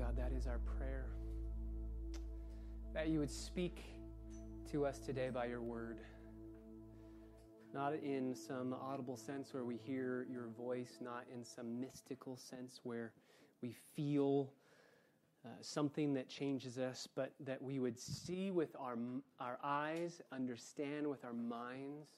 God, 0.00 0.16
that 0.16 0.32
is 0.32 0.46
our 0.46 0.60
prayer. 0.78 1.10
That 2.94 3.08
you 3.08 3.18
would 3.18 3.30
speak 3.30 3.84
to 4.72 4.86
us 4.86 4.98
today 4.98 5.28
by 5.28 5.44
your 5.44 5.60
word. 5.60 5.98
Not 7.74 7.92
in 7.92 8.34
some 8.34 8.72
audible 8.72 9.18
sense 9.18 9.52
where 9.52 9.66
we 9.66 9.76
hear 9.76 10.26
your 10.30 10.48
voice, 10.56 10.96
not 11.02 11.26
in 11.30 11.44
some 11.44 11.78
mystical 11.78 12.34
sense 12.34 12.80
where 12.82 13.12
we 13.60 13.76
feel 13.94 14.50
uh, 15.44 15.50
something 15.60 16.14
that 16.14 16.30
changes 16.30 16.78
us, 16.78 17.06
but 17.14 17.34
that 17.38 17.60
we 17.60 17.78
would 17.78 17.98
see 17.98 18.50
with 18.50 18.74
our, 18.80 18.96
our 19.38 19.58
eyes, 19.62 20.22
understand 20.32 21.06
with 21.06 21.26
our 21.26 21.34
minds, 21.34 22.08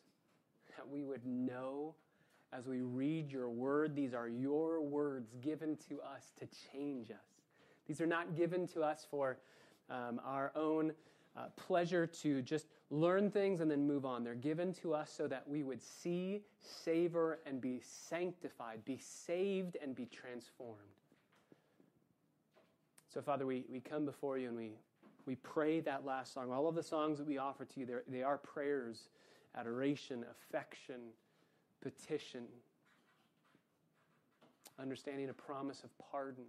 that 0.76 0.88
we 0.88 1.02
would 1.02 1.26
know 1.26 1.96
as 2.52 2.68
we 2.68 2.80
read 2.80 3.28
your 3.28 3.48
word, 3.48 3.96
these 3.96 4.14
are 4.14 4.28
your 4.28 4.80
words 4.82 5.34
given 5.40 5.76
to 5.88 6.00
us 6.00 6.32
to 6.38 6.46
change 6.70 7.10
us. 7.10 7.31
These 7.86 8.00
are 8.00 8.06
not 8.06 8.36
given 8.36 8.66
to 8.68 8.82
us 8.82 9.06
for 9.10 9.38
um, 9.90 10.20
our 10.24 10.52
own 10.54 10.92
uh, 11.36 11.46
pleasure 11.56 12.06
to 12.06 12.42
just 12.42 12.66
learn 12.90 13.30
things 13.30 13.60
and 13.60 13.70
then 13.70 13.86
move 13.86 14.04
on. 14.04 14.22
They're 14.22 14.34
given 14.34 14.72
to 14.74 14.94
us 14.94 15.12
so 15.16 15.26
that 15.28 15.48
we 15.48 15.62
would 15.62 15.82
see, 15.82 16.42
savor, 16.60 17.40
and 17.46 17.60
be 17.60 17.80
sanctified, 17.82 18.84
be 18.84 18.98
saved, 18.98 19.76
and 19.82 19.94
be 19.94 20.06
transformed. 20.06 20.78
So, 23.12 23.20
Father, 23.20 23.46
we, 23.46 23.64
we 23.70 23.80
come 23.80 24.04
before 24.04 24.38
you 24.38 24.48
and 24.48 24.56
we, 24.56 24.72
we 25.26 25.36
pray 25.36 25.80
that 25.80 26.04
last 26.04 26.32
song. 26.32 26.50
All 26.50 26.68
of 26.68 26.74
the 26.74 26.82
songs 26.82 27.18
that 27.18 27.26
we 27.26 27.38
offer 27.38 27.64
to 27.64 27.80
you, 27.80 27.86
they 28.08 28.22
are 28.22 28.38
prayers, 28.38 29.08
adoration, 29.56 30.24
affection, 30.30 31.00
petition, 31.82 32.44
understanding 34.78 35.28
a 35.28 35.34
promise 35.34 35.84
of 35.84 35.90
pardon. 36.10 36.44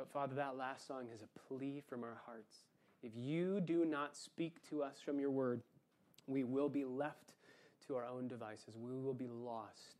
But 0.00 0.10
Father, 0.10 0.34
that 0.36 0.56
last 0.56 0.88
song 0.88 1.08
is 1.14 1.20
a 1.20 1.38
plea 1.46 1.82
from 1.86 2.04
our 2.04 2.16
hearts. 2.24 2.60
If 3.02 3.12
you 3.14 3.60
do 3.60 3.84
not 3.84 4.16
speak 4.16 4.66
to 4.70 4.82
us 4.82 4.98
from 4.98 5.20
your 5.20 5.30
word, 5.30 5.60
we 6.26 6.42
will 6.42 6.70
be 6.70 6.86
left 6.86 7.34
to 7.86 7.96
our 7.96 8.06
own 8.06 8.26
devices. 8.26 8.78
We 8.78 8.96
will 8.96 9.12
be 9.12 9.28
lost. 9.28 9.96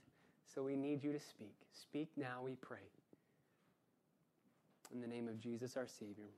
So 0.46 0.62
we 0.62 0.74
need 0.74 1.04
you 1.04 1.12
to 1.12 1.20
speak. 1.20 1.54
Speak 1.70 2.08
now, 2.16 2.40
we 2.42 2.54
pray. 2.62 2.78
In 4.90 5.02
the 5.02 5.06
name 5.06 5.28
of 5.28 5.38
Jesus, 5.38 5.76
our 5.76 5.86
Savior. 5.86 6.30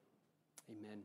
Amen. 0.68 0.98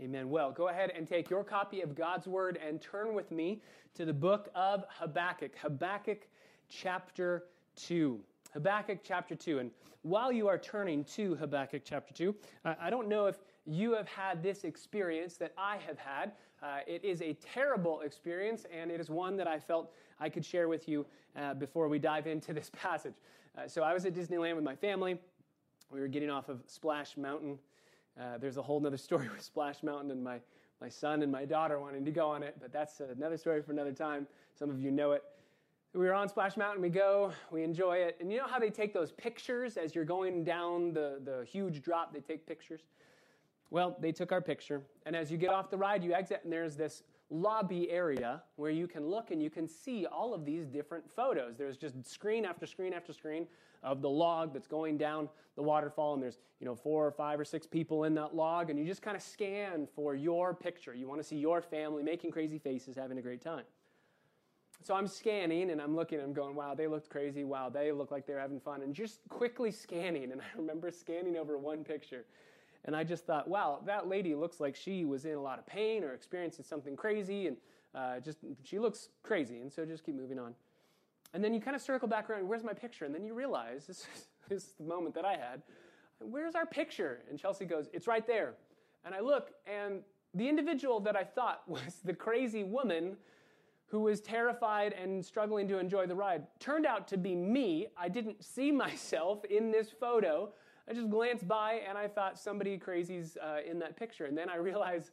Amen. 0.00 0.30
Well, 0.30 0.52
go 0.52 0.68
ahead 0.68 0.92
and 0.96 1.08
take 1.08 1.28
your 1.28 1.42
copy 1.42 1.80
of 1.80 1.96
God's 1.96 2.28
Word 2.28 2.56
and 2.64 2.80
turn 2.80 3.14
with 3.14 3.32
me 3.32 3.62
to 3.94 4.04
the 4.04 4.12
book 4.12 4.48
of 4.54 4.84
Habakkuk, 4.90 5.56
Habakkuk 5.60 6.28
chapter 6.68 7.46
2. 7.74 8.20
Habakkuk 8.52 8.98
chapter 9.02 9.34
2. 9.34 9.58
And 9.58 9.70
while 10.02 10.32
you 10.32 10.48
are 10.48 10.58
turning 10.58 11.04
to 11.04 11.34
Habakkuk 11.36 11.82
chapter 11.84 12.14
2, 12.14 12.34
I 12.64 12.90
don't 12.90 13.08
know 13.08 13.26
if 13.26 13.38
you 13.66 13.94
have 13.94 14.08
had 14.08 14.42
this 14.42 14.64
experience 14.64 15.36
that 15.36 15.52
I 15.58 15.76
have 15.86 15.98
had. 15.98 16.32
Uh, 16.62 16.78
it 16.86 17.04
is 17.04 17.22
a 17.22 17.34
terrible 17.34 18.00
experience, 18.00 18.66
and 18.72 18.90
it 18.90 19.00
is 19.00 19.10
one 19.10 19.36
that 19.36 19.46
I 19.46 19.58
felt 19.58 19.92
I 20.18 20.28
could 20.28 20.44
share 20.44 20.68
with 20.68 20.88
you 20.88 21.06
uh, 21.36 21.54
before 21.54 21.88
we 21.88 21.98
dive 21.98 22.26
into 22.26 22.52
this 22.52 22.70
passage. 22.82 23.14
Uh, 23.56 23.68
so 23.68 23.82
I 23.82 23.92
was 23.92 24.04
at 24.06 24.14
Disneyland 24.14 24.56
with 24.56 24.64
my 24.64 24.74
family. 24.74 25.18
We 25.90 26.00
were 26.00 26.08
getting 26.08 26.30
off 26.30 26.48
of 26.48 26.62
Splash 26.66 27.16
Mountain. 27.16 27.58
Uh, 28.18 28.38
there's 28.38 28.56
a 28.56 28.62
whole 28.62 28.84
other 28.84 28.96
story 29.08 29.28
with 29.28 29.42
Splash 29.42 29.82
Mountain 29.82 30.10
and 30.10 30.22
my, 30.22 30.40
my 30.80 30.88
son 30.88 31.22
and 31.22 31.30
my 31.30 31.44
daughter 31.44 31.78
wanting 31.78 32.04
to 32.04 32.10
go 32.10 32.28
on 32.28 32.42
it, 32.42 32.56
but 32.60 32.72
that's 32.72 33.00
another 33.00 33.36
story 33.36 33.62
for 33.62 33.72
another 33.72 33.92
time. 33.92 34.26
Some 34.54 34.70
of 34.70 34.80
you 34.80 34.90
know 34.90 35.12
it. 35.12 35.22
We 35.94 36.04
were 36.04 36.12
on 36.12 36.28
Splash 36.28 36.56
Mountain, 36.58 36.82
we 36.82 36.90
go, 36.90 37.32
we 37.50 37.62
enjoy 37.62 37.96
it. 37.96 38.18
And 38.20 38.30
you 38.30 38.38
know 38.38 38.46
how 38.46 38.58
they 38.58 38.68
take 38.68 38.92
those 38.92 39.10
pictures 39.12 39.78
as 39.78 39.94
you're 39.94 40.04
going 40.04 40.44
down 40.44 40.92
the, 40.92 41.18
the 41.24 41.46
huge 41.50 41.82
drop? 41.82 42.12
They 42.12 42.20
take 42.20 42.46
pictures. 42.46 42.82
Well, 43.70 43.96
they 43.98 44.12
took 44.12 44.30
our 44.30 44.42
picture. 44.42 44.82
And 45.06 45.16
as 45.16 45.32
you 45.32 45.38
get 45.38 45.50
off 45.50 45.70
the 45.70 45.78
ride, 45.78 46.04
you 46.04 46.12
exit, 46.12 46.42
and 46.44 46.52
there's 46.52 46.76
this 46.76 47.04
lobby 47.30 47.90
area 47.90 48.42
where 48.56 48.70
you 48.70 48.86
can 48.86 49.06
look 49.08 49.30
and 49.30 49.42
you 49.42 49.48
can 49.48 49.66
see 49.66 50.04
all 50.06 50.34
of 50.34 50.44
these 50.44 50.66
different 50.66 51.04
photos. 51.10 51.56
There's 51.56 51.78
just 51.78 52.06
screen 52.06 52.44
after 52.44 52.66
screen 52.66 52.92
after 52.92 53.14
screen 53.14 53.46
of 53.82 54.02
the 54.02 54.10
log 54.10 54.52
that's 54.52 54.66
going 54.66 54.98
down 54.98 55.28
the 55.56 55.62
waterfall, 55.62 56.14
and 56.14 56.22
there's 56.22 56.38
you 56.60 56.66
know 56.66 56.74
four 56.74 57.06
or 57.06 57.10
five 57.10 57.38
or 57.40 57.44
six 57.44 57.66
people 57.66 58.04
in 58.04 58.14
that 58.14 58.34
log, 58.34 58.70
and 58.70 58.78
you 58.78 58.84
just 58.84 59.02
kind 59.02 59.16
of 59.16 59.22
scan 59.22 59.86
for 59.94 60.14
your 60.14 60.54
picture. 60.54 60.94
You 60.94 61.08
want 61.08 61.20
to 61.20 61.26
see 61.26 61.36
your 61.36 61.62
family 61.62 62.02
making 62.02 62.30
crazy 62.30 62.58
faces, 62.58 62.96
having 62.96 63.18
a 63.18 63.22
great 63.22 63.40
time. 63.40 63.64
So 64.82 64.94
I'm 64.94 65.06
scanning 65.06 65.70
and 65.70 65.80
I'm 65.80 65.96
looking 65.96 66.20
I'm 66.20 66.32
going, 66.32 66.54
wow, 66.54 66.74
they 66.74 66.86
looked 66.86 67.10
crazy. 67.10 67.44
Wow, 67.44 67.68
they 67.68 67.92
look 67.92 68.10
like 68.10 68.26
they're 68.26 68.38
having 68.38 68.60
fun. 68.60 68.82
And 68.82 68.94
just 68.94 69.20
quickly 69.28 69.70
scanning. 69.70 70.32
And 70.32 70.40
I 70.54 70.56
remember 70.56 70.90
scanning 70.90 71.36
over 71.36 71.58
one 71.58 71.84
picture. 71.84 72.24
And 72.84 72.94
I 72.94 73.04
just 73.04 73.26
thought, 73.26 73.48
wow, 73.48 73.80
that 73.86 74.08
lady 74.08 74.34
looks 74.34 74.60
like 74.60 74.76
she 74.76 75.04
was 75.04 75.24
in 75.24 75.34
a 75.34 75.40
lot 75.40 75.58
of 75.58 75.66
pain 75.66 76.04
or 76.04 76.14
experiencing 76.14 76.64
something 76.64 76.96
crazy. 76.96 77.48
And 77.48 77.56
uh, 77.94 78.20
just, 78.20 78.38
she 78.62 78.78
looks 78.78 79.08
crazy. 79.22 79.60
And 79.60 79.72
so 79.72 79.84
just 79.84 80.04
keep 80.04 80.14
moving 80.14 80.38
on. 80.38 80.54
And 81.34 81.44
then 81.44 81.52
you 81.52 81.60
kind 81.60 81.76
of 81.76 81.82
circle 81.82 82.08
back 82.08 82.30
around, 82.30 82.48
where's 82.48 82.64
my 82.64 82.72
picture? 82.72 83.04
And 83.04 83.14
then 83.14 83.24
you 83.24 83.34
realize, 83.34 83.86
this, 83.88 84.06
this 84.48 84.64
is 84.64 84.72
the 84.78 84.84
moment 84.84 85.14
that 85.16 85.24
I 85.24 85.32
had, 85.32 85.62
where's 86.20 86.54
our 86.54 86.66
picture? 86.66 87.20
And 87.28 87.38
Chelsea 87.38 87.64
goes, 87.64 87.88
it's 87.92 88.06
right 88.06 88.26
there. 88.26 88.54
And 89.04 89.14
I 89.14 89.20
look, 89.20 89.50
and 89.66 90.02
the 90.34 90.48
individual 90.48 91.00
that 91.00 91.16
I 91.16 91.24
thought 91.24 91.62
was 91.68 92.00
the 92.04 92.14
crazy 92.14 92.64
woman 92.64 93.16
who 93.88 94.00
was 94.00 94.20
terrified 94.20 94.92
and 94.92 95.24
struggling 95.24 95.66
to 95.68 95.78
enjoy 95.78 96.06
the 96.06 96.14
ride 96.14 96.46
turned 96.60 96.86
out 96.86 97.08
to 97.08 97.16
be 97.16 97.34
me. 97.34 97.86
I 97.96 98.08
didn't 98.08 98.44
see 98.54 98.70
myself 98.70 99.44
in 99.46 99.70
this 99.70 99.88
photo. 99.90 100.50
I 100.88 100.94
just 100.94 101.10
glanced 101.10 101.48
by 101.48 101.80
and 101.88 101.98
I 101.98 102.08
thought 102.08 102.38
somebody 102.38 102.78
crazy's 102.78 103.36
uh, 103.42 103.58
in 103.68 103.78
that 103.80 103.96
picture. 103.96 104.26
And 104.26 104.36
then 104.36 104.48
I 104.48 104.56
realized 104.56 105.12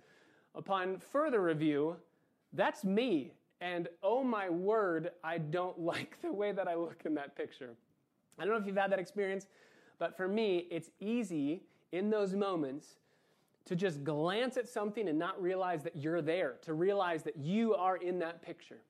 upon 0.53 0.99
further 0.99 1.41
review, 1.41 1.95
that's 2.53 2.83
me. 2.83 3.33
And 3.61 3.87
oh 4.03 4.23
my 4.23 4.49
word, 4.49 5.11
I 5.23 5.37
don't 5.37 5.79
like 5.93 6.17
the 6.21 6.31
way 6.31 6.51
that 6.51 6.67
I 6.67 6.75
look 6.75 7.01
in 7.05 7.15
that 7.15 7.35
picture. 7.35 7.71
I 8.37 8.43
don't 8.43 8.53
know 8.53 8.59
if 8.59 8.67
you've 8.67 8.75
had 8.75 8.91
that 8.91 8.99
experience, 8.99 9.47
but 9.97 10.17
for 10.17 10.27
me, 10.27 10.67
it's 10.69 10.89
easy 10.99 11.63
in 11.93 12.09
those 12.09 12.33
moments 12.33 12.97
to 13.65 13.75
just 13.75 14.03
glance 14.03 14.57
at 14.57 14.67
something 14.67 15.07
and 15.07 15.17
not 15.17 15.41
realize 15.41 15.83
that 15.83 15.95
you're 15.95 16.21
there, 16.21 16.55
to 16.61 16.73
realize 16.73 17.23
that 17.23 17.37
you 17.37 17.73
are 17.75 17.97
in 17.97 18.19
that 18.19 18.41
picture. 18.41 18.81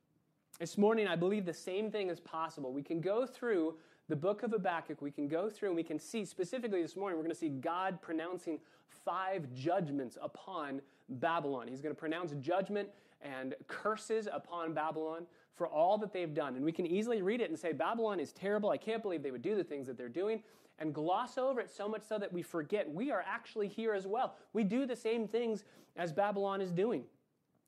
This 0.59 0.77
morning, 0.77 1.07
I 1.07 1.15
believe 1.15 1.45
the 1.45 1.53
same 1.53 1.91
thing 1.91 2.09
is 2.09 2.19
possible. 2.19 2.73
We 2.73 2.83
can 2.83 3.01
go 3.01 3.25
through 3.25 3.75
the 4.07 4.15
book 4.15 4.43
of 4.43 4.51
Habakkuk, 4.51 5.01
we 5.01 5.11
can 5.11 5.27
go 5.27 5.49
through 5.49 5.69
and 5.69 5.75
we 5.75 5.83
can 5.83 5.97
see, 5.97 6.25
specifically 6.25 6.81
this 6.81 6.95
morning, 6.95 7.17
we're 7.17 7.23
going 7.23 7.33
to 7.33 7.39
see 7.39 7.49
God 7.49 8.01
pronouncing 8.01 8.59
five 9.03 9.51
judgments 9.53 10.17
upon 10.21 10.81
Babylon. 11.09 11.67
He's 11.67 11.81
going 11.81 11.95
to 11.95 11.99
pronounce 11.99 12.33
judgment 12.39 12.89
and 13.21 13.55
curses 13.67 14.27
upon 14.31 14.73
Babylon 14.73 15.25
for 15.55 15.67
all 15.67 15.97
that 15.97 16.13
they've 16.13 16.33
done. 16.33 16.55
And 16.55 16.63
we 16.63 16.71
can 16.71 16.85
easily 16.85 17.21
read 17.21 17.41
it 17.41 17.49
and 17.49 17.57
say, 17.57 17.71
Babylon 17.71 18.19
is 18.19 18.31
terrible. 18.31 18.69
I 18.69 18.77
can't 18.77 19.01
believe 19.01 19.23
they 19.23 19.31
would 19.31 19.41
do 19.41 19.55
the 19.55 19.63
things 19.63 19.87
that 19.87 19.97
they're 19.97 20.09
doing. 20.09 20.43
And 20.77 20.93
gloss 20.93 21.37
over 21.37 21.61
it 21.61 21.69
so 21.69 21.87
much 21.87 22.03
so 22.03 22.19
that 22.19 22.33
we 22.33 22.41
forget 22.41 22.91
we 22.91 23.11
are 23.11 23.23
actually 23.25 23.67
here 23.67 23.93
as 23.93 24.05
well. 24.05 24.35
We 24.53 24.63
do 24.63 24.85
the 24.85 24.95
same 24.95 25.27
things 25.27 25.63
as 25.95 26.11
Babylon 26.11 26.59
is 26.59 26.71
doing. 26.71 27.03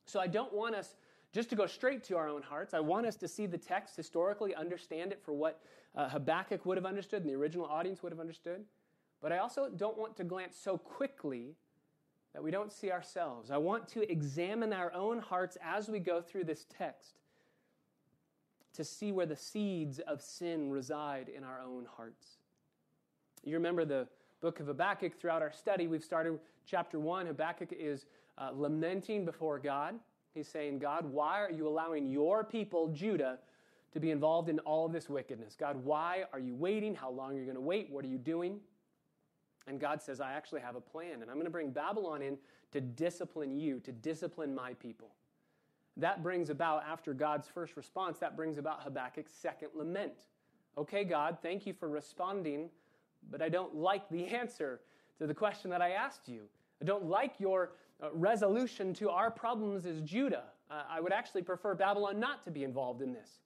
So 0.05 0.19
I 0.19 0.27
don't 0.27 0.53
want 0.53 0.75
us 0.75 0.95
just 1.31 1.49
to 1.49 1.55
go 1.55 1.67
straight 1.67 2.03
to 2.05 2.17
our 2.17 2.27
own 2.27 2.41
hearts. 2.41 2.73
I 2.73 2.79
want 2.79 3.05
us 3.05 3.15
to 3.17 3.27
see 3.27 3.45
the 3.45 3.57
text 3.57 3.95
historically, 3.95 4.55
understand 4.55 5.11
it 5.11 5.21
for 5.23 5.33
what 5.33 5.61
uh, 5.95 6.09
Habakkuk 6.09 6.65
would 6.65 6.77
have 6.77 6.85
understood 6.85 7.21
and 7.21 7.29
the 7.29 7.35
original 7.35 7.65
audience 7.65 8.03
would 8.03 8.11
have 8.11 8.19
understood. 8.19 8.63
But 9.21 9.31
I 9.31 9.39
also 9.39 9.69
don't 9.69 9.97
want 9.97 10.15
to 10.17 10.23
glance 10.23 10.57
so 10.57 10.77
quickly 10.77 11.55
that 12.33 12.43
we 12.43 12.51
don't 12.51 12.71
see 12.71 12.91
ourselves. 12.91 13.51
I 13.51 13.57
want 13.57 13.87
to 13.89 14.09
examine 14.11 14.73
our 14.73 14.93
own 14.93 15.19
hearts 15.19 15.57
as 15.63 15.89
we 15.89 15.99
go 15.99 16.21
through 16.21 16.43
this 16.43 16.65
text 16.77 17.19
to 18.73 18.83
see 18.83 19.11
where 19.11 19.25
the 19.25 19.35
seeds 19.35 19.99
of 19.99 20.21
sin 20.21 20.69
reside 20.69 21.29
in 21.29 21.43
our 21.43 21.59
own 21.59 21.87
hearts. 21.97 22.36
You 23.47 23.55
remember 23.55 23.85
the 23.85 24.09
book 24.41 24.59
of 24.59 24.67
Habakkuk 24.67 25.17
throughout 25.17 25.41
our 25.41 25.53
study. 25.53 25.87
We've 25.87 26.03
started 26.03 26.37
chapter 26.65 26.99
one. 26.99 27.25
Habakkuk 27.27 27.69
is 27.71 28.05
uh, 28.37 28.49
lamenting 28.53 29.23
before 29.23 29.57
God. 29.57 29.95
He's 30.33 30.49
saying, 30.49 30.79
God, 30.79 31.05
why 31.05 31.39
are 31.39 31.49
you 31.49 31.65
allowing 31.65 32.07
your 32.07 32.43
people, 32.43 32.89
Judah, 32.89 33.39
to 33.93 34.01
be 34.01 34.11
involved 34.11 34.49
in 34.49 34.59
all 34.59 34.85
of 34.85 34.91
this 34.91 35.09
wickedness? 35.09 35.55
God, 35.57 35.77
why 35.77 36.25
are 36.33 36.39
you 36.39 36.55
waiting? 36.55 36.93
How 36.93 37.09
long 37.09 37.35
are 37.35 37.39
you 37.39 37.45
going 37.45 37.55
to 37.55 37.61
wait? 37.61 37.89
What 37.89 38.03
are 38.03 38.09
you 38.09 38.17
doing? 38.17 38.59
And 39.65 39.79
God 39.79 40.01
says, 40.01 40.19
I 40.19 40.33
actually 40.33 40.61
have 40.61 40.75
a 40.75 40.81
plan, 40.81 41.21
and 41.21 41.31
I'm 41.31 41.37
going 41.37 41.45
to 41.45 41.49
bring 41.49 41.71
Babylon 41.71 42.21
in 42.21 42.37
to 42.73 42.81
discipline 42.81 43.57
you, 43.57 43.79
to 43.79 43.93
discipline 43.93 44.53
my 44.53 44.73
people. 44.73 45.15
That 45.95 46.21
brings 46.21 46.49
about, 46.49 46.83
after 46.85 47.13
God's 47.13 47.47
first 47.47 47.77
response, 47.77 48.19
that 48.19 48.35
brings 48.35 48.57
about 48.57 48.83
Habakkuk's 48.83 49.31
second 49.31 49.69
lament. 49.73 50.25
Okay, 50.77 51.05
God, 51.05 51.37
thank 51.41 51.65
you 51.65 51.73
for 51.73 51.87
responding, 51.87 52.69
but 53.29 53.41
I 53.41 53.49
don't 53.49 53.75
like 53.75 54.09
the 54.09 54.25
answer 54.35 54.81
to 55.19 55.27
the 55.27 55.33
question 55.33 55.69
that 55.71 55.81
I 55.81 55.91
asked 55.91 56.27
you. 56.27 56.43
I 56.81 56.85
don't 56.85 57.05
like 57.05 57.39
your 57.39 57.71
uh, 58.01 58.09
resolution 58.13 58.93
to 58.95 59.09
our 59.09 59.31
problems 59.31 59.85
as 59.85 60.01
Judah. 60.01 60.43
Uh, 60.69 60.83
I 60.89 60.99
would 60.99 61.13
actually 61.13 61.41
prefer 61.41 61.73
Babylon 61.73 62.19
not 62.19 62.43
to 62.43 62.51
be 62.51 62.63
involved 62.63 63.01
in 63.01 63.13
this. 63.13 63.39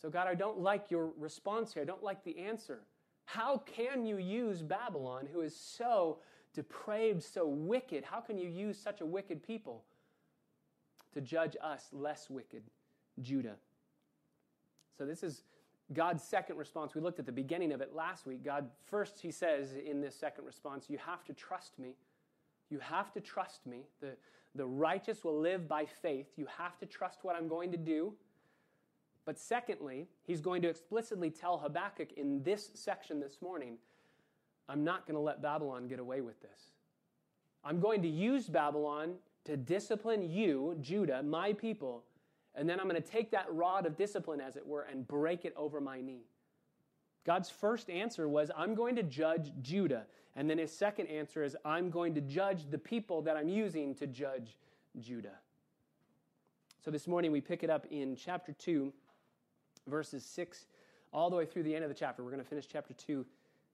So, 0.00 0.10
God, 0.10 0.28
I 0.28 0.34
don't 0.34 0.60
like 0.60 0.90
your 0.90 1.10
response 1.18 1.72
here. 1.72 1.82
I 1.82 1.86
don't 1.86 2.02
like 2.02 2.22
the 2.24 2.38
answer. 2.38 2.80
How 3.24 3.58
can 3.58 4.04
you 4.04 4.18
use 4.18 4.62
Babylon, 4.62 5.28
who 5.32 5.40
is 5.40 5.56
so 5.56 6.18
depraved, 6.54 7.22
so 7.22 7.46
wicked? 7.46 8.04
How 8.04 8.20
can 8.20 8.38
you 8.38 8.48
use 8.48 8.78
such 8.78 9.00
a 9.00 9.06
wicked 9.06 9.42
people 9.42 9.84
to 11.14 11.20
judge 11.20 11.56
us 11.62 11.88
less 11.92 12.30
wicked, 12.30 12.62
Judah? 13.20 13.56
So, 14.96 15.04
this 15.04 15.22
is 15.22 15.42
God's 15.92 16.22
second 16.22 16.56
response. 16.56 16.94
We 16.94 17.00
looked 17.00 17.18
at 17.18 17.26
the 17.26 17.32
beginning 17.32 17.72
of 17.72 17.80
it 17.80 17.94
last 17.94 18.26
week. 18.26 18.44
God, 18.44 18.68
first, 18.86 19.20
he 19.20 19.30
says 19.30 19.72
in 19.74 20.00
this 20.00 20.14
second 20.14 20.44
response, 20.44 20.86
You 20.88 20.98
have 20.98 21.24
to 21.24 21.32
trust 21.32 21.78
me. 21.78 21.94
You 22.70 22.78
have 22.80 23.12
to 23.12 23.20
trust 23.20 23.66
me. 23.66 23.86
The, 24.00 24.10
the 24.54 24.66
righteous 24.66 25.24
will 25.24 25.38
live 25.38 25.66
by 25.66 25.86
faith. 25.86 26.26
You 26.36 26.46
have 26.58 26.78
to 26.78 26.86
trust 26.86 27.20
what 27.22 27.36
I'm 27.36 27.48
going 27.48 27.72
to 27.72 27.78
do. 27.78 28.12
But 29.24 29.38
secondly, 29.38 30.08
he's 30.26 30.40
going 30.40 30.62
to 30.62 30.68
explicitly 30.68 31.30
tell 31.30 31.58
Habakkuk 31.58 32.12
in 32.16 32.42
this 32.42 32.70
section 32.74 33.20
this 33.20 33.38
morning 33.40 33.78
I'm 34.68 34.84
not 34.84 35.06
going 35.06 35.14
to 35.14 35.20
let 35.20 35.40
Babylon 35.40 35.88
get 35.88 35.98
away 35.98 36.20
with 36.20 36.40
this. 36.42 36.72
I'm 37.64 37.80
going 37.80 38.02
to 38.02 38.08
use 38.08 38.48
Babylon 38.48 39.14
to 39.44 39.56
discipline 39.56 40.28
you, 40.30 40.76
Judah, 40.80 41.22
my 41.22 41.54
people, 41.54 42.04
and 42.58 42.68
then 42.68 42.80
I'm 42.80 42.88
going 42.88 43.00
to 43.00 43.08
take 43.08 43.30
that 43.30 43.46
rod 43.50 43.86
of 43.86 43.96
discipline, 43.96 44.40
as 44.40 44.56
it 44.56 44.66
were, 44.66 44.82
and 44.82 45.06
break 45.06 45.44
it 45.44 45.54
over 45.56 45.80
my 45.80 46.00
knee. 46.00 46.24
God's 47.24 47.48
first 47.48 47.88
answer 47.88 48.28
was, 48.28 48.50
I'm 48.56 48.74
going 48.74 48.96
to 48.96 49.02
judge 49.02 49.52
Judah. 49.62 50.06
And 50.34 50.50
then 50.50 50.58
his 50.58 50.72
second 50.72 51.06
answer 51.06 51.44
is, 51.44 51.56
I'm 51.64 51.88
going 51.90 52.14
to 52.14 52.20
judge 52.20 52.70
the 52.70 52.78
people 52.78 53.22
that 53.22 53.36
I'm 53.36 53.48
using 53.48 53.94
to 53.96 54.06
judge 54.06 54.56
Judah. 54.98 55.36
So 56.84 56.90
this 56.90 57.06
morning 57.06 57.30
we 57.30 57.40
pick 57.40 57.62
it 57.62 57.70
up 57.70 57.86
in 57.90 58.16
chapter 58.16 58.52
2, 58.52 58.92
verses 59.86 60.24
6 60.24 60.66
all 61.12 61.30
the 61.30 61.36
way 61.36 61.46
through 61.46 61.62
the 61.62 61.74
end 61.74 61.84
of 61.84 61.90
the 61.90 61.94
chapter. 61.94 62.24
We're 62.24 62.30
going 62.30 62.42
to 62.42 62.48
finish 62.48 62.66
chapter 62.70 62.94
2 62.94 63.24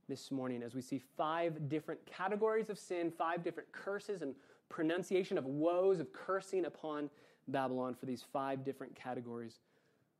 this 0.08 0.30
morning 0.30 0.62
as 0.62 0.74
we 0.74 0.82
see 0.82 1.00
five 1.16 1.68
different 1.68 2.04
categories 2.06 2.68
of 2.68 2.78
sin, 2.78 3.10
five 3.10 3.42
different 3.42 3.70
curses 3.72 4.22
and 4.22 4.34
pronunciation 4.68 5.38
of 5.38 5.46
woes 5.46 6.00
of 6.00 6.12
cursing 6.12 6.66
upon 6.66 7.08
Babylon 7.48 7.94
for 7.94 8.06
these 8.06 8.22
five 8.32 8.64
different 8.64 8.94
categories 8.94 9.60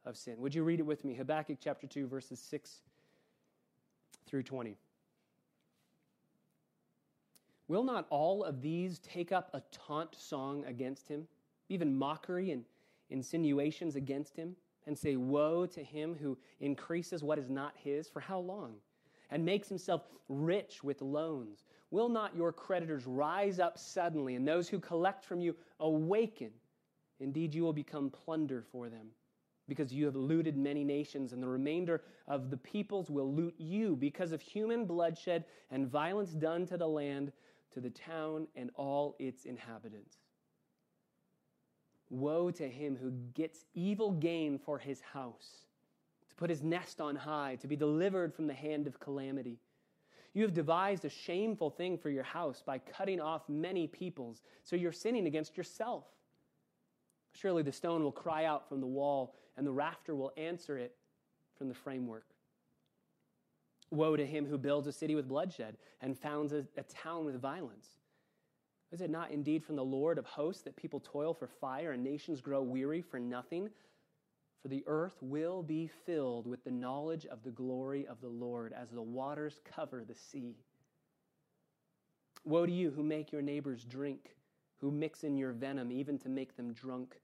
of 0.05 0.17
sin. 0.17 0.35
Would 0.39 0.55
you 0.55 0.65
read 0.65 0.81
it 0.81 0.85
with 0.85 1.05
me? 1.05 1.15
Habakkuk 1.15 1.59
chapter 1.61 1.87
2, 1.87 2.07
verses 2.07 2.39
6 2.39 2.81
through 4.27 4.43
20. 4.43 4.77
Will 7.67 7.85
not 7.85 8.07
all 8.11 8.45
of 8.45 8.61
these 8.61 8.99
take 8.99 9.33
up 9.33 9.51
a 9.55 9.63
taunt 9.71 10.15
song 10.15 10.65
against 10.67 11.09
him, 11.09 11.27
even 11.69 11.97
mockery 11.97 12.51
and 12.51 12.65
insinuations 13.09 13.97
against 13.97 14.37
him? 14.37 14.55
and 14.87 14.97
say, 14.97 15.17
Woe 15.17 15.67
to 15.67 15.83
him 15.83 16.17
who 16.21 16.37
increases 16.61 17.23
what 17.23 17.39
is 17.39 17.49
not 17.49 17.75
his, 17.77 18.09
for 18.09 18.21
how 18.21 18.39
long? 18.39 18.75
And 19.31 19.45
makes 19.45 19.69
himself 19.69 20.03
rich 20.29 20.85
with 20.85 21.01
loans. 21.01 21.65
Will 21.91 22.09
not 22.09 22.37
your 22.37 22.53
creditors 22.53 23.07
rise 23.07 23.59
up 23.59 23.79
suddenly, 23.79 24.35
and 24.35 24.47
those 24.47 24.69
who 24.69 24.79
collect 24.79 25.25
from 25.25 25.41
you 25.41 25.57
awaken? 25.81 26.51
Indeed, 27.21 27.55
you 27.55 27.63
will 27.63 27.73
become 27.73 28.11
plunder 28.11 28.65
for 28.73 28.89
them, 28.89 29.09
because 29.69 29.93
you 29.93 30.05
have 30.07 30.17
looted 30.17 30.57
many 30.57 30.85
nations, 30.85 31.33
and 31.33 31.43
the 31.43 31.49
remainder 31.49 32.03
of 32.27 32.51
the 32.51 32.57
peoples 32.57 33.11
will 33.11 33.33
loot 33.33 33.55
you 33.57 33.97
because 33.97 34.33
of 34.33 34.43
human 34.43 34.85
bloodshed 34.85 35.45
and 35.71 35.89
violence 35.89 36.31
done 36.31 36.67
to 36.67 36.77
the 36.77 36.89
land, 36.89 37.33
to 37.73 37.81
the 37.81 37.91
town, 37.91 38.47
and 38.57 38.71
all 38.75 39.17
its 39.19 39.45
inhabitants. 39.45 40.17
Woe 42.11 42.51
to 42.51 42.69
him 42.69 42.97
who 42.97 43.11
gets 43.33 43.65
evil 43.75 44.13
gain 44.13 44.59
for 44.59 44.79
his 44.79 45.01
house, 45.01 45.67
to 46.29 46.35
put 46.35 46.51
his 46.51 46.63
nest 46.63 47.01
on 47.01 47.17
high, 47.17 47.57
to 47.57 47.67
be 47.67 47.77
delivered 47.77 48.35
from 48.35 48.47
the 48.47 48.55
hand 48.55 48.87
of 48.87 49.01
calamity. 49.01 49.59
You 50.35 50.43
have 50.43 50.53
devised 50.53 51.05
a 51.05 51.09
shameful 51.09 51.71
thing 51.71 51.97
for 51.97 52.11
your 52.11 52.25
house 52.25 52.63
by 52.65 52.79
cutting 52.79 53.21
off 53.21 53.49
many 53.49 53.87
peoples, 53.87 54.43
so 54.65 54.77
you're 54.77 54.93
sinning 54.93 55.27
against 55.27 55.57
yourself. 55.57 56.05
Surely 57.35 57.63
the 57.63 57.73
stone 57.73 58.03
will 58.03 58.13
cry 58.13 58.45
out 58.45 58.69
from 58.69 58.81
the 58.81 58.87
wall, 58.87 59.35
and 59.57 59.67
the 59.67 59.73
rafter 59.73 60.15
will 60.15 60.33
answer 60.37 60.79
it 60.79 60.95
from 61.59 61.69
the 61.69 61.75
framework. 61.75 62.27
Woe 63.91 64.17
to 64.17 64.27
him 64.27 64.47
who 64.47 64.59
builds 64.59 64.87
a 64.87 64.93
city 64.93 65.15
with 65.15 65.29
bloodshed 65.29 65.77
and 66.01 66.19
founds 66.19 66.53
a, 66.53 66.65
a 66.77 66.83
town 66.83 67.25
with 67.25 67.41
violence. 67.41 67.87
Is 68.93 69.01
it 69.01 69.11
not 69.11 69.31
indeed 69.31 69.65
from 69.65 69.77
the 69.77 69.85
Lord 69.85 70.19
of 70.19 70.27
hosts 70.27 70.63
that 70.63 70.77
people 70.77 71.01
toil 71.01 71.35
for 71.35 71.49
fire 71.49 71.93
and 71.93 72.03
nations 72.03 72.41
grow 72.41 72.63
weary 72.63 73.03
for 73.03 73.19
nothing? 73.19 73.69
For 74.63 74.69
the 74.69 74.85
earth 74.87 75.17
will 75.21 75.63
be 75.63 75.91
filled 76.07 76.47
with 76.47 76.65
the 76.65 76.71
knowledge 76.71 77.27
of 77.27 77.43
the 77.43 77.51
glory 77.51 78.07
of 78.07 78.21
the 78.21 78.29
Lord 78.29 78.73
as 78.73 78.91
the 78.91 79.03
waters 79.03 79.61
cover 79.65 80.05
the 80.05 80.15
sea. 80.15 80.57
Woe 82.45 82.67
to 82.67 82.73
you 82.73 82.91
who 82.91 83.03
make 83.03 83.33
your 83.33 83.43
neighbors 83.43 83.85
drink, 83.85 84.37
who 84.79 84.91
mix 84.91 85.25
in 85.25 85.37
your 85.37 85.53
venom 85.53 85.91
even 85.91 86.19
to 86.19 86.29
make 86.29 86.57
them 86.57 86.73
drunk, 86.73 87.17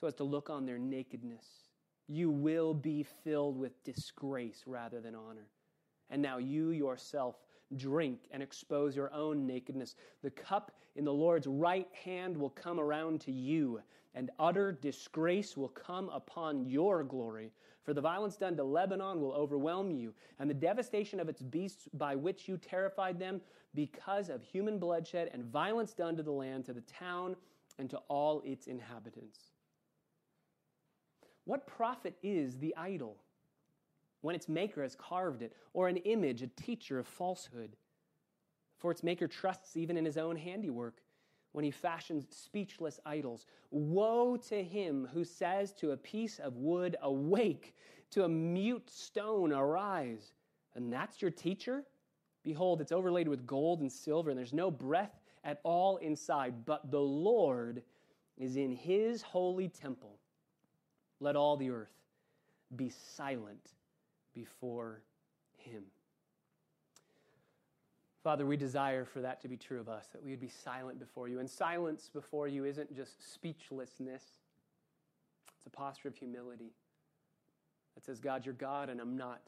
so 0.00 0.06
as 0.06 0.14
to 0.14 0.24
look 0.24 0.48
on 0.48 0.64
their 0.64 0.78
nakedness. 0.78 1.44
You 2.08 2.30
will 2.30 2.72
be 2.72 3.02
filled 3.02 3.58
with 3.58 3.84
disgrace 3.84 4.64
rather 4.66 5.00
than 5.00 5.14
honor. 5.14 5.46
And 6.08 6.22
now 6.22 6.38
you 6.38 6.70
yourself 6.70 7.36
drink 7.76 8.20
and 8.30 8.42
expose 8.42 8.96
your 8.96 9.12
own 9.12 9.46
nakedness. 9.46 9.94
The 10.22 10.30
cup 10.30 10.72
in 10.96 11.04
the 11.04 11.12
Lord's 11.12 11.46
right 11.46 11.86
hand 12.04 12.36
will 12.36 12.50
come 12.50 12.80
around 12.80 13.20
to 13.22 13.32
you, 13.32 13.80
and 14.14 14.30
utter 14.40 14.72
disgrace 14.72 15.56
will 15.56 15.68
come 15.68 16.08
upon 16.08 16.64
your 16.64 17.04
glory. 17.04 17.52
For 17.84 17.94
the 17.94 18.00
violence 18.00 18.36
done 18.36 18.56
to 18.56 18.64
Lebanon 18.64 19.20
will 19.20 19.32
overwhelm 19.32 19.92
you, 19.92 20.12
and 20.40 20.50
the 20.50 20.54
devastation 20.54 21.20
of 21.20 21.28
its 21.28 21.42
beasts 21.42 21.88
by 21.94 22.16
which 22.16 22.48
you 22.48 22.56
terrified 22.56 23.20
them, 23.20 23.40
because 23.72 24.30
of 24.30 24.42
human 24.42 24.80
bloodshed 24.80 25.30
and 25.32 25.44
violence 25.44 25.92
done 25.92 26.16
to 26.16 26.24
the 26.24 26.32
land, 26.32 26.64
to 26.64 26.72
the 26.72 26.80
town, 26.80 27.36
and 27.78 27.88
to 27.90 27.98
all 28.08 28.42
its 28.44 28.66
inhabitants. 28.66 29.49
What 31.44 31.66
profit 31.66 32.16
is 32.22 32.58
the 32.58 32.74
idol? 32.76 33.16
when 34.22 34.34
its 34.34 34.48
maker 34.48 34.82
has 34.82 34.94
carved 34.94 35.42
it, 35.42 35.54
or 35.72 35.88
an 35.88 35.96
image, 35.98 36.42
a 36.42 36.46
teacher 36.48 36.98
of 36.98 37.06
falsehood. 37.06 37.76
For 38.78 38.90
its 38.90 39.02
maker 39.02 39.28
trusts 39.28 39.76
even 39.76 39.96
in 39.96 40.04
his 40.04 40.16
own 40.16 40.36
handiwork 40.36 41.02
when 41.52 41.64
he 41.64 41.70
fashions 41.70 42.26
speechless 42.30 43.00
idols. 43.04 43.46
Woe 43.70 44.36
to 44.36 44.62
him 44.62 45.08
who 45.12 45.24
says 45.24 45.72
to 45.74 45.90
a 45.90 45.96
piece 45.96 46.38
of 46.38 46.56
wood, 46.56 46.96
Awake, 47.02 47.74
to 48.10 48.24
a 48.24 48.28
mute 48.28 48.88
stone, 48.88 49.52
Arise. 49.52 50.32
And 50.74 50.92
that's 50.92 51.20
your 51.20 51.30
teacher? 51.30 51.84
Behold, 52.42 52.80
it's 52.80 52.92
overlaid 52.92 53.28
with 53.28 53.46
gold 53.46 53.80
and 53.80 53.90
silver, 53.90 54.30
and 54.30 54.38
there's 54.38 54.52
no 54.52 54.70
breath 54.70 55.20
at 55.44 55.60
all 55.62 55.96
inside, 55.98 56.64
but 56.64 56.90
the 56.90 57.00
Lord 57.00 57.82
is 58.38 58.56
in 58.56 58.72
his 58.72 59.20
holy 59.20 59.68
temple. 59.68 60.19
Let 61.20 61.36
all 61.36 61.56
the 61.56 61.70
earth 61.70 61.92
be 62.74 62.90
silent 63.14 63.70
before 64.34 65.02
Him. 65.58 65.84
Father, 68.22 68.44
we 68.44 68.56
desire 68.56 69.04
for 69.04 69.20
that 69.22 69.40
to 69.42 69.48
be 69.48 69.56
true 69.56 69.80
of 69.80 69.88
us, 69.88 70.06
that 70.12 70.22
we 70.22 70.30
would 70.30 70.40
be 70.40 70.48
silent 70.48 70.98
before 70.98 71.28
you. 71.28 71.40
And 71.40 71.48
silence 71.48 72.10
before 72.12 72.48
you 72.48 72.64
isn't 72.64 72.94
just 72.94 73.32
speechlessness, 73.32 74.22
it's 75.56 75.66
a 75.66 75.70
posture 75.70 76.08
of 76.08 76.16
humility 76.16 76.72
that 77.94 78.04
says, 78.04 78.20
God, 78.20 78.44
you're 78.44 78.54
God 78.54 78.90
and 78.90 79.00
I'm 79.00 79.16
not. 79.16 79.40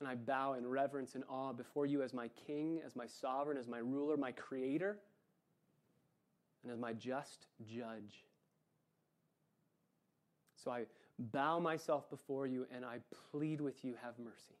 And 0.00 0.08
I 0.08 0.16
bow 0.16 0.54
in 0.54 0.66
reverence 0.66 1.14
and 1.14 1.24
awe 1.30 1.52
before 1.52 1.86
you 1.86 2.02
as 2.02 2.12
my 2.12 2.28
king, 2.46 2.80
as 2.84 2.96
my 2.96 3.06
sovereign, 3.06 3.56
as 3.56 3.68
my 3.68 3.78
ruler, 3.78 4.16
my 4.16 4.32
creator, 4.32 4.98
and 6.62 6.72
as 6.72 6.78
my 6.78 6.92
just 6.92 7.46
judge. 7.64 8.24
So 10.62 10.70
I 10.70 10.84
bow 11.18 11.58
myself 11.58 12.08
before 12.10 12.46
you 12.46 12.66
and 12.74 12.84
I 12.84 12.98
plead 13.30 13.60
with 13.60 13.84
you, 13.84 13.94
have 14.02 14.18
mercy. 14.18 14.56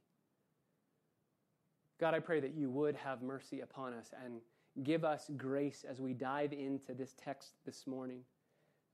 God, 2.00 2.14
I 2.14 2.18
pray 2.18 2.40
that 2.40 2.54
you 2.54 2.70
would 2.70 2.96
have 2.96 3.22
mercy 3.22 3.60
upon 3.60 3.92
us 3.94 4.10
and 4.24 4.40
give 4.82 5.04
us 5.04 5.30
grace 5.36 5.84
as 5.88 6.00
we 6.00 6.14
dive 6.14 6.52
into 6.52 6.94
this 6.94 7.14
text 7.22 7.52
this 7.64 7.86
morning. 7.86 8.20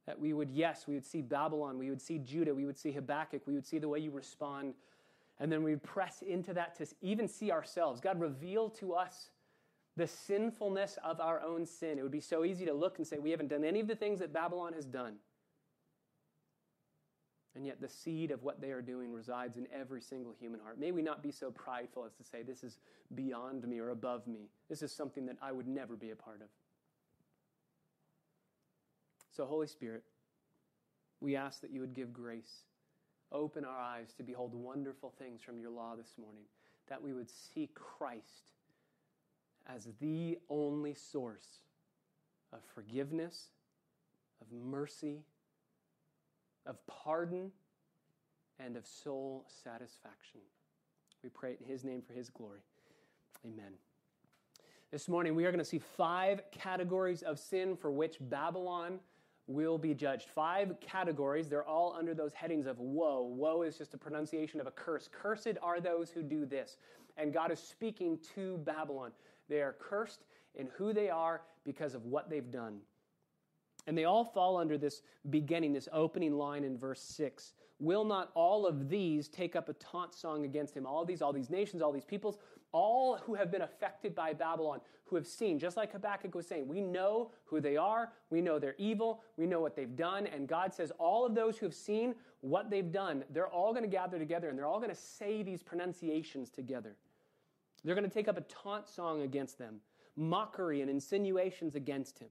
That 0.06 0.18
we 0.18 0.32
would, 0.32 0.50
yes, 0.50 0.86
we 0.86 0.94
would 0.94 1.04
see 1.04 1.22
Babylon, 1.22 1.78
we 1.78 1.90
would 1.90 2.02
see 2.02 2.18
Judah, 2.18 2.54
we 2.54 2.64
would 2.64 2.78
see 2.78 2.92
Habakkuk, 2.92 3.46
we 3.46 3.54
would 3.54 3.66
see 3.66 3.78
the 3.78 3.88
way 3.88 3.98
you 3.98 4.10
respond, 4.10 4.74
and 5.38 5.52
then 5.52 5.62
we'd 5.62 5.82
press 5.82 6.22
into 6.22 6.52
that 6.54 6.76
to 6.76 6.86
even 7.00 7.28
see 7.28 7.50
ourselves. 7.50 8.00
God, 8.00 8.20
reveal 8.20 8.70
to 8.70 8.94
us 8.94 9.30
the 9.96 10.06
sinfulness 10.06 10.98
of 11.04 11.20
our 11.20 11.42
own 11.42 11.66
sin. 11.66 11.98
It 11.98 12.02
would 12.02 12.12
be 12.12 12.20
so 12.20 12.44
easy 12.44 12.64
to 12.66 12.72
look 12.72 12.98
and 12.98 13.06
say, 13.06 13.18
we 13.18 13.30
haven't 13.30 13.48
done 13.48 13.64
any 13.64 13.80
of 13.80 13.86
the 13.86 13.96
things 13.96 14.18
that 14.20 14.32
Babylon 14.32 14.72
has 14.72 14.84
done. 14.84 15.16
And 17.58 17.66
yet, 17.66 17.80
the 17.80 17.88
seed 17.88 18.30
of 18.30 18.44
what 18.44 18.60
they 18.60 18.70
are 18.70 18.80
doing 18.80 19.12
resides 19.12 19.56
in 19.56 19.66
every 19.74 20.00
single 20.00 20.32
human 20.38 20.60
heart. 20.60 20.78
May 20.78 20.92
we 20.92 21.02
not 21.02 21.24
be 21.24 21.32
so 21.32 21.50
prideful 21.50 22.04
as 22.04 22.12
to 22.14 22.22
say, 22.22 22.44
This 22.44 22.62
is 22.62 22.78
beyond 23.16 23.66
me 23.66 23.80
or 23.80 23.88
above 23.90 24.28
me. 24.28 24.48
This 24.68 24.80
is 24.80 24.92
something 24.92 25.26
that 25.26 25.38
I 25.42 25.50
would 25.50 25.66
never 25.66 25.96
be 25.96 26.10
a 26.10 26.14
part 26.14 26.40
of. 26.40 26.46
So, 29.32 29.44
Holy 29.44 29.66
Spirit, 29.66 30.04
we 31.20 31.34
ask 31.34 31.60
that 31.62 31.72
you 31.72 31.80
would 31.80 31.94
give 31.94 32.12
grace. 32.12 32.62
Open 33.32 33.64
our 33.64 33.80
eyes 33.80 34.14
to 34.18 34.22
behold 34.22 34.54
wonderful 34.54 35.12
things 35.18 35.42
from 35.42 35.58
your 35.58 35.70
law 35.70 35.96
this 35.96 36.14
morning. 36.16 36.44
that 36.88 37.02
we 37.02 37.12
would 37.12 37.28
see 37.28 37.68
Christ 37.74 38.52
as 39.66 39.88
the 40.00 40.38
only 40.48 40.94
source 40.94 41.58
of 42.52 42.60
forgiveness, 42.72 43.48
of 44.40 44.46
mercy, 44.52 45.24
of 46.66 46.76
pardon, 46.86 47.50
and 48.58 48.76
of 48.76 48.86
soul 48.86 49.44
satisfaction. 49.62 50.40
We 51.22 51.30
pray 51.30 51.56
in 51.60 51.66
His 51.66 51.84
name 51.84 52.02
for 52.02 52.12
His 52.12 52.30
glory. 52.30 52.60
Amen. 53.44 53.72
This 54.90 55.08
morning, 55.08 55.34
we 55.34 55.44
are 55.44 55.50
going 55.50 55.58
to 55.58 55.64
see 55.64 55.78
five 55.78 56.40
categories 56.50 57.22
of 57.22 57.38
sin 57.38 57.76
for 57.76 57.90
which 57.90 58.16
Babylon 58.20 59.00
will 59.46 59.78
be 59.78 59.94
judged. 59.94 60.28
Five 60.34 60.74
categories. 60.80 61.48
They're 61.48 61.66
all 61.66 61.94
under 61.98 62.14
those 62.14 62.32
headings 62.34 62.66
of 62.66 62.78
woe. 62.78 63.22
Woe 63.22 63.62
is 63.62 63.76
just 63.76 63.94
a 63.94 63.98
pronunciation 63.98 64.60
of 64.60 64.66
a 64.66 64.70
curse. 64.70 65.08
Cursed 65.10 65.58
are 65.62 65.80
those 65.80 66.10
who 66.10 66.22
do 66.22 66.46
this. 66.46 66.76
And 67.16 67.32
God 67.32 67.50
is 67.50 67.58
speaking 67.58 68.18
to 68.34 68.58
Babylon. 68.58 69.12
They 69.48 69.60
are 69.60 69.76
cursed 69.78 70.24
in 70.54 70.68
who 70.76 70.92
they 70.92 71.08
are 71.10 71.42
because 71.64 71.94
of 71.94 72.04
what 72.04 72.30
they've 72.30 72.50
done. 72.50 72.78
And 73.88 73.96
they 73.96 74.04
all 74.04 74.22
fall 74.22 74.58
under 74.58 74.76
this 74.76 75.00
beginning, 75.30 75.72
this 75.72 75.88
opening 75.94 76.36
line 76.36 76.62
in 76.62 76.76
verse 76.76 77.00
6. 77.00 77.54
Will 77.80 78.04
not 78.04 78.30
all 78.34 78.66
of 78.66 78.90
these 78.90 79.28
take 79.28 79.56
up 79.56 79.70
a 79.70 79.72
taunt 79.72 80.12
song 80.12 80.44
against 80.44 80.76
him? 80.76 80.84
All 80.84 81.06
these, 81.06 81.22
all 81.22 81.32
these 81.32 81.48
nations, 81.48 81.80
all 81.80 81.90
these 81.90 82.04
peoples, 82.04 82.36
all 82.72 83.16
who 83.16 83.34
have 83.34 83.50
been 83.50 83.62
affected 83.62 84.14
by 84.14 84.34
Babylon, 84.34 84.82
who 85.06 85.16
have 85.16 85.26
seen, 85.26 85.58
just 85.58 85.78
like 85.78 85.90
Habakkuk 85.92 86.34
was 86.34 86.46
saying, 86.46 86.68
we 86.68 86.82
know 86.82 87.30
who 87.46 87.62
they 87.62 87.78
are, 87.78 88.12
we 88.28 88.42
know 88.42 88.58
they're 88.58 88.74
evil, 88.76 89.22
we 89.38 89.46
know 89.46 89.60
what 89.60 89.74
they've 89.74 89.96
done, 89.96 90.26
and 90.26 90.46
God 90.46 90.74
says 90.74 90.92
all 90.98 91.24
of 91.24 91.34
those 91.34 91.56
who 91.56 91.64
have 91.64 91.74
seen 91.74 92.14
what 92.42 92.68
they've 92.68 92.92
done, 92.92 93.24
they're 93.30 93.48
all 93.48 93.72
going 93.72 93.84
to 93.84 93.88
gather 93.90 94.18
together 94.18 94.50
and 94.50 94.58
they're 94.58 94.66
all 94.66 94.80
going 94.80 94.90
to 94.90 94.94
say 94.94 95.42
these 95.42 95.62
pronunciations 95.62 96.50
together. 96.50 96.94
They're 97.84 97.94
going 97.94 98.08
to 98.08 98.12
take 98.12 98.28
up 98.28 98.36
a 98.36 98.42
taunt 98.42 98.86
song 98.86 99.22
against 99.22 99.56
them, 99.56 99.76
mockery 100.14 100.82
and 100.82 100.90
insinuations 100.90 101.74
against 101.74 102.18
him. 102.18 102.28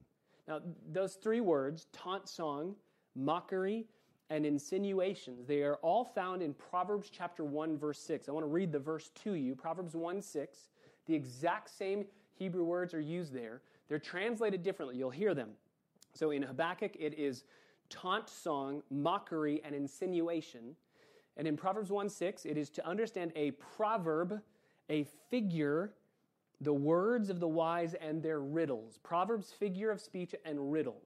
Now, 0.48 0.62
those 0.92 1.16
three 1.16 1.42
words, 1.42 1.88
taunt 1.92 2.30
song, 2.30 2.76
mockery, 3.16 3.86
and 4.30 4.46
insinuations, 4.46 5.46
they 5.46 5.62
are 5.62 5.76
all 5.78 6.06
found 6.06 6.42
in 6.42 6.54
Proverbs 6.54 7.10
chapter 7.10 7.44
1, 7.44 7.78
verse 7.78 8.00
6. 8.00 8.28
I 8.28 8.32
want 8.32 8.44
to 8.46 8.50
read 8.50 8.72
the 8.72 8.80
verse 8.80 9.10
to 9.24 9.34
you. 9.34 9.56
Proverbs 9.56 9.96
1 9.96 10.22
6. 10.22 10.70
The 11.06 11.16
exact 11.16 11.70
same 11.70 12.06
Hebrew 12.34 12.64
words 12.64 12.94
are 12.94 13.00
used 13.02 13.34
there. 13.34 13.62
They're 13.88 14.00
translated 14.00 14.64
differently. 14.64 14.98
You'll 14.98 15.10
hear 15.10 15.34
them. 15.34 15.52
So 16.14 16.32
in 16.32 16.44
Habakkuk, 16.44 16.96
it 17.00 17.18
is 17.18 17.44
taunt 17.90 18.30
song, 18.30 18.84
mockery, 18.90 19.62
and 19.64 19.74
insinuation. 19.74 20.76
And 21.38 21.48
in 21.48 21.56
Proverbs 21.56 21.92
1 21.92 22.10
6, 22.10 22.46
it 22.46 22.58
is 22.58 22.70
to 22.72 22.88
understand 22.88 23.32
a 23.36 23.52
proverb, 23.52 24.42
a 24.90 25.06
figure, 25.30 25.94
the 26.62 26.74
words 26.74 27.30
of 27.30 27.40
the 27.40 27.48
wise 27.48 27.94
and 27.96 28.22
their 28.22 28.40
riddles. 28.40 28.98
Proverbs, 29.04 29.52
figure 29.52 29.92
of 29.92 30.02
speech, 30.02 30.34
and 30.46 30.72
riddles. 30.72 31.04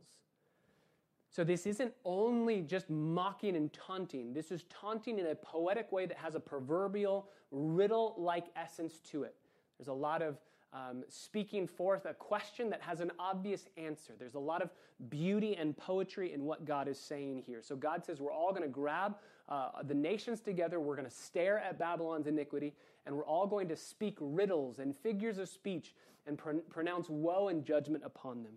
So 1.29 1.45
this 1.45 1.65
isn't 1.65 1.93
only 2.03 2.61
just 2.61 2.89
mocking 2.89 3.55
and 3.55 3.71
taunting. 3.71 4.33
This 4.33 4.51
is 4.51 4.65
taunting 4.69 5.17
in 5.17 5.27
a 5.27 5.35
poetic 5.35 5.91
way 5.91 6.05
that 6.05 6.17
has 6.17 6.35
a 6.35 6.39
proverbial 6.39 7.29
riddle 7.51 8.15
like 8.17 8.47
essence 8.55 8.99
to 9.11 9.23
it. 9.23 9.35
There's 9.77 9.87
a 9.87 9.93
lot 9.93 10.21
of 10.21 10.37
um, 10.73 11.03
speaking 11.09 11.67
forth 11.67 12.05
a 12.05 12.13
question 12.13 12.69
that 12.69 12.81
has 12.81 13.01
an 13.01 13.11
obvious 13.19 13.67
answer. 13.77 14.13
There's 14.17 14.35
a 14.35 14.39
lot 14.39 14.61
of 14.61 14.69
beauty 15.09 15.55
and 15.55 15.75
poetry 15.75 16.33
in 16.33 16.43
what 16.43 16.65
God 16.65 16.87
is 16.87 16.99
saying 16.99 17.43
here. 17.45 17.61
So 17.61 17.75
God 17.75 18.05
says 18.05 18.21
we're 18.21 18.33
all 18.33 18.51
going 18.51 18.63
to 18.63 18.69
grab 18.69 19.15
uh, 19.51 19.83
the 19.83 19.93
nations 19.93 20.39
together, 20.39 20.79
we're 20.79 20.95
going 20.95 21.07
to 21.07 21.13
stare 21.13 21.59
at 21.59 21.77
Babylon's 21.77 22.25
iniquity, 22.25 22.73
and 23.05 23.15
we're 23.15 23.25
all 23.25 23.45
going 23.45 23.67
to 23.67 23.75
speak 23.75 24.17
riddles 24.21 24.79
and 24.79 24.95
figures 24.95 25.37
of 25.37 25.49
speech 25.49 25.93
and 26.25 26.37
pr- 26.37 26.51
pronounce 26.69 27.09
woe 27.09 27.49
and 27.49 27.65
judgment 27.65 28.03
upon 28.05 28.43
them. 28.43 28.53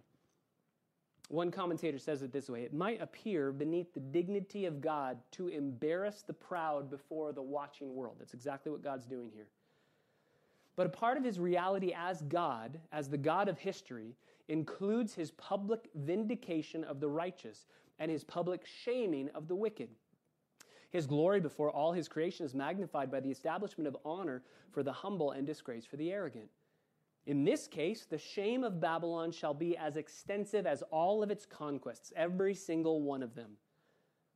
One 1.30 1.50
commentator 1.50 1.98
says 1.98 2.22
it 2.22 2.32
this 2.32 2.48
way 2.48 2.62
It 2.62 2.72
might 2.72 3.02
appear 3.02 3.50
beneath 3.50 3.92
the 3.92 4.00
dignity 4.00 4.66
of 4.66 4.80
God 4.80 5.18
to 5.32 5.48
embarrass 5.48 6.22
the 6.22 6.32
proud 6.32 6.90
before 6.90 7.32
the 7.32 7.42
watching 7.42 7.92
world. 7.94 8.16
That's 8.20 8.34
exactly 8.34 8.70
what 8.70 8.84
God's 8.84 9.06
doing 9.06 9.30
here. 9.34 9.48
But 10.76 10.86
a 10.86 10.90
part 10.90 11.16
of 11.16 11.24
his 11.24 11.40
reality 11.40 11.92
as 11.96 12.22
God, 12.22 12.78
as 12.92 13.08
the 13.08 13.18
God 13.18 13.48
of 13.48 13.58
history, 13.58 14.14
includes 14.48 15.14
his 15.14 15.32
public 15.32 15.88
vindication 15.94 16.84
of 16.84 17.00
the 17.00 17.08
righteous 17.08 17.66
and 17.98 18.10
his 18.10 18.22
public 18.22 18.64
shaming 18.64 19.28
of 19.34 19.48
the 19.48 19.56
wicked. 19.56 19.88
His 20.94 21.08
glory 21.08 21.40
before 21.40 21.72
all 21.72 21.90
his 21.90 22.06
creation 22.06 22.46
is 22.46 22.54
magnified 22.54 23.10
by 23.10 23.18
the 23.18 23.28
establishment 23.28 23.88
of 23.88 23.96
honor 24.04 24.44
for 24.70 24.84
the 24.84 24.92
humble 24.92 25.32
and 25.32 25.44
disgrace 25.44 25.84
for 25.84 25.96
the 25.96 26.12
arrogant. 26.12 26.48
In 27.26 27.42
this 27.42 27.66
case, 27.66 28.06
the 28.08 28.16
shame 28.16 28.62
of 28.62 28.80
Babylon 28.80 29.32
shall 29.32 29.54
be 29.54 29.76
as 29.76 29.96
extensive 29.96 30.68
as 30.68 30.84
all 30.92 31.20
of 31.20 31.32
its 31.32 31.46
conquests, 31.46 32.12
every 32.14 32.54
single 32.54 33.02
one 33.02 33.24
of 33.24 33.34
them. 33.34 33.56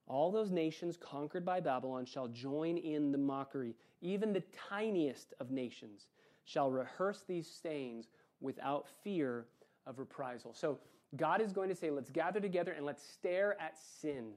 All 0.08 0.32
those 0.32 0.50
nations 0.50 0.96
conquered 0.96 1.44
by 1.44 1.60
Babylon 1.60 2.04
shall 2.04 2.26
join 2.26 2.76
in 2.76 3.12
the 3.12 3.18
mockery. 3.18 3.76
Even 4.00 4.32
the 4.32 4.42
tiniest 4.68 5.34
of 5.38 5.52
nations 5.52 6.08
shall 6.44 6.72
rehearse 6.72 7.22
these 7.22 7.48
stains 7.48 8.08
without 8.40 8.88
fear 9.04 9.46
of 9.86 10.00
reprisal. 10.00 10.52
So 10.54 10.80
God 11.14 11.40
is 11.40 11.52
going 11.52 11.68
to 11.68 11.76
say, 11.76 11.92
let's 11.92 12.10
gather 12.10 12.40
together 12.40 12.72
and 12.72 12.84
let's 12.84 13.08
stare 13.08 13.56
at 13.60 13.78
sin. 13.78 14.32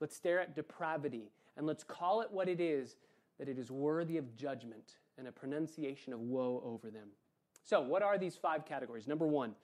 Let's 0.00 0.14
stare 0.14 0.38
at 0.38 0.54
depravity 0.54 1.30
and 1.56 1.66
let's 1.66 1.84
call 1.84 2.20
it 2.20 2.30
what 2.30 2.48
it 2.48 2.60
is 2.60 2.96
that 3.38 3.48
it 3.48 3.58
is 3.58 3.70
worthy 3.70 4.18
of 4.18 4.36
judgment 4.36 4.98
and 5.18 5.26
a 5.26 5.32
pronunciation 5.32 6.12
of 6.12 6.20
woe 6.20 6.62
over 6.64 6.90
them. 6.90 7.08
So, 7.64 7.80
what 7.80 8.02
are 8.02 8.18
these 8.18 8.36
five 8.36 8.64
categories? 8.64 9.06
Number 9.06 9.26
one, 9.26 9.54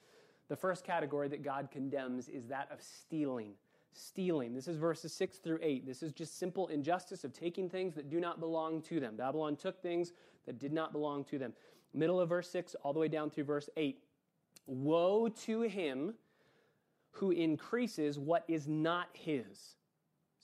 the 0.49 0.57
first 0.57 0.85
category 0.85 1.29
that 1.29 1.43
God 1.43 1.69
condemns 1.71 2.29
is 2.29 2.47
that 2.47 2.69
of 2.73 2.81
stealing. 2.81 3.53
Stealing. 3.93 4.55
This 4.55 4.69
is 4.69 4.77
verses 4.77 5.13
6 5.13 5.39
through 5.39 5.59
8. 5.63 5.87
This 5.87 6.03
is 6.03 6.13
just 6.13 6.39
simple 6.39 6.69
injustice 6.69 7.25
of 7.25 7.33
taking 7.33 7.69
things 7.69 7.95
that 7.95 8.11
do 8.11 8.21
not 8.21 8.39
belong 8.39 8.83
to 8.83 9.01
them. 9.01 9.17
Babylon 9.17 9.57
took 9.57 9.83
things 9.83 10.13
that 10.47 10.59
did 10.59 10.73
not 10.73 10.93
belong 10.93 11.25
to 11.25 11.39
them. 11.39 11.53
Middle 11.95 12.21
of 12.21 12.29
verse 12.29 12.49
6, 12.51 12.77
all 12.83 12.93
the 12.93 13.01
way 13.01 13.09
down 13.09 13.31
through 13.31 13.45
verse 13.45 13.69
8. 13.77 13.99
Woe 14.67 15.29
to 15.29 15.63
him 15.63 16.15
who 17.13 17.31
increases 17.31 18.19
what 18.19 18.45
is 18.47 18.69
not 18.69 19.09
his. 19.13 19.78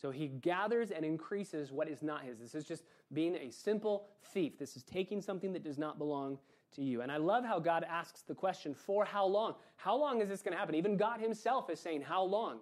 So 0.05 0.11
he 0.11 0.29
gathers 0.29 0.91
and 0.91 1.03
increases 1.03 1.73
what 1.73 1.89
is 1.89 2.03
not 2.03 2.25
his. 2.25 2.39
This 2.39 2.55
is 2.55 2.67
just 2.67 2.85
being 3.15 3.37
a 3.37 3.51
simple 3.51 4.05
thief. 4.35 4.59
This 4.59 4.77
is 4.77 4.83
taking 4.83 5.23
something 5.23 5.51
that 5.55 5.65
does 5.65 5.79
not 5.79 5.97
belong 5.97 6.37
to 6.75 6.83
you. 6.83 7.01
And 7.01 7.11
I 7.11 7.17
love 7.17 7.43
how 7.43 7.59
God 7.59 7.87
asks 7.89 8.21
the 8.21 8.35
question, 8.35 8.75
for 8.75 9.07
how 9.07 9.25
long? 9.25 9.55
How 9.77 9.97
long 9.97 10.21
is 10.21 10.29
this 10.29 10.43
going 10.43 10.53
to 10.53 10.59
happen? 10.59 10.75
Even 10.75 10.99
God 10.99 11.21
himself 11.21 11.71
is 11.71 11.81
saying, 11.81 12.03
how 12.03 12.23
long? 12.23 12.59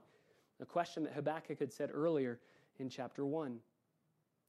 A 0.60 0.64
question 0.64 1.02
that 1.02 1.14
Habakkuk 1.14 1.58
had 1.58 1.72
said 1.72 1.90
earlier 1.92 2.38
in 2.78 2.88
chapter 2.88 3.26
1. 3.26 3.58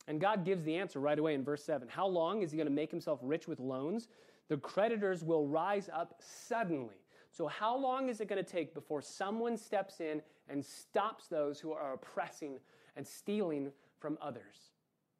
And 0.07 0.21
God 0.21 0.45
gives 0.45 0.63
the 0.63 0.75
answer 0.75 0.99
right 0.99 1.17
away 1.17 1.33
in 1.33 1.43
verse 1.43 1.63
7. 1.63 1.87
How 1.87 2.05
long 2.05 2.43
is 2.43 2.51
he 2.51 2.57
going 2.57 2.67
to 2.67 2.71
make 2.71 2.91
himself 2.91 3.17
rich 3.23 3.47
with 3.47 3.59
loans? 3.59 4.07
The 4.49 4.57
creditors 4.57 5.23
will 5.23 5.47
rise 5.47 5.89
up 5.91 6.21
suddenly. 6.21 7.01
So, 7.31 7.47
how 7.47 7.75
long 7.75 8.09
is 8.09 8.21
it 8.21 8.27
going 8.27 8.43
to 8.43 8.47
take 8.47 8.75
before 8.75 9.01
someone 9.01 9.57
steps 9.57 9.99
in 9.99 10.21
and 10.47 10.63
stops 10.63 11.25
those 11.25 11.59
who 11.59 11.71
are 11.71 11.93
oppressing 11.93 12.59
and 12.95 13.05
stealing 13.05 13.71
from 13.99 14.17
others? 14.21 14.71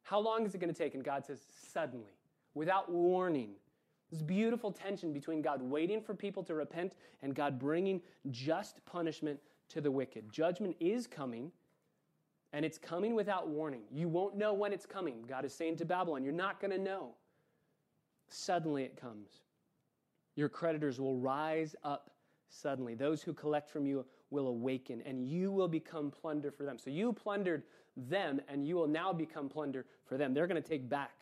How 0.02 0.20
long 0.20 0.44
is 0.44 0.54
it 0.54 0.58
going 0.58 0.72
to 0.72 0.78
take? 0.78 0.94
And 0.94 1.02
God 1.04 1.24
says, 1.24 1.40
suddenly, 1.72 2.16
without 2.54 2.90
warning. 2.90 3.50
This 4.10 4.22
beautiful 4.22 4.70
tension 4.70 5.12
between 5.12 5.42
God 5.42 5.60
waiting 5.62 6.00
for 6.00 6.14
people 6.14 6.44
to 6.44 6.54
repent 6.54 6.94
and 7.22 7.34
God 7.34 7.58
bringing 7.58 8.00
just 8.30 8.84
punishment 8.84 9.40
to 9.70 9.80
the 9.80 9.90
wicked. 9.90 10.30
Judgment 10.30 10.76
is 10.78 11.06
coming, 11.06 11.50
and 12.52 12.64
it's 12.64 12.78
coming 12.78 13.14
without 13.14 13.48
warning. 13.48 13.82
You 13.90 14.08
won't 14.08 14.36
know 14.36 14.52
when 14.52 14.72
it's 14.72 14.86
coming. 14.86 15.24
God 15.26 15.44
is 15.44 15.52
saying 15.52 15.76
to 15.78 15.84
Babylon, 15.84 16.22
You're 16.22 16.32
not 16.32 16.60
going 16.60 16.70
to 16.70 16.78
know. 16.78 17.14
Suddenly 18.28 18.84
it 18.84 18.96
comes. 18.96 19.30
Your 20.36 20.48
creditors 20.48 21.00
will 21.00 21.16
rise 21.16 21.74
up 21.82 22.10
suddenly. 22.48 22.94
Those 22.94 23.22
who 23.22 23.32
collect 23.32 23.70
from 23.70 23.86
you 23.86 24.04
will 24.30 24.48
awaken, 24.48 25.02
and 25.06 25.26
you 25.26 25.50
will 25.52 25.68
become 25.68 26.10
plunder 26.10 26.50
for 26.50 26.64
them. 26.64 26.78
So 26.78 26.90
you 26.90 27.12
plundered 27.12 27.64
them, 27.96 28.40
and 28.48 28.66
you 28.66 28.76
will 28.76 28.88
now 28.88 29.12
become 29.12 29.48
plunder 29.48 29.86
for 30.06 30.16
them. 30.16 30.34
They're 30.34 30.46
going 30.46 30.62
to 30.62 30.68
take 30.68 30.88
back 30.88 31.12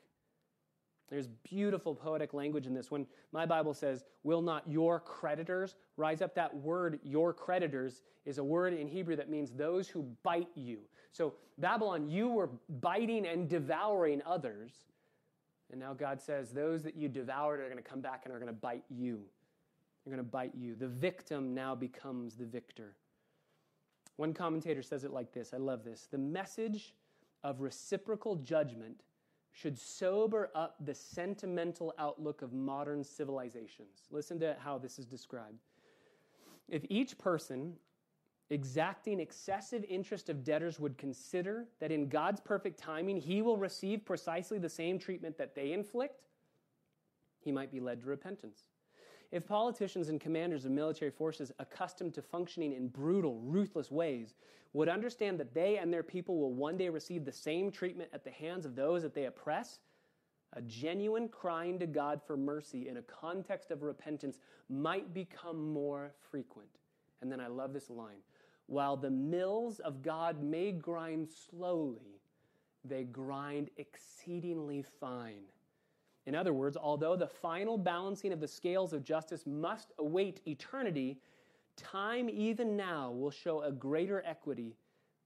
there's 1.12 1.28
beautiful 1.44 1.94
poetic 1.94 2.32
language 2.32 2.66
in 2.66 2.72
this. 2.72 2.90
When 2.90 3.06
my 3.32 3.44
Bible 3.44 3.74
says, 3.74 4.02
Will 4.22 4.40
not 4.40 4.66
your 4.66 4.98
creditors 4.98 5.76
rise 5.98 6.22
up? 6.22 6.34
That 6.34 6.56
word, 6.56 7.00
your 7.02 7.34
creditors, 7.34 8.00
is 8.24 8.38
a 8.38 8.44
word 8.44 8.72
in 8.72 8.88
Hebrew 8.88 9.14
that 9.16 9.28
means 9.28 9.50
those 9.50 9.88
who 9.88 10.06
bite 10.22 10.48
you. 10.54 10.78
So, 11.12 11.34
Babylon, 11.58 12.08
you 12.08 12.28
were 12.28 12.48
biting 12.80 13.26
and 13.26 13.46
devouring 13.46 14.22
others. 14.24 14.72
And 15.70 15.78
now 15.78 15.92
God 15.92 16.18
says, 16.18 16.50
Those 16.50 16.82
that 16.84 16.96
you 16.96 17.10
devoured 17.10 17.60
are 17.60 17.68
going 17.68 17.76
to 17.76 17.82
come 17.82 18.00
back 18.00 18.22
and 18.24 18.34
are 18.34 18.38
going 18.38 18.46
to 18.46 18.58
bite 18.58 18.84
you. 18.88 19.20
They're 20.04 20.12
going 20.12 20.24
to 20.24 20.30
bite 20.30 20.54
you. 20.54 20.74
The 20.74 20.88
victim 20.88 21.54
now 21.54 21.74
becomes 21.74 22.34
the 22.34 22.44
victor. 22.44 22.96
One 24.16 24.34
commentator 24.34 24.82
says 24.82 25.04
it 25.04 25.12
like 25.12 25.32
this 25.32 25.52
I 25.54 25.58
love 25.58 25.84
this. 25.84 26.08
The 26.10 26.18
message 26.18 26.94
of 27.44 27.60
reciprocal 27.60 28.36
judgment 28.36 29.02
should 29.52 29.78
sober 29.78 30.50
up 30.54 30.76
the 30.84 30.94
sentimental 30.94 31.94
outlook 31.98 32.42
of 32.42 32.52
modern 32.52 33.04
civilizations. 33.04 34.06
Listen 34.10 34.40
to 34.40 34.56
how 34.58 34.78
this 34.78 34.98
is 34.98 35.06
described. 35.06 35.58
If 36.68 36.84
each 36.88 37.18
person 37.18 37.74
exacting 38.50 39.20
excessive 39.20 39.84
interest 39.88 40.28
of 40.28 40.44
debtors 40.44 40.78
would 40.80 40.96
consider 40.98 41.66
that 41.80 41.90
in 41.90 42.08
God's 42.08 42.40
perfect 42.40 42.78
timing 42.78 43.18
he 43.18 43.42
will 43.42 43.56
receive 43.56 44.04
precisely 44.04 44.58
the 44.58 44.68
same 44.68 44.98
treatment 44.98 45.38
that 45.38 45.54
they 45.54 45.72
inflict, 45.72 46.22
he 47.40 47.52
might 47.52 47.72
be 47.72 47.80
led 47.80 48.00
to 48.00 48.06
repentance. 48.06 48.64
If 49.32 49.46
politicians 49.46 50.10
and 50.10 50.20
commanders 50.20 50.66
of 50.66 50.72
military 50.72 51.10
forces 51.10 51.50
accustomed 51.58 52.12
to 52.14 52.22
functioning 52.22 52.74
in 52.74 52.88
brutal, 52.88 53.40
ruthless 53.40 53.90
ways 53.90 54.34
would 54.74 54.90
understand 54.90 55.40
that 55.40 55.54
they 55.54 55.78
and 55.78 55.92
their 55.92 56.02
people 56.02 56.38
will 56.38 56.52
one 56.52 56.76
day 56.76 56.90
receive 56.90 57.24
the 57.24 57.32
same 57.32 57.70
treatment 57.70 58.10
at 58.12 58.24
the 58.24 58.30
hands 58.30 58.66
of 58.66 58.76
those 58.76 59.02
that 59.02 59.14
they 59.14 59.24
oppress, 59.24 59.80
a 60.52 60.62
genuine 60.62 61.28
crying 61.28 61.78
to 61.78 61.86
God 61.86 62.20
for 62.26 62.36
mercy 62.36 62.88
in 62.88 62.98
a 62.98 63.02
context 63.02 63.70
of 63.70 63.82
repentance 63.82 64.38
might 64.68 65.14
become 65.14 65.72
more 65.72 66.12
frequent. 66.30 66.68
And 67.22 67.32
then 67.32 67.40
I 67.40 67.46
love 67.46 67.72
this 67.72 67.88
line 67.88 68.18
while 68.66 68.96
the 68.96 69.10
mills 69.10 69.80
of 69.80 70.02
God 70.02 70.42
may 70.42 70.72
grind 70.72 71.28
slowly, 71.28 72.20
they 72.84 73.04
grind 73.04 73.70
exceedingly 73.76 74.82
fine. 75.00 75.42
In 76.26 76.34
other 76.34 76.52
words, 76.52 76.76
although 76.76 77.16
the 77.16 77.26
final 77.26 77.76
balancing 77.76 78.32
of 78.32 78.40
the 78.40 78.48
scales 78.48 78.92
of 78.92 79.02
justice 79.02 79.44
must 79.46 79.92
await 79.98 80.40
eternity, 80.46 81.18
time 81.76 82.28
even 82.30 82.76
now 82.76 83.10
will 83.10 83.30
show 83.30 83.62
a 83.62 83.72
greater 83.72 84.22
equity 84.24 84.76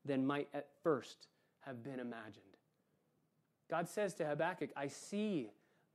than 0.05 0.26
might 0.26 0.49
at 0.55 0.69
first 0.83 1.29
have 1.61 1.83
been 1.83 2.00
imagined. 2.00 2.45
God 3.69 3.88
says 3.88 4.15
to 4.15 4.25
Habakkuk, 4.25 4.71
I 4.76 4.88
see 4.88 5.50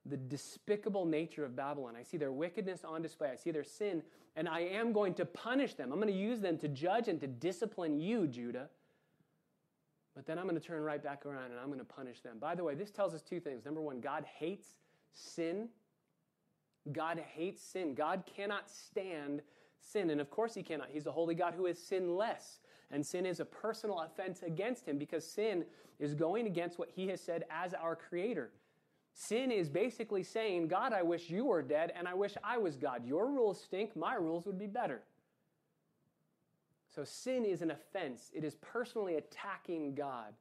the 0.06 0.18
despicable 0.18 1.06
nature 1.06 1.46
of 1.46 1.56
Babylon. 1.56 1.96
I 1.98 2.04
see 2.04 2.18
their 2.18 2.32
wickedness 2.32 2.84
on 2.84 3.02
display. 3.02 3.30
I 3.30 3.36
see 3.36 3.52
their 3.52 3.64
sin, 3.64 4.04
and 4.36 4.48
I 4.50 4.62
am 4.62 4.94
going 4.94 5.14
to 5.16 5.26
punish 5.26 5.76
them. 5.76 5.92
I'm 5.92 6.00
going 6.00 6.14
to 6.14 6.20
use 6.20 6.42
them 6.42 6.58
to 6.60 6.68
judge 6.68 7.08
and 7.08 7.20
to 7.22 7.28
discipline 7.28 8.00
you, 8.00 8.28
Judah. 8.28 8.70
But 10.16 10.26
then 10.26 10.38
I'm 10.38 10.46
going 10.46 10.60
to 10.60 10.66
turn 10.66 10.82
right 10.82 11.02
back 11.02 11.26
around 11.26 11.52
and 11.52 11.60
I'm 11.60 11.68
going 11.68 11.80
to 11.80 11.86
punish 11.86 12.20
them. 12.20 12.38
By 12.40 12.56
the 12.56 12.64
way, 12.64 12.76
this 12.76 12.92
tells 12.92 13.14
us 13.14 13.22
two 13.22 13.40
things. 13.40 13.64
Number 13.64 13.82
one, 13.82 14.02
God 14.02 14.26
hates 14.26 14.68
sin. 15.14 15.70
God 16.92 17.20
hates 17.36 17.62
sin. 17.62 17.94
God 17.94 18.24
cannot 18.26 18.70
stand 18.70 19.42
sin. 19.80 20.10
And 20.10 20.22
of 20.22 20.30
course, 20.30 20.54
He 20.54 20.64
cannot. 20.64 20.90
He's 20.92 21.06
a 21.06 21.12
holy 21.12 21.36
God 21.36 21.54
who 21.56 21.66
is 21.66 21.78
sinless. 21.78 22.60
And 22.92 23.06
sin 23.06 23.26
is 23.26 23.40
a 23.40 23.46
personal 23.46 24.00
offense 24.00 24.42
against 24.44 24.86
Him 24.86 24.98
because 24.98 25.26
sin 25.26 25.66
is 26.00 26.14
going 26.14 26.48
against 26.48 26.80
what 26.80 26.90
He 26.90 27.08
has 27.08 27.22
said 27.22 27.46
as 27.50 27.74
our 27.74 27.96
Creator. 27.96 28.52
Sin 29.14 29.52
is 29.52 29.70
basically 29.70 30.24
saying, 30.24 30.68
God, 30.68 30.94
I 30.94 31.04
wish 31.04 31.30
you 31.30 31.46
were 31.46 31.62
dead 31.62 31.92
and 31.96 32.08
I 32.08 32.14
wish 32.14 32.36
I 32.44 32.58
was 32.58 32.76
God. 32.76 33.06
Your 33.06 33.30
rules 33.30 33.62
stink, 33.62 33.96
my 33.96 34.16
rules 34.16 34.46
would 34.46 34.58
be 34.58 34.68
better. 34.68 35.02
So 36.94 37.04
sin 37.04 37.46
is 37.46 37.62
an 37.62 37.72
offense, 37.72 38.32
it 38.34 38.44
is 38.44 38.56
personally 38.56 39.16
attacking 39.16 39.96
God. 39.96 40.34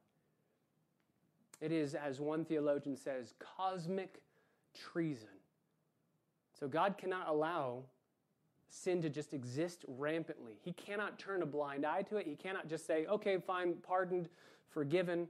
It 1.61 1.71
is, 1.71 1.93
as 1.93 2.19
one 2.19 2.43
theologian 2.43 2.97
says, 2.97 3.35
cosmic 3.39 4.21
treason. 4.73 5.27
So 6.59 6.67
God 6.67 6.97
cannot 6.97 7.27
allow 7.27 7.83
sin 8.69 9.01
to 9.01 9.09
just 9.09 9.33
exist 9.33 9.83
rampantly. 9.87 10.53
He 10.61 10.73
cannot 10.73 11.19
turn 11.19 11.41
a 11.41 11.45
blind 11.45 11.85
eye 11.85 12.03
to 12.03 12.17
it. 12.17 12.27
He 12.27 12.35
cannot 12.35 12.67
just 12.67 12.85
say, 12.85 13.05
okay, 13.05 13.37
fine, 13.37 13.75
pardoned, 13.83 14.29
forgiven. 14.69 15.27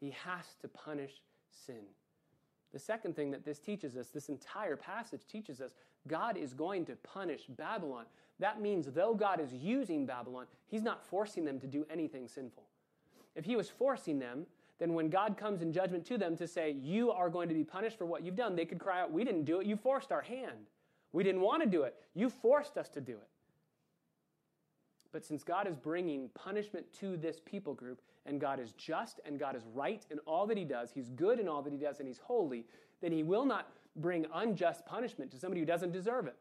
He 0.00 0.10
has 0.10 0.44
to 0.60 0.68
punish 0.68 1.22
sin. 1.48 1.84
The 2.72 2.78
second 2.78 3.14
thing 3.16 3.30
that 3.30 3.44
this 3.44 3.58
teaches 3.58 3.96
us, 3.96 4.08
this 4.08 4.28
entire 4.28 4.76
passage 4.76 5.22
teaches 5.30 5.60
us, 5.60 5.74
God 6.08 6.36
is 6.36 6.52
going 6.52 6.84
to 6.86 6.96
punish 6.96 7.42
Babylon. 7.48 8.04
That 8.38 8.60
means 8.60 8.86
though 8.86 9.14
God 9.14 9.40
is 9.40 9.52
using 9.52 10.04
Babylon, 10.04 10.46
He's 10.66 10.82
not 10.82 11.04
forcing 11.04 11.44
them 11.44 11.58
to 11.60 11.66
do 11.66 11.86
anything 11.88 12.28
sinful. 12.28 12.64
If 13.34 13.44
He 13.44 13.56
was 13.56 13.70
forcing 13.70 14.18
them, 14.18 14.46
then 14.78 14.92
when 14.94 15.08
God 15.08 15.36
comes 15.36 15.62
in 15.62 15.72
judgment 15.72 16.04
to 16.06 16.18
them 16.18 16.36
to 16.36 16.46
say, 16.46 16.76
You 16.82 17.10
are 17.10 17.30
going 17.30 17.48
to 17.48 17.54
be 17.54 17.64
punished 17.64 17.96
for 17.96 18.06
what 18.06 18.22
you've 18.22 18.36
done, 18.36 18.56
they 18.56 18.66
could 18.66 18.78
cry 18.78 19.00
out, 19.00 19.12
We 19.12 19.24
didn't 19.24 19.44
do 19.44 19.60
it. 19.60 19.66
You 19.66 19.76
forced 19.76 20.12
our 20.12 20.22
hand. 20.22 20.68
We 21.12 21.24
didn't 21.24 21.40
want 21.40 21.62
to 21.62 21.68
do 21.68 21.82
it. 21.82 21.94
You 22.14 22.28
forced 22.28 22.76
us 22.76 22.88
to 22.90 23.00
do 23.00 23.12
it. 23.12 23.28
But 25.12 25.24
since 25.24 25.42
God 25.42 25.66
is 25.66 25.74
bringing 25.74 26.28
punishment 26.34 26.84
to 27.00 27.16
this 27.16 27.40
people 27.40 27.72
group, 27.72 28.02
and 28.26 28.40
God 28.40 28.60
is 28.60 28.72
just 28.72 29.20
and 29.24 29.38
God 29.38 29.56
is 29.56 29.62
right 29.72 30.04
in 30.10 30.18
all 30.26 30.46
that 30.46 30.58
he 30.58 30.64
does, 30.64 30.90
he's 30.92 31.08
good 31.08 31.38
in 31.38 31.48
all 31.48 31.62
that 31.62 31.72
he 31.72 31.78
does, 31.78 32.00
and 32.00 32.08
he's 32.08 32.18
holy, 32.18 32.66
then 33.00 33.12
he 33.12 33.22
will 33.22 33.46
not 33.46 33.70
bring 33.96 34.26
unjust 34.34 34.84
punishment 34.84 35.30
to 35.30 35.38
somebody 35.38 35.60
who 35.60 35.66
doesn't 35.66 35.92
deserve 35.92 36.26
it. 36.26 36.36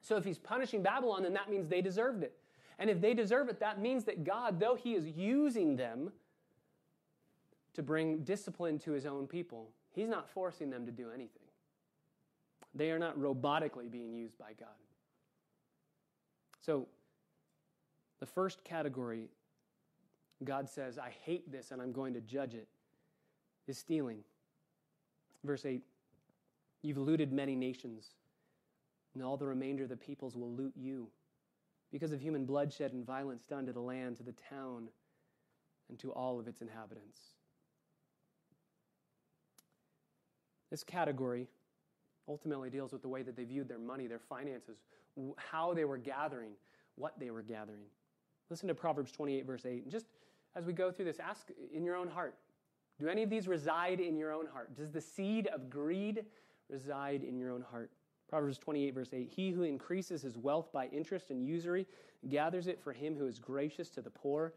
So 0.00 0.16
if 0.16 0.24
he's 0.24 0.38
punishing 0.38 0.82
Babylon, 0.82 1.22
then 1.22 1.32
that 1.32 1.50
means 1.50 1.66
they 1.66 1.80
deserved 1.80 2.22
it. 2.22 2.36
And 2.78 2.90
if 2.90 3.00
they 3.00 3.14
deserve 3.14 3.48
it, 3.48 3.58
that 3.60 3.80
means 3.80 4.04
that 4.04 4.22
God, 4.22 4.60
though 4.60 4.74
he 4.74 4.94
is 4.94 5.08
using 5.08 5.76
them 5.76 6.12
to 7.74 7.82
bring 7.82 8.18
discipline 8.18 8.78
to 8.80 8.92
his 8.92 9.06
own 9.06 9.26
people, 9.26 9.70
he's 9.92 10.08
not 10.08 10.28
forcing 10.28 10.70
them 10.70 10.86
to 10.86 10.92
do 10.92 11.10
anything. 11.10 11.42
They 12.74 12.90
are 12.90 12.98
not 12.98 13.18
robotically 13.18 13.90
being 13.90 14.12
used 14.12 14.38
by 14.38 14.52
God. 14.58 14.68
So, 16.60 16.88
the 18.20 18.26
first 18.26 18.64
category 18.64 19.28
God 20.42 20.68
says, 20.68 20.98
I 20.98 21.10
hate 21.24 21.50
this 21.50 21.70
and 21.70 21.80
I'm 21.80 21.92
going 21.92 22.14
to 22.14 22.20
judge 22.20 22.54
it, 22.54 22.68
is 23.66 23.78
stealing. 23.78 24.18
Verse 25.44 25.64
8 25.64 25.82
You've 26.82 26.98
looted 26.98 27.32
many 27.32 27.54
nations, 27.54 28.10
and 29.14 29.22
all 29.22 29.36
the 29.36 29.46
remainder 29.46 29.84
of 29.84 29.88
the 29.88 29.96
peoples 29.96 30.36
will 30.36 30.50
loot 30.50 30.74
you 30.76 31.08
because 31.92 32.12
of 32.12 32.20
human 32.20 32.44
bloodshed 32.44 32.92
and 32.92 33.06
violence 33.06 33.44
done 33.46 33.66
to 33.66 33.72
the 33.72 33.80
land, 33.80 34.16
to 34.16 34.22
the 34.22 34.34
town, 34.50 34.88
and 35.88 35.98
to 36.00 36.10
all 36.12 36.38
of 36.38 36.48
its 36.48 36.60
inhabitants. 36.60 37.18
This 40.74 40.82
category 40.82 41.46
ultimately 42.26 42.68
deals 42.68 42.90
with 42.90 43.00
the 43.00 43.06
way 43.06 43.22
that 43.22 43.36
they 43.36 43.44
viewed 43.44 43.68
their 43.68 43.78
money, 43.78 44.08
their 44.08 44.18
finances, 44.18 44.78
how 45.36 45.72
they 45.72 45.84
were 45.84 45.98
gathering, 45.98 46.50
what 46.96 47.16
they 47.16 47.30
were 47.30 47.42
gathering. 47.42 47.84
Listen 48.50 48.66
to 48.66 48.74
Proverbs 48.74 49.12
28, 49.12 49.46
verse 49.46 49.64
8. 49.64 49.84
And 49.84 49.92
just 49.92 50.06
as 50.56 50.64
we 50.64 50.72
go 50.72 50.90
through 50.90 51.04
this, 51.04 51.20
ask 51.20 51.46
in 51.72 51.84
your 51.84 51.94
own 51.94 52.08
heart 52.08 52.34
do 52.98 53.06
any 53.06 53.22
of 53.22 53.30
these 53.30 53.46
reside 53.46 54.00
in 54.00 54.16
your 54.16 54.32
own 54.32 54.46
heart? 54.46 54.74
Does 54.74 54.90
the 54.90 55.00
seed 55.00 55.46
of 55.46 55.70
greed 55.70 56.24
reside 56.68 57.22
in 57.22 57.38
your 57.38 57.52
own 57.52 57.62
heart? 57.62 57.92
Proverbs 58.28 58.58
28, 58.58 58.94
verse 58.94 59.10
8 59.12 59.30
He 59.32 59.52
who 59.52 59.62
increases 59.62 60.22
his 60.22 60.36
wealth 60.36 60.72
by 60.72 60.86
interest 60.86 61.30
and 61.30 61.46
usury 61.46 61.86
gathers 62.28 62.66
it 62.66 62.80
for 62.82 62.92
him 62.92 63.14
who 63.14 63.28
is 63.28 63.38
gracious 63.38 63.90
to 63.90 64.02
the 64.02 64.10
poor. 64.10 64.54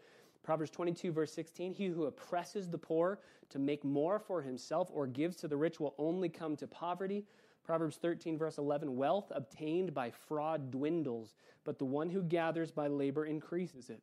Proverbs 0.47 0.71
22, 0.71 1.11
verse 1.11 1.33
16 1.33 1.73
He 1.73 1.87
who 1.87 2.05
oppresses 2.05 2.69
the 2.69 2.77
poor 2.77 3.19
to 3.49 3.59
make 3.59 3.83
more 3.83 4.17
for 4.17 4.41
himself 4.41 4.89
or 4.93 5.05
gives 5.05 5.35
to 5.35 5.47
the 5.49 5.57
rich 5.57 5.77
will 5.77 5.93
only 5.97 6.29
come 6.29 6.55
to 6.55 6.65
poverty. 6.65 7.25
Proverbs 7.65 7.97
13, 7.97 8.37
verse 8.37 8.57
11 8.57 8.95
Wealth 8.95 9.29
obtained 9.35 9.93
by 9.93 10.09
fraud 10.09 10.71
dwindles, 10.71 11.35
but 11.65 11.77
the 11.77 11.83
one 11.83 12.09
who 12.09 12.21
gathers 12.21 12.71
by 12.71 12.87
labor 12.87 13.25
increases 13.25 13.89
it. 13.89 14.01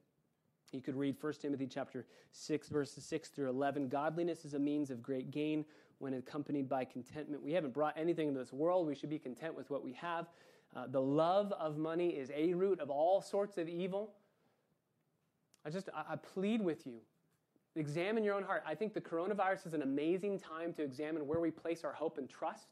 You 0.70 0.82
could 0.82 0.96
read 0.96 1.16
1 1.18 1.32
Timothy 1.40 1.66
chapter 1.66 2.04
6, 2.32 2.68
verses 2.68 3.06
6 3.06 3.30
through 3.30 3.48
11. 3.48 3.88
Godliness 3.88 4.44
is 4.44 4.52
a 4.52 4.58
means 4.58 4.90
of 4.90 5.02
great 5.02 5.30
gain 5.30 5.64
when 5.96 6.12
accompanied 6.12 6.68
by 6.68 6.84
contentment. 6.84 7.42
We 7.42 7.54
haven't 7.54 7.72
brought 7.72 7.96
anything 7.96 8.28
into 8.28 8.40
this 8.40 8.52
world. 8.52 8.86
We 8.86 8.94
should 8.94 9.08
be 9.08 9.18
content 9.18 9.56
with 9.56 9.70
what 9.70 9.82
we 9.82 9.94
have. 9.94 10.26
Uh, 10.76 10.88
the 10.88 11.00
love 11.00 11.52
of 11.52 11.78
money 11.78 12.10
is 12.10 12.30
a 12.36 12.52
root 12.52 12.80
of 12.80 12.90
all 12.90 13.22
sorts 13.22 13.56
of 13.56 13.66
evil. 13.66 14.12
I 15.64 15.70
just, 15.70 15.88
I, 15.94 16.12
I 16.12 16.16
plead 16.16 16.62
with 16.62 16.86
you. 16.86 17.00
Examine 17.76 18.22
your 18.22 18.34
own 18.34 18.44
heart. 18.44 18.62
I 18.66 18.74
think 18.74 18.94
the 18.94 19.00
coronavirus 19.00 19.66
is 19.66 19.74
an 19.74 19.82
amazing 19.82 20.38
time 20.38 20.72
to 20.74 20.82
examine 20.82 21.26
where 21.26 21.40
we 21.40 21.50
place 21.50 21.82
our 21.82 21.92
hope 21.92 22.18
and 22.18 22.28
trust. 22.28 22.68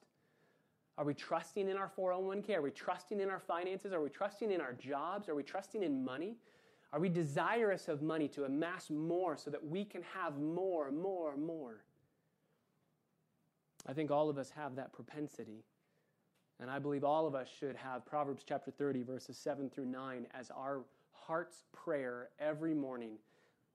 Are 0.99 1.05
we 1.05 1.15
trusting 1.15 1.69
in 1.69 1.77
our 1.77 1.91
401k? 1.99 2.57
Are 2.57 2.63
we 2.63 2.71
trusting 2.71 3.21
in 3.21 3.31
our 3.31 3.41
finances? 3.41 3.93
Are 3.93 4.01
we 4.01 4.11
trusting 4.11 4.53
in 4.53 4.61
our 4.61 4.75
jobs? 4.75 5.29
Are 5.29 5.35
we 5.35 5.43
trusting 5.43 5.83
in 5.83 6.05
money? 6.05 6.37
Are 6.93 7.01
we 7.01 7.09
desirous 7.09 7.89
of 7.89 8.03
money 8.03 8.29
to 8.29 8.45
amass 8.45 8.91
more 8.91 9.37
so 9.37 9.51
that 9.51 9.67
we 9.67 9.85
can 9.85 10.03
have 10.15 10.39
more, 10.39 10.93
more, 10.93 11.37
more? 11.37 11.83
I 13.87 13.95
think 13.95 14.11
all 14.11 14.29
of 14.29 14.39
us 14.39 14.51
have 14.51 14.77
that 14.77 14.93
propensity. 14.93 15.65
And 16.61 16.71
I 16.71 16.79
believe 16.79 17.03
all 17.03 17.27
of 17.27 17.35
us 17.35 17.49
should 17.59 17.75
have 17.75 18.07
Proverbs 18.07 18.45
chapter 18.47 18.71
30, 18.71 19.03
verses 19.03 19.37
7 19.37 19.71
through 19.71 19.87
9, 19.87 20.27
as 20.39 20.51
our 20.51 20.83
heart's 21.27 21.65
prayer 21.73 22.29
every 22.39 22.75
morning 22.75 23.13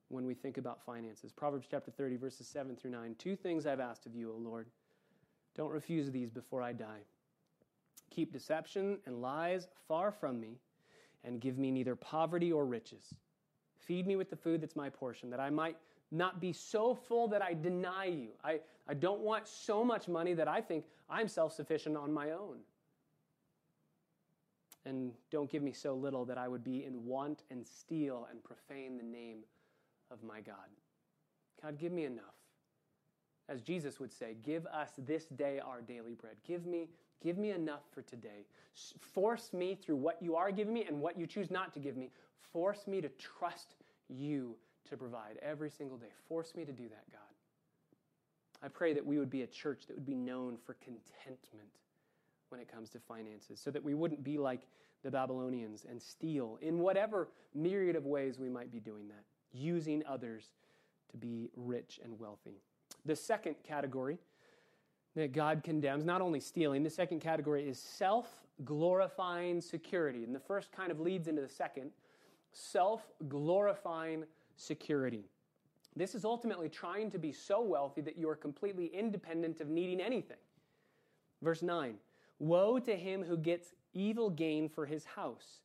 when 0.08 0.26
we 0.26 0.34
think 0.34 0.58
about 0.58 0.84
finances. 0.84 1.32
Proverbs 1.32 1.66
chapter 1.70 1.90
30, 1.90 2.16
verses 2.16 2.46
7 2.46 2.76
through 2.76 2.90
9. 2.90 3.14
Two 3.18 3.36
things 3.36 3.66
I've 3.66 3.80
asked 3.80 4.06
of 4.06 4.14
you, 4.14 4.32
O 4.32 4.36
Lord. 4.36 4.66
Don't 5.54 5.70
refuse 5.70 6.10
these 6.10 6.30
before 6.30 6.62
I 6.62 6.72
die. 6.72 7.00
Keep 8.10 8.32
deception 8.32 8.98
and 9.06 9.20
lies 9.20 9.68
far 9.86 10.10
from 10.10 10.40
me, 10.40 10.58
and 11.24 11.40
give 11.40 11.58
me 11.58 11.70
neither 11.70 11.94
poverty 11.94 12.52
or 12.52 12.64
riches. 12.64 13.14
Feed 13.76 14.06
me 14.06 14.16
with 14.16 14.30
the 14.30 14.36
food 14.36 14.60
that's 14.60 14.76
my 14.76 14.88
portion, 14.88 15.30
that 15.30 15.40
I 15.40 15.50
might 15.50 15.76
not 16.10 16.40
be 16.40 16.52
so 16.52 16.94
full 16.94 17.28
that 17.28 17.42
I 17.42 17.54
deny 17.54 18.06
you. 18.06 18.28
I, 18.42 18.60
I 18.86 18.94
don't 18.94 19.20
want 19.20 19.46
so 19.46 19.84
much 19.84 20.08
money 20.08 20.32
that 20.34 20.48
I 20.48 20.60
think 20.60 20.84
I'm 21.10 21.28
self 21.28 21.52
sufficient 21.52 21.96
on 21.96 22.12
my 22.12 22.30
own. 22.30 22.58
And 24.84 25.12
don't 25.30 25.50
give 25.50 25.62
me 25.62 25.72
so 25.72 25.94
little 25.94 26.24
that 26.24 26.38
I 26.38 26.48
would 26.48 26.64
be 26.64 26.84
in 26.84 27.04
want 27.04 27.42
and 27.50 27.66
steal 27.66 28.26
and 28.30 28.42
profane 28.42 28.96
the 28.96 29.04
name 29.04 29.38
of 30.10 30.22
my 30.22 30.40
God. 30.40 30.56
God, 31.62 31.78
give 31.78 31.92
me 31.92 32.04
enough. 32.04 32.24
As 33.48 33.62
Jesus 33.62 33.98
would 33.98 34.12
say, 34.12 34.36
give 34.42 34.66
us 34.66 34.90
this 34.98 35.24
day 35.26 35.58
our 35.58 35.80
daily 35.80 36.14
bread. 36.14 36.36
Give 36.46 36.66
me, 36.66 36.88
give 37.22 37.38
me 37.38 37.50
enough 37.50 37.82
for 37.92 38.02
today. 38.02 38.46
Force 39.00 39.52
me 39.52 39.74
through 39.74 39.96
what 39.96 40.22
you 40.22 40.36
are 40.36 40.52
giving 40.52 40.74
me 40.74 40.84
and 40.86 41.00
what 41.00 41.18
you 41.18 41.26
choose 41.26 41.50
not 41.50 41.72
to 41.74 41.80
give 41.80 41.96
me. 41.96 42.10
Force 42.52 42.86
me 42.86 43.00
to 43.00 43.08
trust 43.10 43.76
you 44.08 44.54
to 44.88 44.96
provide 44.96 45.38
every 45.42 45.70
single 45.70 45.96
day. 45.96 46.12
Force 46.28 46.54
me 46.54 46.64
to 46.64 46.72
do 46.72 46.88
that, 46.88 47.04
God. 47.10 47.20
I 48.62 48.68
pray 48.68 48.92
that 48.92 49.04
we 49.04 49.18
would 49.18 49.30
be 49.30 49.42
a 49.42 49.46
church 49.46 49.86
that 49.86 49.94
would 49.94 50.06
be 50.06 50.14
known 50.14 50.56
for 50.64 50.74
contentment 50.74 51.70
when 52.50 52.60
it 52.60 52.70
comes 52.70 52.90
to 52.90 52.98
finances, 53.00 53.60
so 53.60 53.70
that 53.70 53.82
we 53.82 53.94
wouldn't 53.94 54.24
be 54.24 54.38
like 54.38 54.66
the 55.02 55.10
Babylonians 55.10 55.86
and 55.88 56.00
steal 56.00 56.58
in 56.60 56.78
whatever 56.78 57.28
myriad 57.54 57.96
of 57.96 58.06
ways 58.06 58.38
we 58.38 58.48
might 58.48 58.72
be 58.72 58.80
doing 58.80 59.08
that, 59.08 59.24
using 59.52 60.02
others 60.06 60.50
to 61.10 61.16
be 61.16 61.50
rich 61.56 62.00
and 62.02 62.18
wealthy. 62.18 62.60
The 63.04 63.16
second 63.16 63.56
category 63.62 64.18
that 65.14 65.32
God 65.32 65.62
condemns, 65.64 66.04
not 66.04 66.20
only 66.20 66.40
stealing, 66.40 66.82
the 66.82 66.90
second 66.90 67.20
category 67.20 67.68
is 67.68 67.78
self 67.78 68.28
glorifying 68.64 69.60
security. 69.60 70.24
And 70.24 70.34
the 70.34 70.40
first 70.40 70.72
kind 70.72 70.90
of 70.90 71.00
leads 71.00 71.28
into 71.28 71.42
the 71.42 71.48
second 71.48 71.90
self 72.52 73.06
glorifying 73.28 74.24
security. 74.56 75.24
This 75.96 76.14
is 76.14 76.24
ultimately 76.24 76.68
trying 76.68 77.10
to 77.10 77.18
be 77.18 77.32
so 77.32 77.60
wealthy 77.60 78.00
that 78.02 78.16
you 78.16 78.28
are 78.28 78.36
completely 78.36 78.86
independent 78.86 79.60
of 79.60 79.68
needing 79.68 80.00
anything. 80.00 80.36
Verse 81.42 81.62
9 81.62 81.94
Woe 82.38 82.78
to 82.78 82.96
him 82.96 83.22
who 83.22 83.36
gets 83.36 83.74
evil 83.92 84.30
gain 84.30 84.68
for 84.68 84.86
his 84.86 85.04
house. 85.04 85.60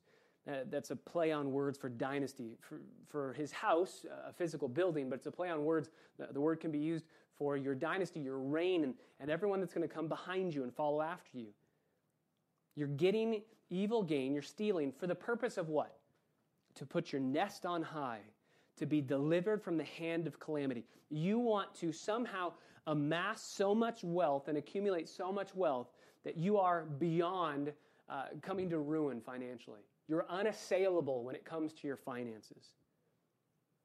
Uh, 0.46 0.56
that's 0.70 0.90
a 0.90 0.96
play 0.96 1.32
on 1.32 1.52
words 1.52 1.78
for 1.78 1.88
dynasty. 1.88 2.58
For, 2.60 2.80
for 3.08 3.32
his 3.32 3.50
house, 3.52 4.04
a 4.28 4.32
physical 4.32 4.68
building, 4.68 5.08
but 5.08 5.16
it's 5.16 5.26
a 5.26 5.30
play 5.30 5.48
on 5.50 5.64
words. 5.64 5.88
The, 6.18 6.28
the 6.32 6.40
word 6.40 6.60
can 6.60 6.70
be 6.70 6.78
used 6.78 7.06
for 7.38 7.56
your 7.56 7.74
dynasty, 7.74 8.20
your 8.20 8.38
reign, 8.38 8.84
and, 8.84 8.94
and 9.20 9.30
everyone 9.30 9.60
that's 9.60 9.72
going 9.72 9.88
to 9.88 9.92
come 9.92 10.08
behind 10.08 10.54
you 10.54 10.62
and 10.62 10.74
follow 10.74 11.00
after 11.00 11.38
you. 11.38 11.48
You're 12.76 12.88
getting 12.88 13.42
evil 13.70 14.02
gain, 14.02 14.34
you're 14.34 14.42
stealing 14.42 14.92
for 14.92 15.06
the 15.06 15.14
purpose 15.14 15.56
of 15.56 15.68
what? 15.68 15.96
To 16.76 16.86
put 16.86 17.12
your 17.12 17.20
nest 17.20 17.64
on 17.64 17.82
high, 17.82 18.20
to 18.76 18.86
be 18.86 19.00
delivered 19.00 19.62
from 19.62 19.76
the 19.76 19.84
hand 19.84 20.26
of 20.26 20.38
calamity. 20.38 20.84
You 21.08 21.38
want 21.38 21.74
to 21.76 21.92
somehow 21.92 22.52
amass 22.86 23.42
so 23.42 23.74
much 23.74 24.04
wealth 24.04 24.48
and 24.48 24.58
accumulate 24.58 25.08
so 25.08 25.32
much 25.32 25.54
wealth 25.54 25.88
that 26.24 26.36
you 26.36 26.58
are 26.58 26.84
beyond 26.84 27.72
uh, 28.08 28.24
coming 28.42 28.68
to 28.70 28.78
ruin 28.78 29.20
financially. 29.20 29.80
You're 30.08 30.26
unassailable 30.28 31.24
when 31.24 31.34
it 31.34 31.44
comes 31.44 31.72
to 31.74 31.86
your 31.86 31.96
finances. 31.96 32.72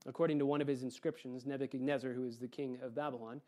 According 0.05 0.39
to 0.39 0.45
one 0.45 0.61
of 0.61 0.67
his 0.67 0.83
inscriptions, 0.83 1.45
Nebuchadnezzar, 1.45 2.13
who 2.13 2.25
is 2.25 2.37
the 2.37 2.47
king 2.47 2.79
of 2.81 2.95
Babylon, 2.95 3.41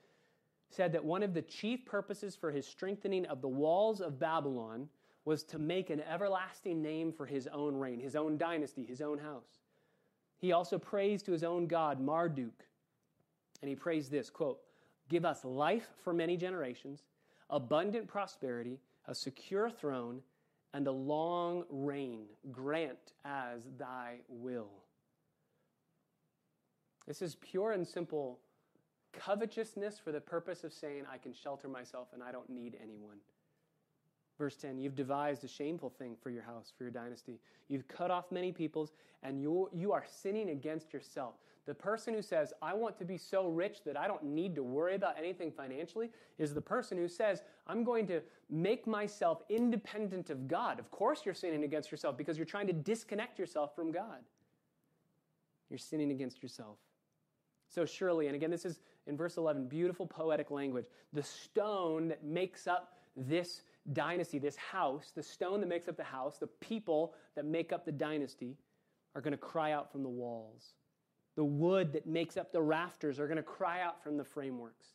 said 0.69 0.91
that 0.93 1.03
one 1.03 1.23
of 1.23 1.33
the 1.33 1.41
chief 1.41 1.85
purposes 1.85 2.35
for 2.35 2.51
his 2.51 2.65
strengthening 2.65 3.25
of 3.25 3.41
the 3.41 3.47
walls 3.47 4.01
of 4.01 4.19
Babylon 4.19 4.87
was 5.25 5.43
to 5.43 5.59
make 5.59 5.89
an 5.89 6.01
everlasting 6.01 6.81
name 6.81 7.11
for 7.11 7.25
his 7.25 7.47
own 7.47 7.75
reign, 7.75 7.99
his 7.99 8.15
own 8.15 8.37
dynasty, 8.37 8.83
his 8.83 9.01
own 9.01 9.17
house. 9.17 9.59
He 10.37 10.51
also 10.51 10.79
prays 10.79 11.21
to 11.23 11.31
his 11.31 11.43
own 11.43 11.67
god, 11.67 11.99
Marduk, 12.01 12.65
and 13.61 13.69
he 13.69 13.75
prays 13.75 14.09
this 14.09 14.29
quote, 14.29 14.59
Give 15.09 15.25
us 15.25 15.45
life 15.45 15.89
for 16.03 16.13
many 16.13 16.37
generations, 16.37 17.03
abundant 17.51 18.07
prosperity, 18.07 18.79
a 19.05 19.13
secure 19.13 19.69
throne, 19.69 20.21
and 20.73 20.87
a 20.87 20.91
long 20.91 21.65
reign. 21.69 22.25
Grant 22.51 23.13
as 23.25 23.67
thy 23.77 24.19
will. 24.29 24.71
This 27.07 27.21
is 27.21 27.35
pure 27.35 27.73
and 27.73 27.85
simple 27.85 28.39
covetousness 29.13 29.99
for 29.99 30.11
the 30.11 30.21
purpose 30.21 30.63
of 30.63 30.71
saying, 30.71 31.03
I 31.11 31.17
can 31.17 31.33
shelter 31.33 31.67
myself 31.67 32.07
and 32.13 32.23
I 32.23 32.31
don't 32.31 32.49
need 32.49 32.77
anyone. 32.81 33.17
Verse 34.37 34.55
10 34.55 34.79
You've 34.79 34.95
devised 34.95 35.43
a 35.43 35.47
shameful 35.47 35.89
thing 35.89 36.15
for 36.21 36.29
your 36.29 36.43
house, 36.43 36.71
for 36.75 36.83
your 36.83 36.91
dynasty. 36.91 37.39
You've 37.67 37.87
cut 37.87 38.11
off 38.11 38.31
many 38.31 38.51
peoples, 38.51 38.93
and 39.23 39.41
you, 39.41 39.69
you 39.73 39.91
are 39.91 40.05
sinning 40.09 40.49
against 40.49 40.93
yourself. 40.93 41.35
The 41.67 41.73
person 41.75 42.13
who 42.13 42.21
says, 42.23 42.53
I 42.61 42.73
want 42.73 42.97
to 42.97 43.05
be 43.05 43.17
so 43.17 43.47
rich 43.47 43.83
that 43.85 43.95
I 43.95 44.07
don't 44.07 44.23
need 44.23 44.55
to 44.55 44.63
worry 44.63 44.95
about 44.95 45.17
anything 45.17 45.51
financially, 45.51 46.09
is 46.39 46.53
the 46.53 46.61
person 46.61 46.97
who 46.97 47.07
says, 47.07 47.43
I'm 47.67 47.83
going 47.83 48.07
to 48.07 48.21
make 48.49 48.87
myself 48.87 49.43
independent 49.47 50.31
of 50.31 50.47
God. 50.47 50.79
Of 50.79 50.89
course, 50.89 51.21
you're 51.23 51.35
sinning 51.35 51.63
against 51.63 51.91
yourself 51.91 52.17
because 52.17 52.37
you're 52.37 52.45
trying 52.45 52.67
to 52.67 52.73
disconnect 52.73 53.37
yourself 53.37 53.75
from 53.75 53.91
God. 53.91 54.19
You're 55.69 55.77
sinning 55.77 56.11
against 56.11 56.41
yourself. 56.41 56.77
So 57.69 57.85
surely, 57.85 58.27
and 58.27 58.35
again, 58.35 58.51
this 58.51 58.65
is 58.65 58.81
in 59.07 59.15
verse 59.15 59.37
11, 59.37 59.67
beautiful 59.67 60.05
poetic 60.05 60.51
language. 60.51 60.85
The 61.13 61.23
stone 61.23 62.07
that 62.09 62.23
makes 62.23 62.67
up 62.67 62.97
this 63.15 63.61
dynasty, 63.93 64.39
this 64.39 64.57
house, 64.57 65.11
the 65.15 65.23
stone 65.23 65.59
that 65.61 65.69
makes 65.69 65.87
up 65.87 65.95
the 65.95 66.03
house, 66.03 66.37
the 66.37 66.47
people 66.47 67.13
that 67.35 67.45
make 67.45 67.71
up 67.71 67.85
the 67.85 67.91
dynasty 67.91 68.57
are 69.15 69.21
going 69.21 69.31
to 69.31 69.37
cry 69.37 69.71
out 69.71 69.91
from 69.91 70.03
the 70.03 70.09
walls. 70.09 70.73
The 71.41 71.45
wood 71.45 71.91
that 71.93 72.05
makes 72.05 72.37
up 72.37 72.51
the 72.51 72.61
rafters 72.61 73.19
are 73.19 73.25
going 73.25 73.37
to 73.37 73.41
cry 73.41 73.81
out 73.81 74.03
from 74.03 74.15
the 74.15 74.23
frameworks. 74.23 74.89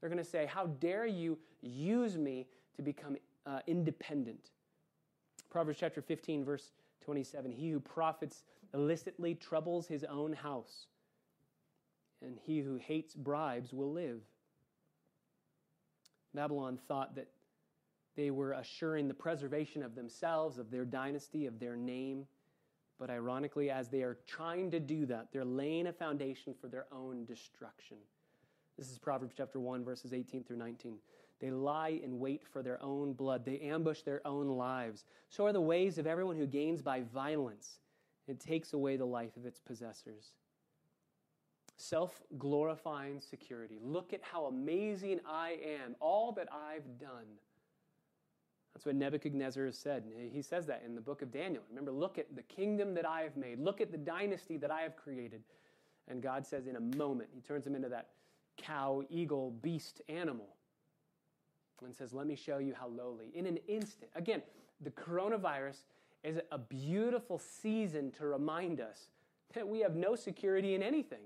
They're 0.00 0.10
going 0.10 0.18
to 0.18 0.28
say, 0.28 0.44
How 0.44 0.66
dare 0.66 1.06
you 1.06 1.38
use 1.62 2.18
me 2.18 2.48
to 2.74 2.82
become 2.82 3.16
uh, 3.46 3.60
independent? 3.68 4.50
Proverbs 5.50 5.78
chapter 5.78 6.02
15, 6.02 6.44
verse 6.44 6.72
27 7.04 7.52
He 7.52 7.70
who 7.70 7.78
profits 7.78 8.42
illicitly 8.74 9.36
troubles 9.36 9.86
his 9.86 10.02
own 10.02 10.32
house, 10.32 10.86
and 12.20 12.40
he 12.42 12.58
who 12.58 12.74
hates 12.74 13.14
bribes 13.14 13.72
will 13.72 13.92
live. 13.92 14.22
Babylon 16.34 16.76
thought 16.88 17.14
that 17.14 17.28
they 18.16 18.32
were 18.32 18.54
assuring 18.54 19.06
the 19.06 19.14
preservation 19.14 19.84
of 19.84 19.94
themselves, 19.94 20.58
of 20.58 20.72
their 20.72 20.84
dynasty, 20.84 21.46
of 21.46 21.60
their 21.60 21.76
name. 21.76 22.26
But 22.98 23.10
ironically, 23.10 23.70
as 23.70 23.88
they 23.88 24.02
are 24.02 24.18
trying 24.26 24.70
to 24.70 24.80
do 24.80 25.06
that, 25.06 25.28
they're 25.32 25.44
laying 25.44 25.88
a 25.88 25.92
foundation 25.92 26.54
for 26.60 26.68
their 26.68 26.86
own 26.92 27.24
destruction. 27.24 27.96
This 28.78 28.90
is 28.90 28.98
Proverbs 28.98 29.34
chapter 29.36 29.60
1, 29.60 29.84
verses 29.84 30.12
18 30.12 30.44
through 30.44 30.56
19. 30.56 30.98
They 31.40 31.50
lie 31.50 32.00
in 32.02 32.18
wait 32.18 32.42
for 32.46 32.62
their 32.62 32.82
own 32.82 33.12
blood. 33.12 33.44
They 33.44 33.58
ambush 33.60 34.02
their 34.02 34.26
own 34.26 34.48
lives. 34.48 35.04
So 35.28 35.46
are 35.46 35.52
the 35.52 35.60
ways 35.60 35.98
of 35.98 36.06
everyone 36.06 36.36
who 36.36 36.46
gains 36.46 36.82
by 36.82 37.02
violence. 37.02 37.78
It 38.26 38.40
takes 38.40 38.72
away 38.72 38.96
the 38.96 39.04
life 39.04 39.36
of 39.36 39.44
its 39.44 39.60
possessors. 39.60 40.32
Self 41.76 42.22
glorifying 42.38 43.20
security. 43.20 43.78
Look 43.82 44.12
at 44.12 44.20
how 44.22 44.46
amazing 44.46 45.20
I 45.26 45.58
am, 45.84 45.96
all 46.00 46.32
that 46.32 46.48
I've 46.52 46.98
done. 46.98 47.26
That's 48.74 48.86
what 48.86 48.96
Nebuchadnezzar 48.96 49.66
has 49.66 49.78
said. 49.78 50.04
He 50.32 50.42
says 50.42 50.66
that 50.66 50.82
in 50.84 50.94
the 50.94 51.00
book 51.00 51.22
of 51.22 51.30
Daniel. 51.30 51.62
Remember, 51.68 51.92
look 51.92 52.18
at 52.18 52.34
the 52.34 52.42
kingdom 52.42 52.94
that 52.94 53.06
I 53.06 53.22
have 53.22 53.36
made, 53.36 53.60
look 53.60 53.80
at 53.80 53.92
the 53.92 53.98
dynasty 53.98 54.56
that 54.58 54.70
I 54.70 54.80
have 54.80 54.96
created. 54.96 55.42
And 56.08 56.22
God 56.22 56.44
says, 56.44 56.66
in 56.66 56.76
a 56.76 56.96
moment, 56.96 57.30
He 57.32 57.40
turns 57.40 57.66
him 57.66 57.74
into 57.74 57.88
that 57.88 58.08
cow, 58.56 59.02
eagle, 59.08 59.52
beast 59.62 60.02
animal 60.08 60.54
and 61.84 61.94
says, 61.94 62.12
Let 62.12 62.26
me 62.26 62.34
show 62.34 62.58
you 62.58 62.74
how 62.78 62.88
lowly. 62.88 63.30
In 63.34 63.46
an 63.46 63.58
instant. 63.68 64.10
Again, 64.14 64.42
the 64.80 64.90
coronavirus 64.90 65.82
is 66.22 66.40
a 66.50 66.58
beautiful 66.58 67.38
season 67.38 68.10
to 68.12 68.26
remind 68.26 68.80
us 68.80 69.08
that 69.54 69.66
we 69.66 69.80
have 69.80 69.94
no 69.94 70.14
security 70.14 70.74
in 70.74 70.82
anything. 70.82 71.24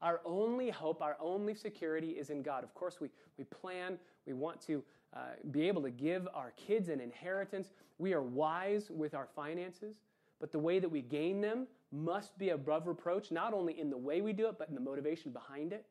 Our 0.00 0.20
only 0.24 0.70
hope, 0.70 1.02
our 1.02 1.16
only 1.20 1.54
security 1.54 2.10
is 2.10 2.30
in 2.30 2.42
God. 2.42 2.62
Of 2.62 2.72
course, 2.72 3.00
we, 3.00 3.08
we 3.36 3.44
plan, 3.44 3.98
we 4.26 4.32
want 4.32 4.60
to 4.62 4.82
uh, 5.14 5.20
be 5.50 5.66
able 5.68 5.82
to 5.82 5.90
give 5.90 6.28
our 6.34 6.52
kids 6.56 6.88
an 6.88 7.00
inheritance. 7.00 7.70
We 7.98 8.12
are 8.12 8.22
wise 8.22 8.90
with 8.90 9.14
our 9.14 9.28
finances, 9.34 9.96
but 10.40 10.52
the 10.52 10.58
way 10.58 10.78
that 10.78 10.88
we 10.88 11.02
gain 11.02 11.40
them 11.40 11.66
must 11.90 12.36
be 12.38 12.50
above 12.50 12.86
reproach, 12.86 13.30
not 13.30 13.54
only 13.54 13.80
in 13.80 13.90
the 13.90 13.96
way 13.96 14.20
we 14.20 14.32
do 14.32 14.48
it, 14.48 14.56
but 14.58 14.68
in 14.68 14.74
the 14.74 14.80
motivation 14.80 15.32
behind 15.32 15.72
it. 15.72 15.86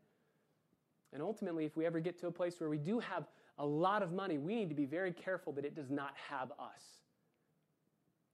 And 1.14 1.22
ultimately, 1.22 1.66
if 1.66 1.76
we 1.76 1.86
ever 1.86 2.00
get 2.00 2.20
to 2.20 2.28
a 2.28 2.32
place 2.32 2.60
where 2.60 2.70
we 2.70 2.78
do 2.78 3.00
have 3.00 3.26
a 3.58 3.66
lot 3.66 4.04
of 4.04 4.12
money, 4.12 4.38
we 4.38 4.56
need 4.56 4.70
to 4.70 4.76
be 4.76 4.86
very 4.86 5.12
careful 5.12 5.52
that 5.54 5.66
it 5.66 5.76
does 5.76 5.90
not 5.90 6.14
have 6.30 6.52
us. 6.52 6.84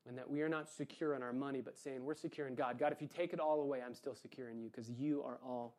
And 0.05 0.17
that 0.17 0.29
we 0.29 0.41
are 0.41 0.49
not 0.49 0.69
secure 0.69 1.15
in 1.15 1.23
our 1.23 1.31
money, 1.31 1.61
but 1.61 1.77
saying 1.77 2.03
we're 2.03 2.15
secure 2.15 2.47
in 2.47 2.55
God. 2.55 2.77
God, 2.77 2.91
if 2.91 3.01
you 3.01 3.07
take 3.07 3.31
it 3.31 3.39
all 3.39 3.61
away, 3.61 3.81
I'm 3.85 3.93
still 3.93 4.15
secure 4.15 4.49
in 4.49 4.59
you 4.59 4.69
because 4.69 4.89
you 4.89 5.23
are 5.23 5.39
all 5.45 5.75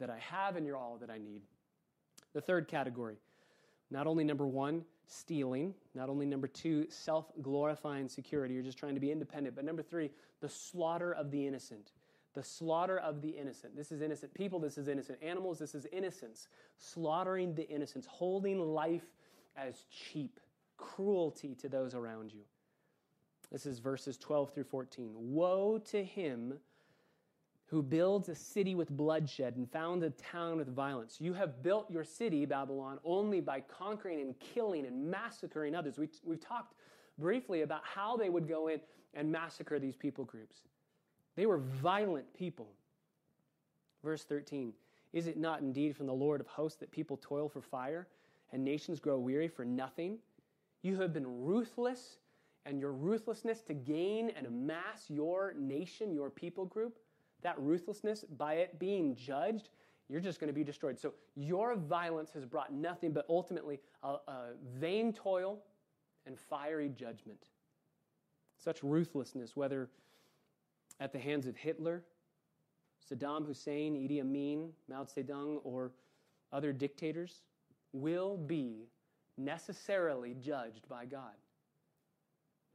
that 0.00 0.10
I 0.10 0.18
have 0.18 0.56
and 0.56 0.66
you're 0.66 0.76
all 0.76 0.96
that 1.00 1.10
I 1.10 1.18
need. 1.18 1.42
The 2.32 2.40
third 2.40 2.66
category 2.66 3.16
not 3.90 4.06
only 4.06 4.24
number 4.24 4.46
one, 4.46 4.84
stealing, 5.06 5.74
not 5.94 6.08
only 6.08 6.24
number 6.26 6.46
two, 6.46 6.86
self 6.88 7.32
glorifying 7.42 8.08
security, 8.08 8.54
you're 8.54 8.62
just 8.62 8.78
trying 8.78 8.94
to 8.94 9.00
be 9.00 9.10
independent, 9.10 9.56
but 9.56 9.64
number 9.64 9.82
three, 9.82 10.10
the 10.40 10.48
slaughter 10.48 11.12
of 11.12 11.30
the 11.30 11.46
innocent. 11.46 11.92
the 12.34 12.42
slaughter 12.44 12.98
of 12.98 13.20
the 13.22 13.30
innocent. 13.30 13.74
This 13.74 13.90
is 13.90 14.00
innocent 14.02 14.32
people, 14.34 14.60
this 14.60 14.78
is 14.78 14.86
innocent 14.86 15.18
animals, 15.20 15.58
this 15.58 15.74
is 15.74 15.86
innocence. 15.92 16.46
Slaughtering 16.78 17.54
the 17.56 17.68
innocents, 17.68 18.06
holding 18.06 18.60
life 18.60 19.06
as 19.56 19.84
cheap, 19.90 20.38
cruelty 20.76 21.56
to 21.56 21.68
those 21.68 21.92
around 21.92 22.32
you. 22.32 22.42
This 23.50 23.66
is 23.66 23.80
verses 23.80 24.16
12 24.16 24.52
through 24.54 24.64
14. 24.64 25.12
Woe 25.16 25.78
to 25.90 26.04
him 26.04 26.54
who 27.70 27.82
builds 27.84 28.28
a 28.28 28.34
city 28.34 28.74
with 28.74 28.90
bloodshed 28.90 29.54
and 29.54 29.70
founds 29.70 30.04
a 30.04 30.10
town 30.10 30.56
with 30.56 30.74
violence. 30.74 31.18
You 31.20 31.32
have 31.34 31.62
built 31.62 31.88
your 31.88 32.02
city, 32.02 32.44
Babylon, 32.44 32.98
only 33.04 33.40
by 33.40 33.60
conquering 33.60 34.20
and 34.20 34.34
killing 34.40 34.86
and 34.86 35.08
massacring 35.08 35.76
others. 35.76 35.96
We, 35.96 36.08
we've 36.24 36.40
talked 36.40 36.74
briefly 37.16 37.62
about 37.62 37.82
how 37.84 38.16
they 38.16 38.28
would 38.28 38.48
go 38.48 38.66
in 38.66 38.80
and 39.14 39.30
massacre 39.30 39.78
these 39.78 39.94
people 39.94 40.24
groups. 40.24 40.56
They 41.36 41.46
were 41.46 41.58
violent 41.58 42.32
people. 42.34 42.72
Verse 44.02 44.24
13 44.24 44.72
Is 45.12 45.28
it 45.28 45.38
not 45.38 45.60
indeed 45.60 45.96
from 45.96 46.06
the 46.06 46.12
Lord 46.12 46.40
of 46.40 46.48
hosts 46.48 46.80
that 46.80 46.90
people 46.90 47.20
toil 47.22 47.48
for 47.48 47.62
fire 47.62 48.08
and 48.52 48.64
nations 48.64 48.98
grow 48.98 49.16
weary 49.16 49.46
for 49.46 49.64
nothing? 49.64 50.18
You 50.82 51.00
have 51.00 51.12
been 51.12 51.44
ruthless, 51.44 52.16
and 52.66 52.80
your 52.80 52.92
ruthlessness 52.92 53.62
to 53.62 53.74
gain 53.74 54.32
and 54.36 54.46
amass 54.46 55.08
your 55.08 55.54
nation, 55.56 56.12
your 56.12 56.30
people 56.30 56.64
group, 56.64 56.98
that 57.42 57.58
ruthlessness, 57.58 58.24
by 58.36 58.54
it 58.54 58.78
being 58.78 59.14
judged, 59.14 59.70
you're 60.08 60.20
just 60.20 60.40
going 60.40 60.48
to 60.48 60.54
be 60.54 60.64
destroyed. 60.64 60.98
So 60.98 61.14
your 61.36 61.76
violence 61.76 62.32
has 62.32 62.44
brought 62.44 62.72
nothing 62.72 63.12
but 63.12 63.26
ultimately 63.28 63.78
a, 64.02 64.16
a 64.26 64.44
vain 64.74 65.12
toil 65.12 65.60
and 66.26 66.38
fiery 66.38 66.88
judgment. 66.88 67.44
Such 68.58 68.82
ruthlessness, 68.82 69.56
whether 69.56 69.88
at 70.98 71.12
the 71.12 71.18
hands 71.18 71.46
of 71.46 71.56
Hitler, 71.56 72.02
Saddam 73.10 73.46
Hussein, 73.46 73.94
Idi 73.94 74.20
Amin, 74.20 74.70
Mao 74.88 75.04
Zedong, 75.04 75.60
or 75.64 75.92
other 76.52 76.72
dictators, 76.72 77.42
will 77.92 78.36
be 78.36 78.88
necessarily 79.38 80.34
judged 80.34 80.88
by 80.88 81.06
God. 81.06 81.34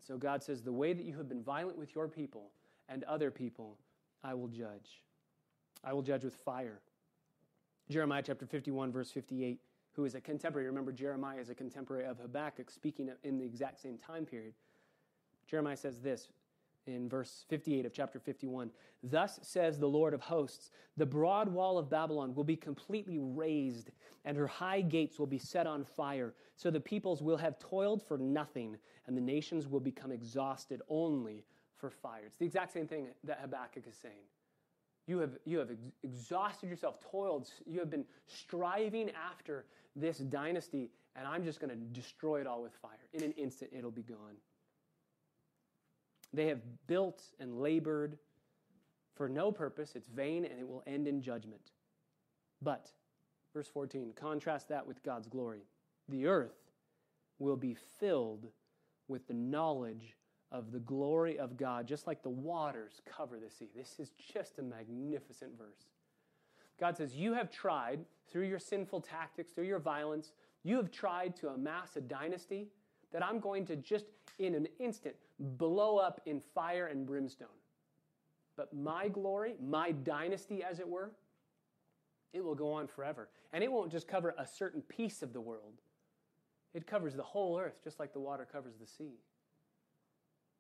So 0.06 0.18
God 0.18 0.44
says, 0.44 0.62
The 0.62 0.72
way 0.72 0.94
that 0.94 1.06
you 1.06 1.18
have 1.18 1.30
been 1.30 1.44
violent 1.44 1.78
with 1.78 1.96
your 1.96 2.08
people 2.08 2.52
and 2.90 3.04
other 3.04 3.32
people, 3.32 3.78
I 4.26 4.34
will 4.34 4.48
judge. 4.48 5.04
I 5.84 5.94
will 5.94 6.02
judge 6.02 6.24
with 6.24 6.34
fire. 6.34 6.80
Jeremiah 7.90 8.24
chapter 8.26 8.48
51, 8.48 8.92
verse 8.92 9.12
58, 9.12 9.60
who 9.92 10.06
is 10.06 10.16
a 10.16 10.22
contemporary. 10.22 10.68
Remember, 10.68 10.92
Jeremiah 10.92 11.40
is 11.40 11.52
a 11.52 11.56
contemporary 11.56 12.06
of 12.06 12.18
Habakkuk, 12.18 12.72
speaking 12.72 13.12
in 13.24 13.38
the 13.38 13.46
exact 13.46 13.80
same 13.80 14.00
time 14.00 14.26
period. 14.26 14.54
Jeremiah 15.48 15.78
says 15.78 16.00
this 16.00 16.30
in 16.88 17.08
verse 17.08 17.46
58 17.50 17.86
of 17.86 17.94
chapter 17.94 18.20
51 18.20 18.72
Thus 19.04 19.40
says 19.44 19.78
the 19.78 19.86
Lord 19.88 20.16
of 20.16 20.22
hosts, 20.22 20.72
the 20.98 21.06
broad 21.06 21.48
wall 21.48 21.78
of 21.78 21.92
Babylon 21.92 22.34
will 22.34 22.44
be 22.44 22.56
completely 22.56 23.20
razed, 23.20 23.92
and 24.26 24.36
her 24.36 24.48
high 24.48 24.82
gates 24.82 25.20
will 25.20 25.28
be 25.28 25.38
set 25.38 25.68
on 25.68 25.84
fire. 25.84 26.34
So 26.56 26.72
the 26.72 26.80
peoples 26.80 27.22
will 27.22 27.38
have 27.38 27.60
toiled 27.60 28.02
for 28.02 28.18
nothing, 28.18 28.78
and 29.06 29.16
the 29.16 29.22
nations 29.22 29.68
will 29.68 29.80
become 29.80 30.12
exhausted 30.12 30.82
only 30.90 31.44
for 31.78 31.90
fire. 31.90 32.24
It's 32.26 32.38
the 32.38 32.46
exact 32.46 32.74
same 32.74 32.88
thing 32.88 33.08
that 33.24 33.40
Habakkuk 33.42 33.88
is 33.88 33.96
saying. 33.96 34.14
You 35.08 35.20
have, 35.20 35.38
you 35.46 35.60
have 35.60 35.70
ex- 35.72 35.92
exhausted 36.04 36.70
yourself, 36.70 37.00
toiled, 37.12 37.50
you 37.66 37.80
have 37.80 37.92
been 37.92 38.06
striving 38.28 39.12
after 39.12 39.66
this 39.96 40.18
dynasty, 40.18 40.90
and 41.16 41.28
I'm 41.28 41.44
just 41.44 41.60
going 41.60 41.70
to 41.70 41.76
destroy 41.76 42.42
it 42.42 42.48
all 42.48 42.64
with 42.64 42.74
fire. 42.74 42.92
In 43.14 43.24
an 43.24 43.32
instant, 43.34 43.72
it'll 43.78 43.92
be 43.92 44.04
gone. 44.04 44.36
They 46.34 46.48
have 46.48 46.60
built 46.88 47.24
and 47.40 47.62
labored 47.62 48.18
for 49.16 49.30
no 49.30 49.52
purpose. 49.52 49.94
It's 49.96 50.10
vain 50.10 50.44
and 50.44 50.60
it 50.60 50.68
will 50.68 50.84
end 50.86 51.08
in 51.08 51.22
judgment. 51.22 51.72
But, 52.62 52.90
verse 53.54 53.68
14, 53.68 54.14
contrast 54.16 54.70
that 54.70 54.86
with 54.86 55.04
God's 55.04 55.28
glory. 55.28 55.62
The 56.10 56.26
earth 56.26 56.72
will 57.40 57.56
be 57.56 57.76
filled 58.00 58.48
with 59.08 59.28
the 59.28 59.34
knowledge 59.34 60.16
of 60.52 60.72
the 60.72 60.80
glory 60.80 61.38
of 61.38 61.58
God, 61.58 61.88
just 61.88 62.08
like 62.08 62.24
the 62.24 62.30
waters 62.30 63.02
cover 63.06 63.40
the 63.40 63.50
sea. 63.50 63.70
This 63.76 64.00
is 64.00 64.12
just 64.34 64.60
a 64.60 64.64
magnificent 64.64 65.58
verse. 65.58 65.88
God 66.80 66.98
says, 66.98 67.16
You 67.16 67.34
have 67.34 67.52
tried, 67.52 68.00
through 68.32 68.48
your 68.48 68.60
sinful 68.60 69.02
tactics, 69.02 69.52
through 69.52 69.66
your 69.66 69.80
violence, 69.80 70.32
you 70.64 70.78
have 70.78 70.92
tried 70.92 71.36
to 71.38 71.50
amass 71.50 71.96
a 71.96 72.02
dynasty 72.02 72.68
that 73.12 73.24
I'm 73.24 73.40
going 73.40 73.66
to 73.68 73.76
just 73.76 74.06
in 74.40 74.56
an 74.56 74.68
instant 74.80 75.16
blow 75.40 75.98
up 75.98 76.22
in 76.26 76.42
fire 76.54 76.88
and 76.88 77.06
brimstone. 77.06 77.48
But 78.58 78.74
my 78.74 79.08
glory, 79.08 79.56
my 79.62 79.92
dynasty, 79.92 80.64
as 80.64 80.80
it 80.80 80.88
were, 80.88 81.12
it 82.34 82.44
will 82.44 82.56
go 82.56 82.72
on 82.74 82.88
forever. 82.88 83.30
And 83.54 83.64
it 83.64 83.72
won't 83.72 83.92
just 83.92 84.08
cover 84.08 84.34
a 84.38 84.46
certain 84.46 84.82
piece 84.82 85.22
of 85.22 85.34
the 85.34 85.42
world, 85.42 85.82
it 86.74 86.86
covers 86.86 87.16
the 87.16 87.24
whole 87.24 87.58
earth, 87.58 87.82
just 87.84 88.00
like 88.00 88.12
the 88.12 88.20
water 88.20 88.46
covers 88.52 88.76
the 88.80 88.88
sea. 88.88 89.20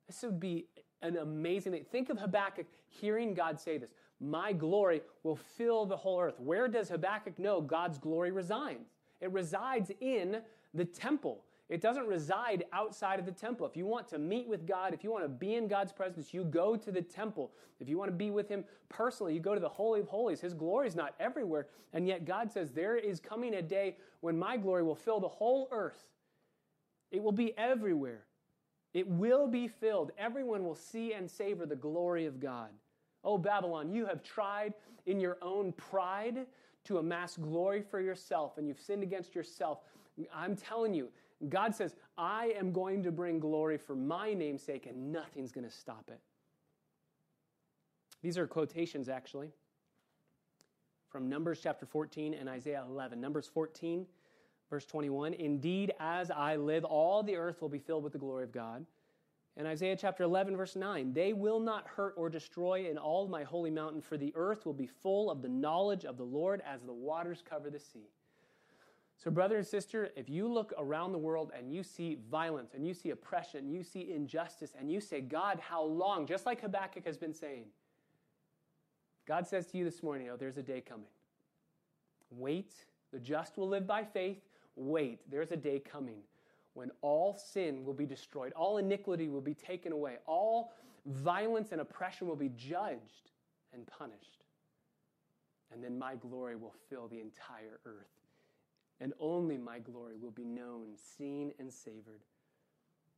This 0.07 0.21
would 0.23 0.39
be 0.39 0.65
an 1.01 1.17
amazing 1.17 1.73
thing. 1.73 1.85
Think 1.91 2.09
of 2.09 2.19
Habakkuk 2.19 2.65
hearing 2.87 3.33
God 3.33 3.59
say 3.59 3.77
this 3.77 3.91
My 4.19 4.53
glory 4.53 5.01
will 5.23 5.35
fill 5.35 5.85
the 5.85 5.97
whole 5.97 6.19
earth. 6.19 6.39
Where 6.39 6.67
does 6.67 6.89
Habakkuk 6.89 7.39
know 7.39 7.61
God's 7.61 7.97
glory 7.97 8.31
resides? 8.31 8.89
It 9.21 9.31
resides 9.31 9.91
in 10.01 10.41
the 10.73 10.85
temple. 10.85 11.43
It 11.67 11.81
doesn't 11.81 12.05
reside 12.05 12.65
outside 12.73 13.19
of 13.19 13.25
the 13.25 13.31
temple. 13.31 13.65
If 13.65 13.75
you 13.75 13.87
want 13.87 14.07
to 14.09 14.19
meet 14.19 14.47
with 14.47 14.67
God, 14.67 14.93
if 14.93 15.03
you 15.03 15.11
want 15.11 15.23
to 15.23 15.29
be 15.29 15.55
in 15.55 15.67
God's 15.67 15.91
presence, 15.91 16.31
you 16.31 16.43
go 16.43 16.75
to 16.75 16.91
the 16.91 17.01
temple. 17.01 17.51
If 17.79 17.89
you 17.89 17.97
want 17.97 18.11
to 18.11 18.15
be 18.15 18.29
with 18.29 18.47
Him 18.47 18.63
personally, 18.87 19.33
you 19.33 19.39
go 19.39 19.55
to 19.55 19.59
the 19.59 19.67
Holy 19.67 20.01
of 20.01 20.07
Holies. 20.07 20.41
His 20.41 20.53
glory 20.53 20.87
is 20.87 20.95
not 20.95 21.15
everywhere. 21.19 21.67
And 21.91 22.07
yet 22.07 22.25
God 22.25 22.51
says, 22.51 22.71
There 22.71 22.95
is 22.95 23.19
coming 23.19 23.55
a 23.55 23.63
day 23.63 23.97
when 24.21 24.37
my 24.37 24.57
glory 24.57 24.83
will 24.83 24.95
fill 24.95 25.19
the 25.19 25.27
whole 25.27 25.67
earth. 25.71 26.05
It 27.11 27.23
will 27.23 27.31
be 27.31 27.57
everywhere. 27.57 28.25
It 28.95 29.09
will 29.09 29.45
be 29.45 29.67
filled. 29.67 30.13
Everyone 30.17 30.63
will 30.63 30.73
see 30.73 31.11
and 31.11 31.29
savor 31.29 31.65
the 31.65 31.75
glory 31.75 32.25
of 32.25 32.39
God. 32.39 32.69
Oh, 33.25 33.37
Babylon, 33.37 33.91
you 33.91 34.05
have 34.05 34.23
tried 34.23 34.73
in 35.05 35.19
your 35.19 35.37
own 35.41 35.73
pride 35.73 36.45
to 36.85 36.99
amass 36.99 37.35
glory 37.35 37.81
for 37.81 37.99
yourself, 37.99 38.57
and 38.57 38.65
you've 38.65 38.79
sinned 38.79 39.03
against 39.03 39.35
yourself. 39.35 39.79
I'm 40.33 40.55
telling 40.55 40.93
you, 40.93 41.09
God 41.49 41.75
says, 41.75 41.97
I 42.17 42.53
am 42.57 42.71
going 42.71 43.03
to 43.03 43.11
bring 43.11 43.37
glory 43.37 43.77
for 43.77 43.97
my 43.97 44.33
name's 44.33 44.63
sake, 44.63 44.85
and 44.85 45.11
nothing's 45.11 45.51
going 45.51 45.67
to 45.67 45.75
stop 45.75 46.05
it. 46.07 46.21
These 48.23 48.37
are 48.37 48.47
quotations, 48.47 49.09
actually, 49.09 49.49
from 51.09 51.27
Numbers 51.27 51.59
chapter 51.61 51.85
14 51.85 52.33
and 52.33 52.47
Isaiah 52.47 52.85
11. 52.87 53.19
Numbers 53.19 53.49
14, 53.53 54.05
verse 54.69 54.85
21 54.85 55.33
Indeed, 55.33 55.93
as 55.99 56.31
I 56.31 56.55
live, 56.55 56.83
all 56.83 57.23
the 57.23 57.35
earth 57.35 57.61
will 57.61 57.69
be 57.69 57.79
filled 57.79 58.03
with 58.03 58.13
the 58.13 58.19
glory 58.19 58.43
of 58.43 58.51
God. 58.51 58.85
And 59.57 59.67
Isaiah 59.67 59.95
chapter 59.95 60.23
11, 60.23 60.57
verse 60.57 60.75
9 60.75 61.13
They 61.13 61.33
will 61.33 61.59
not 61.59 61.87
hurt 61.87 62.13
or 62.17 62.29
destroy 62.29 62.89
in 62.89 62.97
all 62.97 63.27
my 63.27 63.43
holy 63.43 63.71
mountain, 63.71 64.01
for 64.01 64.17
the 64.17 64.33
earth 64.35 64.65
will 64.65 64.73
be 64.73 64.87
full 64.87 65.31
of 65.31 65.41
the 65.41 65.49
knowledge 65.49 66.05
of 66.05 66.17
the 66.17 66.23
Lord 66.23 66.61
as 66.65 66.81
the 66.83 66.93
waters 66.93 67.43
cover 67.47 67.69
the 67.69 67.79
sea. 67.79 68.09
So, 69.17 69.31
brother 69.31 69.57
and 69.57 69.65
sister, 69.65 70.09
if 70.17 70.29
you 70.29 70.47
look 70.47 70.73
around 70.77 71.13
the 71.13 71.17
world 71.17 71.51
and 71.57 71.71
you 71.71 71.83
see 71.83 72.17
violence 72.29 72.73
and 72.73 72.85
you 72.85 72.93
see 72.93 73.11
oppression, 73.11 73.69
you 73.69 73.81
see 73.81 74.11
injustice, 74.11 74.73
and 74.77 74.91
you 74.91 74.99
say, 74.99 75.21
God, 75.21 75.59
how 75.59 75.83
long? 75.83 76.27
Just 76.27 76.45
like 76.45 76.61
Habakkuk 76.61 77.05
has 77.05 77.17
been 77.17 77.33
saying, 77.33 77.65
God 79.25 79.47
says 79.47 79.67
to 79.67 79.77
you 79.77 79.85
this 79.85 80.03
morning, 80.03 80.29
oh, 80.31 80.35
there's 80.35 80.57
a 80.57 80.63
day 80.63 80.81
coming. 80.81 81.07
Wait, 82.29 82.73
the 83.13 83.19
just 83.19 83.57
will 83.57 83.69
live 83.69 83.87
by 83.87 84.03
faith. 84.03 84.43
Wait, 84.75 85.19
there's 85.29 85.51
a 85.51 85.57
day 85.57 85.79
coming 85.79 86.17
when 86.73 86.91
all 87.01 87.33
sin 87.33 87.85
will 87.85 87.93
be 87.93 88.05
destroyed, 88.05 88.51
all 88.53 88.77
iniquity 88.77 89.29
will 89.29 89.41
be 89.41 89.53
taken 89.53 89.93
away, 89.93 90.17
all 90.27 90.73
violence 91.05 91.71
and 91.71 91.79
oppression 91.79 92.27
will 92.27 92.35
be 92.35 92.49
judged 92.49 93.31
and 93.73 93.87
punished. 93.87 94.43
And 95.71 95.83
then 95.83 95.97
my 95.97 96.15
glory 96.15 96.55
will 96.55 96.73
fill 96.89 97.07
the 97.07 97.19
entire 97.21 97.79
earth 97.85 98.15
and 99.01 99.13
only 99.19 99.57
my 99.57 99.79
glory 99.79 100.15
will 100.21 100.31
be 100.31 100.45
known, 100.45 100.95
seen, 100.95 101.53
and 101.59 101.71
savored. 101.71 102.21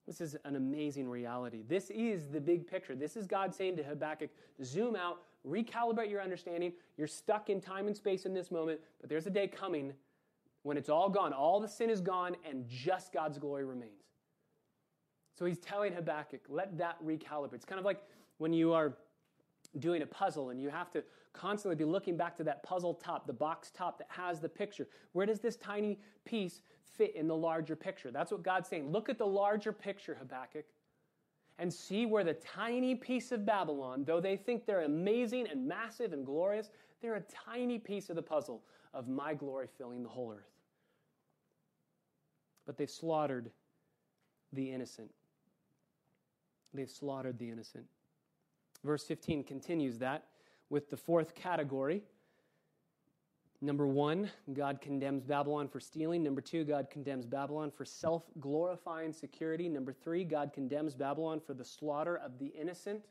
This 0.06 0.22
is 0.22 0.38
an 0.46 0.56
amazing 0.56 1.10
reality. 1.10 1.63
This 1.67 1.89
is 1.89 2.30
the 2.30 2.39
big 2.39 2.65
picture. 2.65 2.96
This 2.96 3.17
is 3.17 3.28
God 3.28 3.54
saying 3.54 3.76
to 3.78 3.84
Habakkuk, 3.84 4.30
zoom 4.63 4.96
out, 4.96 5.22
recalibrate 5.46 6.10
your 6.10 6.22
understanding. 6.22 6.72
You're 6.98 7.08
stuck 7.08 7.50
in 7.50 7.60
time 7.60 7.88
and 7.88 7.96
space 7.96 8.26
in 8.26 8.34
this 8.34 8.50
moment, 8.50 8.80
but 9.02 9.10
there's 9.10 9.28
a 9.28 9.32
day 9.32 9.48
coming 9.48 9.93
when 10.63 10.78
it's 10.78 10.89
all 10.89 11.10
gone. 11.10 11.34
All 11.34 11.60
the 11.60 11.67
sin 11.67 11.89
is 11.89 12.02
gone, 12.02 12.36
and 12.50 12.65
just 12.67 13.13
God's 13.13 13.38
glory 13.38 13.65
remains. 13.65 13.91
So 15.38 15.46
he's 15.46 15.60
telling 15.60 15.93
Habakkuk, 15.93 16.41
let 16.50 16.78
that 16.80 16.98
recalibrate. 17.06 17.54
It's 17.54 17.65
kind 17.65 17.80
of 17.80 17.86
like 17.86 18.02
when 18.39 18.54
you 18.54 18.74
are 18.74 18.98
doing 19.80 20.02
a 20.02 20.06
puzzle 20.08 20.50
and 20.50 20.60
you 20.60 20.70
have 20.70 20.89
to 20.91 21.04
constantly 21.34 21.76
be 21.76 21.84
looking 21.84 22.17
back 22.17 22.36
to 22.38 22.43
that 22.43 22.63
puzzle 22.63 22.96
top, 22.96 23.28
the 23.28 23.34
box 23.34 23.70
top 23.70 24.00
that 24.00 24.08
has 24.10 24.39
the 24.39 24.50
picture. 24.50 24.88
Where 25.12 25.26
does 25.28 25.39
this 25.39 25.56
tiny 25.56 26.00
piece 26.26 26.62
fit 26.98 27.15
in 27.15 27.28
the 27.28 27.36
larger 27.36 27.76
picture? 27.76 28.10
That's 28.10 28.32
what 28.32 28.41
God's 28.41 28.67
saying. 28.67 28.91
Look 28.91 29.10
at 29.10 29.20
the 29.20 29.28
larger 29.28 29.72
picture, 29.72 30.15
Habakkuk. 30.15 30.65
and 31.60 31.74
see 31.74 32.06
where 32.06 32.24
the 32.24 32.36
tiny 32.36 32.96
piece 32.96 33.32
of 33.32 33.46
Babylon, 33.46 34.04
though 34.06 34.20
they 34.22 34.38
think 34.38 34.65
they're 34.65 34.84
amazing 34.84 35.48
and 35.48 35.67
massive 35.67 36.13
and 36.13 36.26
glorious, 36.26 36.70
they're 37.02 37.15
a 37.15 37.22
tiny 37.22 37.80
piece 37.80 38.10
of 38.10 38.15
the 38.15 38.22
puzzle 38.22 38.62
of 38.93 39.08
my 39.08 39.34
glory 39.34 39.67
filling 39.78 40.04
the 40.04 40.10
whole 40.10 40.32
earth. 40.32 40.52
But 42.65 42.78
they've 42.78 42.89
slaughtered 42.89 43.52
the 44.54 44.71
innocent. 44.71 45.12
They've 46.73 46.89
slaughtered 46.89 47.39
the 47.39 47.50
innocent. 47.50 47.86
Verse 48.84 49.04
15 49.04 49.43
continues 49.43 49.97
that 50.00 50.26
with 50.69 50.89
the 50.89 50.97
fourth 50.97 51.34
category. 51.36 52.04
Number 53.60 53.88
one, 53.88 54.30
God 54.54 54.82
condemns 54.82 55.23
Babylon 55.23 55.67
for 55.67 55.80
stealing. 55.80 56.21
Number 56.21 56.41
two, 56.41 56.63
God 56.63 56.89
condemns 56.91 57.26
Babylon 57.26 57.71
for 57.71 57.86
self 57.86 58.23
glorifying 58.39 59.12
security. 59.12 59.67
Number 59.67 59.91
three, 59.91 60.23
God 60.23 60.52
condemns 60.54 60.93
Babylon 60.93 61.39
for 61.39 61.56
the 61.56 61.65
slaughter 61.65 62.17
of 62.17 62.38
the 62.38 62.47
innocent. 62.47 63.02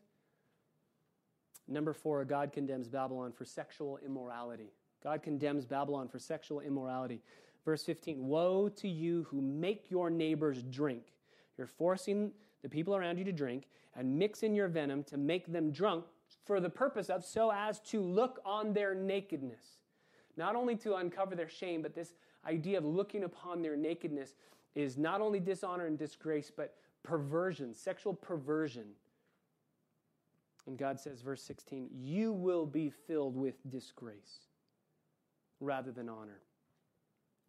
Number 1.67 1.93
four, 1.93 2.25
God 2.25 2.53
condemns 2.53 2.87
Babylon 2.87 3.33
for 3.33 3.45
sexual 3.45 3.99
immorality. 4.05 4.71
God 5.07 5.23
condemns 5.23 5.65
Babylon 5.65 6.09
for 6.09 6.19
sexual 6.19 6.59
immorality. 6.59 7.23
Verse 7.65 7.85
15 7.85 8.27
Woe 8.27 8.69
to 8.71 8.89
you 8.89 9.25
who 9.31 9.41
make 9.41 9.89
your 9.89 10.11
neighbors 10.11 10.65
drink. 10.65 11.13
You're 11.57 11.69
forcing 11.69 12.33
the 12.65 12.69
people 12.69 12.97
around 12.97 13.17
you 13.17 13.25
to 13.25 13.31
drink 13.31 13.69
and 13.95 14.19
mix 14.19 14.43
in 14.43 14.53
your 14.53 14.67
venom 14.67 15.05
to 15.05 15.17
make 15.17 15.47
them 15.53 15.71
drunk 15.71 16.07
for 16.45 16.59
the 16.59 16.69
purpose 16.69 17.09
of 17.09 17.25
so 17.25 17.53
as 17.53 17.79
to 17.83 18.01
look 18.01 18.41
on 18.45 18.73
their 18.73 18.97
nakedness. 18.97 19.79
Not 20.37 20.57
only 20.57 20.75
to 20.79 20.97
uncover 20.97 21.37
their 21.37 21.49
shame, 21.49 21.83
but 21.83 21.95
this 21.95 22.15
idea 22.45 22.77
of 22.77 22.85
looking 22.85 23.23
upon 23.23 23.63
their 23.63 23.77
nakedness 23.77 24.35
is 24.75 24.99
not 24.99 25.21
only 25.21 25.39
dishonor 25.39 25.87
and 25.87 25.97
disgrace, 25.97 26.51
but 26.51 26.75
perversion, 27.05 27.73
sexual 27.75 28.13
perversion. 28.13 28.87
And 30.67 30.77
God 30.77 30.99
says, 30.99 31.21
verse 31.21 31.43
16, 31.43 31.91
you 31.95 32.33
will 32.33 32.67
be 32.67 32.91
filled 32.91 33.37
with 33.37 33.55
disgrace 33.71 34.49
rather 35.61 35.93
than 35.93 36.09
honor. 36.09 36.41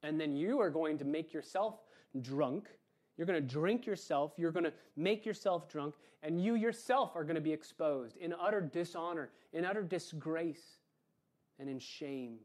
And 0.03 0.19
then 0.19 0.35
you 0.35 0.59
are 0.59 0.69
going 0.69 0.97
to 0.99 1.05
make 1.05 1.33
yourself 1.33 1.79
drunk. 2.21 2.67
You're 3.17 3.27
going 3.27 3.41
to 3.41 3.53
drink 3.53 3.85
yourself. 3.85 4.33
You're 4.37 4.51
going 4.51 4.65
to 4.65 4.73
make 4.95 5.25
yourself 5.25 5.69
drunk. 5.69 5.95
And 6.23 6.43
you 6.43 6.55
yourself 6.55 7.15
are 7.15 7.23
going 7.23 7.35
to 7.35 7.41
be 7.41 7.53
exposed 7.53 8.17
in 8.17 8.33
utter 8.39 8.61
dishonor, 8.61 9.31
in 9.53 9.65
utter 9.65 9.83
disgrace, 9.83 10.77
and 11.59 11.69
in 11.69 11.79
shame. 11.79 12.37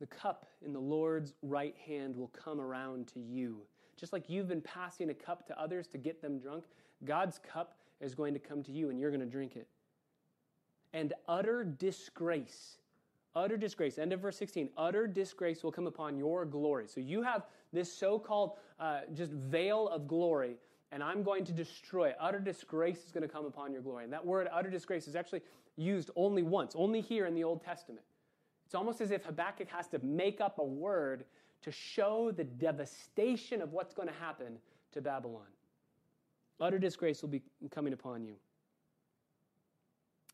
The 0.00 0.06
cup 0.06 0.46
in 0.64 0.72
the 0.72 0.80
Lord's 0.80 1.34
right 1.42 1.74
hand 1.86 2.16
will 2.16 2.28
come 2.28 2.60
around 2.60 3.08
to 3.08 3.20
you. 3.20 3.60
Just 3.96 4.12
like 4.12 4.30
you've 4.30 4.48
been 4.48 4.62
passing 4.62 5.10
a 5.10 5.14
cup 5.14 5.46
to 5.48 5.60
others 5.60 5.86
to 5.88 5.98
get 5.98 6.22
them 6.22 6.38
drunk, 6.38 6.64
God's 7.04 7.38
cup 7.38 7.76
is 8.00 8.14
going 8.14 8.32
to 8.32 8.40
come 8.40 8.62
to 8.62 8.72
you 8.72 8.88
and 8.88 8.98
you're 8.98 9.10
going 9.10 9.20
to 9.20 9.26
drink 9.26 9.56
it. 9.56 9.68
And 10.94 11.12
utter 11.28 11.64
disgrace 11.64 12.78
Utter 13.36 13.56
disgrace. 13.56 13.98
End 13.98 14.12
of 14.12 14.20
verse 14.20 14.36
16. 14.36 14.70
Utter 14.76 15.06
disgrace 15.06 15.62
will 15.62 15.70
come 15.70 15.86
upon 15.86 16.18
your 16.18 16.44
glory. 16.44 16.86
So 16.88 17.00
you 17.00 17.22
have 17.22 17.46
this 17.72 17.92
so 17.92 18.18
called 18.18 18.58
uh, 18.80 19.00
just 19.14 19.32
veil 19.32 19.88
of 19.88 20.08
glory, 20.08 20.56
and 20.90 21.02
I'm 21.02 21.22
going 21.22 21.44
to 21.44 21.52
destroy 21.52 22.08
it. 22.08 22.16
Utter 22.20 22.40
disgrace 22.40 23.04
is 23.04 23.12
going 23.12 23.22
to 23.22 23.32
come 23.32 23.46
upon 23.46 23.72
your 23.72 23.82
glory. 23.82 24.04
And 24.04 24.12
that 24.12 24.24
word, 24.24 24.48
utter 24.52 24.70
disgrace, 24.70 25.06
is 25.06 25.14
actually 25.14 25.42
used 25.76 26.10
only 26.16 26.42
once, 26.42 26.74
only 26.74 27.00
here 27.00 27.26
in 27.26 27.34
the 27.34 27.44
Old 27.44 27.62
Testament. 27.62 28.04
It's 28.66 28.74
almost 28.74 29.00
as 29.00 29.10
if 29.10 29.24
Habakkuk 29.24 29.68
has 29.68 29.86
to 29.88 29.98
make 30.00 30.40
up 30.40 30.58
a 30.58 30.64
word 30.64 31.24
to 31.62 31.70
show 31.70 32.32
the 32.32 32.44
devastation 32.44 33.62
of 33.62 33.72
what's 33.72 33.94
going 33.94 34.08
to 34.08 34.14
happen 34.14 34.58
to 34.92 35.00
Babylon. 35.00 35.46
Utter 36.60 36.78
disgrace 36.78 37.22
will 37.22 37.30
be 37.30 37.42
coming 37.70 37.92
upon 37.92 38.24
you. 38.24 38.34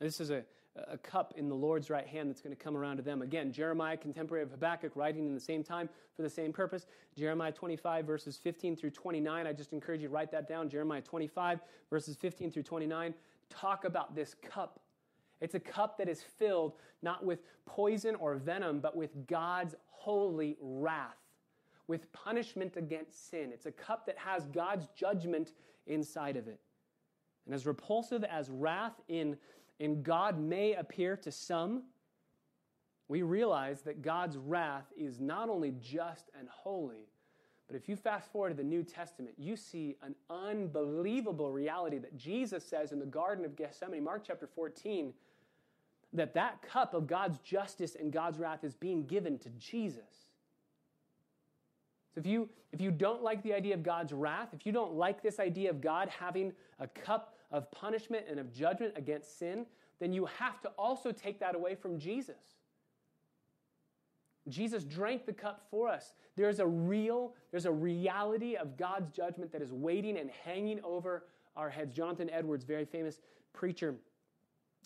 This 0.01 0.21
is 0.21 0.31
a, 0.31 0.45
a 0.89 0.99
cup 0.99 1.35
in 1.37 1.49
the 1.49 1.55
Lord's 1.55 1.91
right 1.91 2.07
hand 2.07 2.29
that's 2.29 2.41
going 2.41 2.55
to 2.55 2.62
come 2.62 2.77
around 2.77 2.97
to 2.97 3.03
them. 3.03 3.23
Again, 3.23 3.53
Jeremiah, 3.53 3.97
contemporary 3.97 4.43
of 4.43 4.51
Habakkuk, 4.51 4.93
writing 4.95 5.27
in 5.27 5.35
the 5.35 5.41
same 5.41 5.62
time 5.62 5.89
for 6.15 6.23
the 6.23 6.31
same 6.31 6.53
purpose. 6.53 6.87
Jeremiah 7.17 7.53
25, 7.53 8.05
verses 8.05 8.37
15 8.37 8.77
through 8.77 8.91
29. 8.91 9.47
I 9.47 9.53
just 9.53 9.73
encourage 9.73 10.03
you 10.03 10.09
to 10.09 10.15
write 10.15 10.31
that 10.33 10.49
down. 10.49 10.69
Jeremiah 10.69 11.01
25, 11.01 11.61
verses 11.91 12.17
15 12.17 12.51
through 12.51 12.62
29. 12.62 13.15
Talk 13.49 13.85
about 13.85 14.15
this 14.15 14.35
cup. 14.35 14.81
It's 15.41 15.55
a 15.55 15.61
cup 15.61 15.99
that 15.99 16.09
is 16.09 16.23
filled 16.23 16.75
not 17.03 17.25
with 17.25 17.41
poison 17.67 18.15
or 18.15 18.37
venom, 18.37 18.81
but 18.81 18.97
with 18.97 19.27
God's 19.27 19.75
holy 19.87 20.57
wrath, 20.61 21.17
with 21.89 22.11
punishment 22.12 22.77
against 22.77 23.31
sin. 23.31 23.51
It's 23.53 23.67
a 23.67 23.73
cup 23.73 24.07
that 24.07 24.19
has 24.19 24.47
God's 24.47 24.89
judgment 24.97 25.53
inside 25.87 26.37
of 26.37 26.49
it. 26.49 26.59
And 27.45 27.55
as 27.55 27.67
repulsive 27.67 28.25
as 28.25 28.51
wrath 28.51 29.01
in 29.09 29.37
and 29.81 30.03
God 30.03 30.39
may 30.39 30.75
appear 30.75 31.17
to 31.19 31.31
some, 31.31 31.83
we 33.09 33.23
realize 33.23 33.83
that 33.83 34.03
God's 34.03 34.37
wrath 34.37 34.87
is 34.97 35.21
not 35.21 35.49
only 35.49 35.73
just 35.81 36.31
and 36.39 36.49
holy, 36.49 37.09
but 37.67 37.77
if 37.77 37.89
you 37.89 37.97
fast 37.97 38.31
forward 38.31 38.51
to 38.51 38.55
the 38.55 38.65
New 38.65 38.83
Testament, 38.83 39.35
you 39.39 39.57
see 39.57 39.97
an 40.03 40.15
unbelievable 40.31 41.51
reality 41.51 41.99
that 41.99 42.17
Jesus 42.17 42.65
says 42.65 42.93
in 42.93 43.01
the 43.01 43.07
Garden 43.07 43.45
of 43.45 43.57
Gethsemane, 43.57 44.05
Mark 44.05 44.23
chapter 44.27 44.47
14, 44.47 45.12
that 46.12 46.35
that 46.35 46.62
cup 46.62 46.95
of 46.95 47.07
God's 47.07 47.39
justice 47.39 47.97
and 47.99 48.12
God's 48.12 48.39
wrath 48.39 48.62
is 48.62 48.75
being 48.75 49.05
given 49.07 49.39
to 49.41 49.51
Jesus. 49.51 50.27
So 52.15 52.21
if 52.21 52.27
you, 52.27 52.49
if 52.73 52.81
you 52.81 52.91
don't 52.91 53.23
like 53.23 53.43
the 53.43 53.53
idea 53.53 53.75
of 53.75 53.83
God's 53.83 54.12
wrath, 54.12 54.49
if 54.53 54.65
you 54.65 54.73
don't 54.73 54.95
like 54.95 55.23
this 55.23 55.39
idea 55.41 55.69
of 55.71 55.81
God 55.81 56.09
having 56.09 56.53
a 56.79 56.87
cup 56.87 57.36
of 57.51 57.71
punishment 57.71 58.27
and 58.29 58.39
of 58.39 58.53
judgment 58.53 58.95
against 58.97 59.39
sin, 59.39 59.67
then 60.01 60.13
you 60.13 60.27
have 60.39 60.61
to 60.63 60.69
also 60.79 61.13
take 61.13 61.41
that 61.41 61.55
away 61.55 61.75
from 61.75 61.99
Jesus. 61.99 62.57
Jesus 64.49 64.85
drank 64.85 65.27
the 65.27 65.33
cup 65.33 65.67
for 65.71 65.89
us. 65.89 66.15
There's 66.37 66.61
a 66.61 66.67
real, 66.67 67.35
there's 67.51 67.67
a 67.67 67.73
reality 67.73 68.57
of 68.57 68.77
God's 68.77 69.11
judgment 69.11 69.51
that 69.53 69.63
is 69.63 69.73
waiting 69.73 70.19
and 70.19 70.31
hanging 70.45 70.81
over 70.85 71.25
our 71.57 71.71
heads. 71.71 71.93
Jonathan 71.93 72.31
Edwards, 72.31 72.65
very 72.65 72.85
famous 72.85 73.21
preacher, 73.53 73.97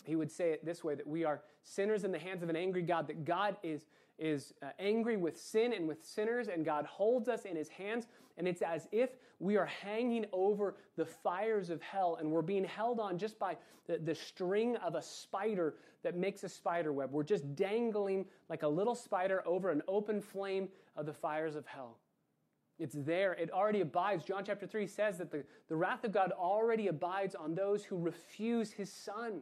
he 0.03 0.15
would 0.15 0.31
say 0.31 0.51
it 0.51 0.65
this 0.65 0.83
way 0.83 0.95
that 0.95 1.05
we 1.05 1.23
are 1.25 1.41
sinners 1.63 2.03
in 2.03 2.11
the 2.11 2.17
hands 2.17 2.41
of 2.41 2.49
an 2.49 2.55
angry 2.55 2.81
God, 2.81 3.07
that 3.07 3.23
God 3.23 3.55
is 3.61 3.85
is 4.21 4.53
uh, 4.61 4.67
angry 4.79 5.17
with 5.17 5.37
sin 5.37 5.73
and 5.73 5.87
with 5.87 6.05
sinners, 6.05 6.47
and 6.47 6.63
God 6.63 6.85
holds 6.85 7.27
us 7.27 7.43
in 7.43 7.57
his 7.57 7.67
hands. 7.67 8.05
And 8.37 8.47
it's 8.47 8.61
as 8.61 8.87
if 8.91 9.09
we 9.39 9.57
are 9.57 9.65
hanging 9.65 10.25
over 10.31 10.75
the 10.95 11.05
fires 11.05 11.69
of 11.69 11.81
hell 11.81 12.17
and 12.19 12.31
we're 12.31 12.43
being 12.43 12.63
held 12.63 12.99
on 12.99 13.17
just 13.17 13.39
by 13.39 13.57
the, 13.87 13.97
the 13.97 14.15
string 14.15 14.77
of 14.77 14.95
a 14.95 15.01
spider 15.01 15.73
that 16.03 16.15
makes 16.15 16.43
a 16.43 16.49
spider 16.49 16.93
web. 16.93 17.11
We're 17.11 17.23
just 17.23 17.55
dangling 17.55 18.25
like 18.49 18.63
a 18.63 18.67
little 18.67 18.95
spider 18.95 19.43
over 19.45 19.71
an 19.71 19.81
open 19.87 20.21
flame 20.21 20.69
of 20.95 21.05
the 21.05 21.13
fires 21.13 21.55
of 21.55 21.65
hell. 21.65 21.97
It's 22.79 22.95
there. 22.97 23.33
It 23.33 23.51
already 23.51 23.81
abides. 23.81 24.23
John 24.23 24.43
chapter 24.45 24.65
3 24.65 24.87
says 24.87 25.17
that 25.17 25.31
the, 25.31 25.43
the 25.67 25.75
wrath 25.75 26.03
of 26.03 26.11
God 26.11 26.31
already 26.31 26.87
abides 26.87 27.35
on 27.35 27.53
those 27.53 27.83
who 27.83 27.97
refuse 27.97 28.71
his 28.71 28.91
son. 28.91 29.41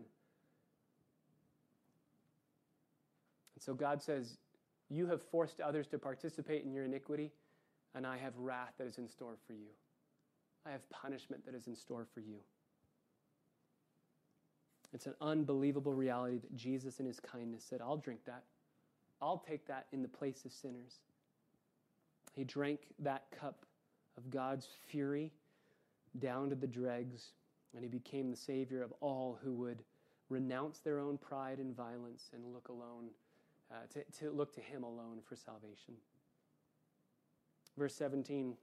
And 3.56 3.64
so 3.64 3.74
God 3.74 4.02
says, 4.02 4.38
you 4.90 5.08
have 5.08 5.22
forced 5.22 5.62
others 5.62 5.88
to 5.88 6.00
participate 6.00 6.64
in 6.64 6.72
your 6.72 6.86
iniquity, 6.86 7.32
and 7.96 8.06
I 8.06 8.18
have 8.18 8.34
wrath 8.38 8.74
that 8.78 8.88
is 8.88 8.98
in 8.98 9.08
store 9.08 9.38
for 9.46 9.54
you. 9.54 9.70
I 10.66 10.72
have 10.72 10.90
punishment 10.90 11.46
that 11.46 11.56
is 11.56 11.68
in 11.68 11.76
store 11.76 12.08
for 12.14 12.20
you. 12.20 12.38
It's 14.94 15.06
an 15.06 15.14
unbelievable 15.22 15.94
reality 15.94 16.40
that 16.40 16.56
Jesus, 16.56 17.00
in 17.00 17.06
his 17.06 17.20
kindness, 17.20 17.64
said, 17.64 17.80
I'll 17.82 17.98
drink 17.98 18.22
that. 18.26 18.44
I'll 19.22 19.44
take 19.48 19.68
that 19.68 19.86
in 19.92 20.02
the 20.02 20.08
place 20.08 20.46
of 20.46 20.52
sinners. 20.52 21.00
He 22.36 22.44
drank 22.44 22.80
that 23.00 23.26
cup 23.32 23.66
of 24.18 24.30
God's 24.30 24.68
fury 24.88 25.32
down 26.18 26.50
to 26.50 26.56
the 26.56 26.68
dregs, 26.68 27.34
and 27.76 27.84
he 27.84 27.90
became 27.90 28.32
the 28.32 28.38
Savior 28.38 28.82
of 28.82 28.94
all 29.00 29.38
who 29.44 29.54
would 29.54 29.84
renounce 30.30 30.80
their 30.80 31.00
own 31.00 31.18
pride 31.18 31.60
and 31.60 31.76
violence 31.76 32.30
and 32.34 32.54
look 32.54 32.70
alone 32.70 33.10
uh, 33.72 33.76
to, 33.94 34.04
to 34.20 34.32
look 34.32 34.54
to 34.56 34.62
Him 34.62 34.84
alone 34.84 35.20
for 35.28 35.36
salvation. 35.36 35.96
Verse 37.78 37.96
17 37.96 38.56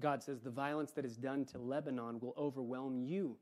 God 0.00 0.22
says, 0.22 0.40
The 0.40 0.50
violence 0.50 0.92
that 0.92 1.04
is 1.04 1.16
done 1.16 1.44
to 1.46 1.58
Lebanon 1.58 2.18
will 2.20 2.34
overwhelm 2.36 3.00
you. 3.00 3.36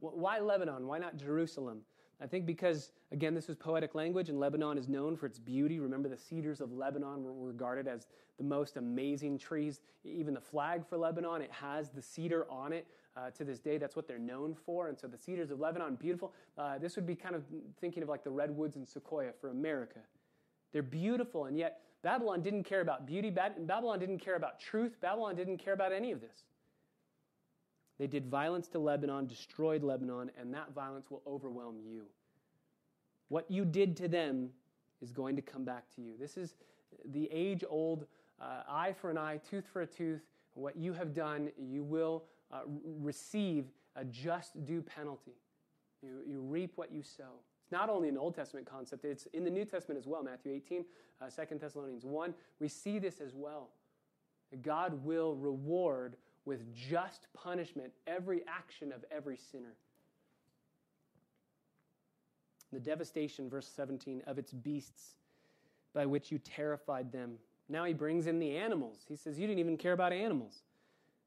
Why 0.00 0.38
Lebanon? 0.38 0.86
Why 0.86 0.98
not 0.98 1.16
Jerusalem? 1.16 1.82
I 2.22 2.26
think 2.26 2.44
because, 2.44 2.92
again, 3.12 3.34
this 3.34 3.48
was 3.48 3.56
poetic 3.56 3.94
language, 3.94 4.28
and 4.28 4.38
Lebanon 4.38 4.76
is 4.76 4.88
known 4.88 5.16
for 5.16 5.26
its 5.26 5.38
beauty. 5.38 5.78
Remember, 5.78 6.08
the 6.08 6.18
cedars 6.18 6.60
of 6.60 6.72
Lebanon 6.72 7.22
were 7.24 7.46
regarded 7.46 7.88
as 7.88 8.06
the 8.36 8.44
most 8.44 8.76
amazing 8.76 9.38
trees. 9.38 9.80
Even 10.04 10.34
the 10.34 10.40
flag 10.40 10.86
for 10.86 10.98
Lebanon, 10.98 11.40
it 11.40 11.50
has 11.50 11.90
the 11.90 12.02
cedar 12.02 12.46
on 12.50 12.72
it 12.72 12.86
uh, 13.16 13.30
to 13.30 13.44
this 13.44 13.58
day. 13.58 13.78
That's 13.78 13.96
what 13.96 14.06
they're 14.06 14.18
known 14.18 14.54
for. 14.54 14.88
And 14.88 14.98
so 14.98 15.06
the 15.06 15.18
cedars 15.18 15.50
of 15.50 15.60
Lebanon, 15.60 15.96
beautiful. 15.96 16.32
Uh, 16.56 16.78
this 16.78 16.96
would 16.96 17.06
be 17.06 17.14
kind 17.14 17.34
of 17.34 17.44
thinking 17.80 18.02
of 18.02 18.08
like 18.08 18.24
the 18.24 18.30
redwoods 18.30 18.76
and 18.76 18.88
sequoia 18.88 19.30
for 19.40 19.50
America. 19.50 20.00
They're 20.72 20.82
beautiful, 20.82 21.46
and 21.46 21.58
yet 21.58 21.80
Babylon 22.02 22.42
didn't 22.42 22.64
care 22.64 22.80
about 22.80 23.06
beauty. 23.06 23.30
Babylon 23.30 23.98
didn't 23.98 24.18
care 24.18 24.36
about 24.36 24.60
truth. 24.60 25.00
Babylon 25.00 25.34
didn't 25.34 25.58
care 25.58 25.74
about 25.74 25.92
any 25.92 26.12
of 26.12 26.20
this. 26.20 26.44
They 27.98 28.06
did 28.06 28.26
violence 28.28 28.68
to 28.68 28.78
Lebanon, 28.78 29.26
destroyed 29.26 29.82
Lebanon, 29.82 30.30
and 30.40 30.54
that 30.54 30.72
violence 30.74 31.10
will 31.10 31.22
overwhelm 31.26 31.76
you. 31.84 32.04
What 33.28 33.50
you 33.50 33.64
did 33.64 33.96
to 33.98 34.08
them 34.08 34.48
is 35.02 35.12
going 35.12 35.36
to 35.36 35.42
come 35.42 35.64
back 35.64 35.84
to 35.96 36.00
you. 36.00 36.14
This 36.18 36.38
is 36.38 36.54
the 37.12 37.28
age 37.30 37.62
old 37.68 38.06
uh, 38.40 38.62
eye 38.68 38.94
for 38.98 39.10
an 39.10 39.18
eye, 39.18 39.40
tooth 39.48 39.66
for 39.70 39.82
a 39.82 39.86
tooth. 39.86 40.22
What 40.54 40.76
you 40.76 40.92
have 40.94 41.12
done, 41.12 41.50
you 41.58 41.84
will 41.84 42.24
uh, 42.52 42.60
receive 43.00 43.66
a 43.96 44.04
just 44.04 44.64
due 44.64 44.82
penalty. 44.82 45.34
You, 46.02 46.20
you 46.26 46.40
reap 46.40 46.72
what 46.76 46.92
you 46.92 47.02
sow. 47.02 47.40
It's 47.62 47.72
not 47.72 47.88
only 47.88 48.08
an 48.08 48.16
Old 48.16 48.34
Testament 48.34 48.66
concept, 48.66 49.04
it's 49.04 49.26
in 49.26 49.44
the 49.44 49.50
New 49.50 49.64
Testament 49.64 49.98
as 49.98 50.06
well. 50.06 50.22
Matthew 50.22 50.52
18, 50.52 50.84
uh, 51.20 51.26
2 51.28 51.58
Thessalonians 51.58 52.04
1. 52.04 52.34
We 52.58 52.68
see 52.68 52.98
this 52.98 53.20
as 53.20 53.34
well. 53.34 53.68
God 54.62 55.04
will 55.04 55.36
reward 55.36 56.16
with 56.44 56.74
just 56.74 57.28
punishment 57.34 57.92
every 58.06 58.42
action 58.48 58.92
of 58.92 59.04
every 59.10 59.36
sinner. 59.36 59.74
The 62.72 62.80
devastation, 62.80 63.48
verse 63.48 63.68
17, 63.68 64.22
of 64.26 64.38
its 64.38 64.52
beasts 64.52 65.14
by 65.92 66.06
which 66.06 66.30
you 66.30 66.38
terrified 66.38 67.12
them. 67.12 67.34
Now 67.68 67.84
he 67.84 67.92
brings 67.92 68.26
in 68.26 68.38
the 68.38 68.56
animals. 68.56 69.04
He 69.08 69.16
says, 69.16 69.38
You 69.38 69.46
didn't 69.46 69.60
even 69.60 69.76
care 69.76 69.92
about 69.92 70.12
animals. 70.12 70.62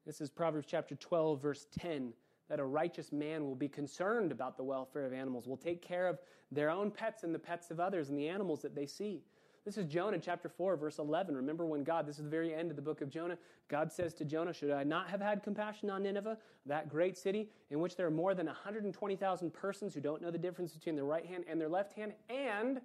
This 0.06 0.20
is 0.20 0.28
Proverbs 0.28 0.66
chapter 0.68 0.94
12, 0.94 1.40
verse 1.40 1.66
10 1.78 2.12
that 2.50 2.60
a 2.60 2.64
righteous 2.64 3.10
man 3.10 3.44
will 3.44 3.54
be 3.54 3.68
concerned 3.68 4.30
about 4.30 4.58
the 4.58 4.62
welfare 4.62 5.06
of 5.06 5.14
animals, 5.14 5.46
will 5.46 5.56
take 5.56 5.80
care 5.80 6.06
of 6.06 6.18
their 6.52 6.68
own 6.68 6.90
pets 6.90 7.22
and 7.22 7.34
the 7.34 7.38
pets 7.38 7.70
of 7.70 7.80
others 7.80 8.10
and 8.10 8.18
the 8.18 8.28
animals 8.28 8.60
that 8.60 8.74
they 8.74 8.86
see. 8.86 9.22
This 9.64 9.78
is 9.78 9.86
Jonah 9.86 10.18
chapter 10.18 10.50
4, 10.50 10.76
verse 10.76 10.98
11. 10.98 11.34
Remember 11.34 11.64
when 11.64 11.84
God, 11.84 12.06
this 12.06 12.18
is 12.18 12.24
the 12.24 12.28
very 12.28 12.54
end 12.54 12.68
of 12.68 12.76
the 12.76 12.82
book 12.82 13.00
of 13.00 13.08
Jonah, 13.08 13.38
God 13.68 13.90
says 13.90 14.12
to 14.14 14.24
Jonah, 14.26 14.52
Should 14.52 14.72
I 14.72 14.84
not 14.84 15.08
have 15.08 15.22
had 15.22 15.42
compassion 15.42 15.88
on 15.88 16.02
Nineveh, 16.02 16.36
that 16.66 16.90
great 16.90 17.16
city 17.16 17.48
in 17.70 17.80
which 17.80 17.96
there 17.96 18.06
are 18.06 18.10
more 18.10 18.34
than 18.34 18.44
120,000 18.44 19.54
persons 19.54 19.94
who 19.94 20.02
don't 20.02 20.20
know 20.20 20.30
the 20.30 20.36
difference 20.36 20.74
between 20.74 20.96
their 20.96 21.06
right 21.06 21.24
hand 21.24 21.44
and 21.48 21.58
their 21.58 21.70
left 21.70 21.94
hand, 21.94 22.12
and 22.28 22.82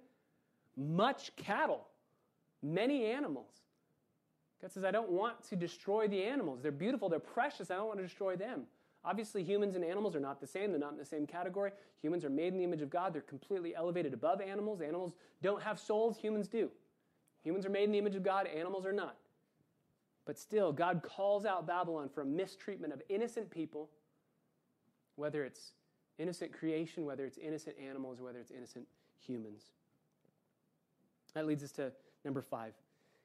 much 0.74 1.36
cattle, 1.36 1.86
many 2.62 3.04
animals? 3.04 3.60
God 4.60 4.72
says, 4.72 4.84
I 4.84 4.90
don't 4.90 5.10
want 5.10 5.42
to 5.48 5.56
destroy 5.56 6.06
the 6.06 6.22
animals. 6.22 6.60
They're 6.62 6.72
beautiful, 6.72 7.08
they're 7.08 7.18
precious. 7.18 7.70
I 7.70 7.76
don't 7.76 7.86
want 7.86 7.98
to 7.98 8.04
destroy 8.04 8.36
them. 8.36 8.64
Obviously, 9.04 9.42
humans 9.42 9.76
and 9.76 9.84
animals 9.84 10.14
are 10.14 10.20
not 10.20 10.40
the 10.40 10.46
same. 10.46 10.70
They're 10.70 10.80
not 10.80 10.92
in 10.92 10.98
the 10.98 11.04
same 11.06 11.26
category. 11.26 11.70
Humans 12.02 12.24
are 12.24 12.30
made 12.30 12.52
in 12.52 12.58
the 12.58 12.64
image 12.64 12.82
of 12.82 12.90
God. 12.90 13.14
They're 13.14 13.22
completely 13.22 13.74
elevated 13.74 14.12
above 14.12 14.42
animals. 14.42 14.82
Animals 14.82 15.14
don't 15.42 15.62
have 15.62 15.78
souls, 15.78 16.18
humans 16.18 16.48
do. 16.48 16.70
Humans 17.42 17.64
are 17.64 17.70
made 17.70 17.84
in 17.84 17.92
the 17.92 17.98
image 17.98 18.16
of 18.16 18.22
God, 18.22 18.46
animals 18.46 18.84
are 18.84 18.92
not. 18.92 19.16
But 20.26 20.38
still, 20.38 20.72
God 20.72 21.02
calls 21.02 21.46
out 21.46 21.66
Babylon 21.66 22.10
for 22.14 22.20
a 22.20 22.26
mistreatment 22.26 22.92
of 22.92 23.00
innocent 23.08 23.50
people, 23.50 23.88
whether 25.16 25.44
it's 25.44 25.72
innocent 26.18 26.52
creation, 26.52 27.06
whether 27.06 27.24
it's 27.24 27.38
innocent 27.38 27.76
animals, 27.82 28.20
whether 28.20 28.38
it's 28.38 28.50
innocent 28.50 28.86
humans. 29.18 29.70
That 31.32 31.46
leads 31.46 31.64
us 31.64 31.72
to 31.72 31.92
number 32.24 32.42
five. 32.42 32.74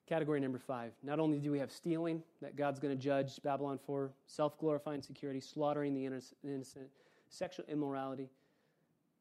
Category 0.07 0.39
number 0.39 0.59
five. 0.59 0.91
Not 1.03 1.19
only 1.19 1.39
do 1.39 1.51
we 1.51 1.59
have 1.59 1.71
stealing 1.71 2.21
that 2.41 2.55
God's 2.55 2.79
going 2.79 2.95
to 2.95 3.01
judge 3.01 3.41
Babylon 3.41 3.79
for, 3.83 4.11
self 4.27 4.57
glorifying 4.59 5.01
security, 5.01 5.39
slaughtering 5.39 5.93
the 5.95 6.05
innocent, 6.05 6.89
sexual 7.29 7.65
immorality, 7.67 8.29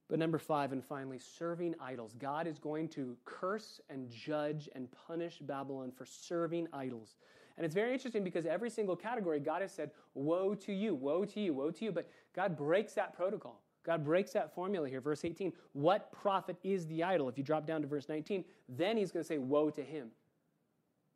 but 0.09 0.19
number 0.19 0.39
five, 0.39 0.73
and 0.73 0.85
finally, 0.85 1.19
serving 1.19 1.75
idols. 1.81 2.15
God 2.19 2.47
is 2.47 2.59
going 2.59 2.89
to 2.91 3.17
curse 3.25 3.81
and 3.89 4.11
judge 4.11 4.69
and 4.75 4.89
punish 5.07 5.39
Babylon 5.39 5.91
for 5.91 6.05
serving 6.05 6.69
idols. 6.73 7.17
And 7.57 7.65
it's 7.65 7.75
very 7.75 7.93
interesting 7.93 8.25
because 8.25 8.45
every 8.45 8.69
single 8.69 8.97
category, 8.97 9.41
God 9.41 9.63
has 9.63 9.73
said, 9.73 9.91
Woe 10.15 10.55
to 10.57 10.73
you, 10.73 10.95
woe 10.95 11.25
to 11.25 11.41
you, 11.41 11.55
woe 11.55 11.71
to 11.71 11.85
you. 11.85 11.93
But 11.93 12.11
God 12.35 12.57
breaks 12.57 12.93
that 12.95 13.15
protocol. 13.15 13.63
God 13.85 14.05
breaks 14.05 14.33
that 14.33 14.55
formula 14.55 14.89
here. 14.89 15.01
Verse 15.01 15.25
18, 15.25 15.53
what 15.73 16.11
profit 16.11 16.57
is 16.63 16.87
the 16.87 17.03
idol? 17.03 17.29
If 17.29 17.39
you 17.39 17.45
drop 17.45 17.67
down 17.67 17.83
to 17.83 17.87
verse 17.87 18.09
19, 18.09 18.45
then 18.69 18.97
he's 18.97 19.13
going 19.13 19.23
to 19.23 19.27
say, 19.27 19.39
Woe 19.39 19.71
to 19.71 19.83
him. 19.83 20.11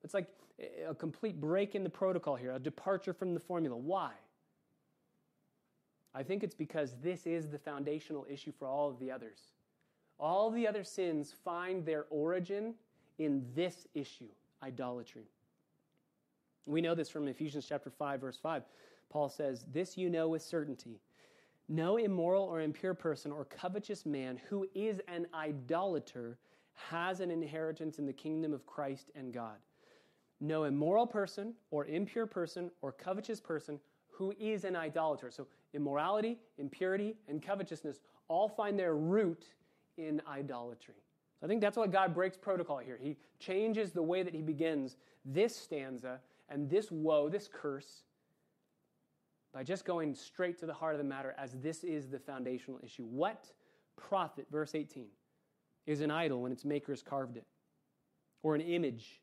It's 0.04 0.14
like 0.14 0.26
a 0.88 0.94
complete 0.94 1.40
break 1.40 1.74
in 1.74 1.84
the 1.84 1.90
protocol 1.90 2.36
here, 2.36 2.52
a 2.52 2.58
departure 2.58 3.12
from 3.12 3.34
the 3.34 3.40
formula. 3.40 3.76
Why? 3.76 4.12
I 6.14 6.22
think 6.22 6.42
it's 6.42 6.54
because 6.54 6.94
this 7.02 7.26
is 7.26 7.48
the 7.48 7.58
foundational 7.58 8.26
issue 8.28 8.52
for 8.58 8.66
all 8.66 8.88
of 8.88 8.98
the 8.98 9.10
others. 9.10 9.38
All 10.18 10.50
the 10.50 10.66
other 10.66 10.82
sins 10.82 11.34
find 11.44 11.84
their 11.84 12.06
origin 12.10 12.74
in 13.18 13.46
this 13.54 13.86
issue 13.94 14.28
idolatry. 14.62 15.28
We 16.66 16.80
know 16.80 16.94
this 16.94 17.08
from 17.08 17.28
Ephesians 17.28 17.66
chapter 17.68 17.90
5 17.90 18.20
verse 18.20 18.36
5. 18.36 18.64
Paul 19.10 19.28
says, 19.28 19.64
"This 19.70 19.96
you 19.96 20.10
know 20.10 20.28
with 20.28 20.42
certainty. 20.42 21.00
No 21.68 21.96
immoral 21.96 22.44
or 22.44 22.60
impure 22.60 22.94
person 22.94 23.30
or 23.30 23.44
covetous 23.44 24.04
man 24.04 24.38
who 24.48 24.68
is 24.74 25.00
an 25.08 25.26
idolater 25.32 26.38
has 26.74 27.20
an 27.20 27.30
inheritance 27.30 27.98
in 27.98 28.06
the 28.06 28.12
kingdom 28.12 28.52
of 28.52 28.66
Christ 28.66 29.10
and 29.14 29.32
God." 29.32 29.58
No 30.40 30.64
immoral 30.64 31.06
person 31.06 31.54
or 31.70 31.86
impure 31.86 32.26
person 32.26 32.70
or 32.82 32.92
covetous 32.92 33.40
person 33.40 33.80
who 34.08 34.32
is 34.38 34.64
an 34.64 34.76
idolater. 34.76 35.30
So, 35.30 35.46
immorality, 35.74 36.38
impurity, 36.58 37.14
and 37.28 37.42
covetousness 37.42 38.00
all 38.28 38.48
find 38.48 38.78
their 38.78 38.94
root 38.96 39.44
in 39.96 40.22
idolatry. 40.28 40.94
So 41.40 41.46
I 41.46 41.48
think 41.48 41.60
that's 41.60 41.76
why 41.76 41.86
God 41.86 42.14
breaks 42.14 42.36
protocol 42.36 42.78
here. 42.78 42.98
He 43.00 43.16
changes 43.38 43.92
the 43.92 44.02
way 44.02 44.22
that 44.22 44.34
he 44.34 44.42
begins 44.42 44.96
this 45.24 45.54
stanza 45.54 46.20
and 46.48 46.68
this 46.68 46.90
woe, 46.90 47.28
this 47.28 47.48
curse, 47.52 48.02
by 49.52 49.62
just 49.62 49.84
going 49.84 50.14
straight 50.14 50.58
to 50.58 50.66
the 50.66 50.74
heart 50.74 50.94
of 50.94 50.98
the 50.98 51.04
matter 51.04 51.34
as 51.38 51.52
this 51.60 51.84
is 51.84 52.08
the 52.08 52.18
foundational 52.18 52.80
issue. 52.82 53.04
What 53.04 53.52
profit, 53.96 54.46
verse 54.50 54.74
18, 54.74 55.06
is 55.86 56.00
an 56.00 56.10
idol 56.10 56.42
when 56.42 56.52
its 56.52 56.64
maker 56.64 56.92
has 56.92 57.02
carved 57.02 57.36
it? 57.36 57.46
Or 58.42 58.54
an 58.54 58.60
image 58.60 59.20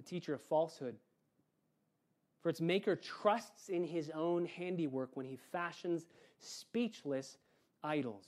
a 0.00 0.02
teacher 0.02 0.34
of 0.34 0.40
falsehood. 0.42 0.96
For 2.42 2.48
its 2.48 2.60
maker 2.60 2.96
trusts 2.96 3.68
in 3.68 3.84
his 3.84 4.10
own 4.14 4.46
handiwork 4.46 5.10
when 5.14 5.26
he 5.26 5.36
fashions 5.52 6.06
speechless 6.38 7.36
idols. 7.84 8.24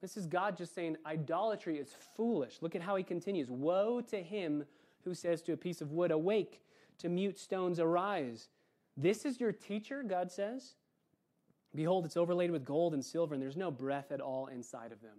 This 0.00 0.16
is 0.16 0.26
God 0.26 0.56
just 0.56 0.74
saying 0.74 0.96
idolatry 1.06 1.78
is 1.78 1.94
foolish. 2.16 2.58
Look 2.60 2.74
at 2.74 2.82
how 2.82 2.96
he 2.96 3.04
continues 3.04 3.48
Woe 3.48 4.00
to 4.10 4.20
him 4.20 4.64
who 5.04 5.14
says 5.14 5.42
to 5.42 5.52
a 5.52 5.56
piece 5.56 5.80
of 5.80 5.92
wood, 5.92 6.10
Awake, 6.10 6.60
to 6.98 7.08
mute 7.08 7.38
stones, 7.38 7.78
arise. 7.78 8.48
This 8.96 9.24
is 9.24 9.40
your 9.40 9.52
teacher, 9.52 10.02
God 10.02 10.30
says. 10.30 10.74
Behold, 11.74 12.04
it's 12.04 12.16
overlaid 12.16 12.50
with 12.50 12.64
gold 12.64 12.94
and 12.94 13.04
silver, 13.04 13.34
and 13.34 13.42
there's 13.42 13.56
no 13.56 13.70
breath 13.70 14.12
at 14.12 14.20
all 14.20 14.48
inside 14.48 14.92
of 14.92 15.00
them. 15.00 15.18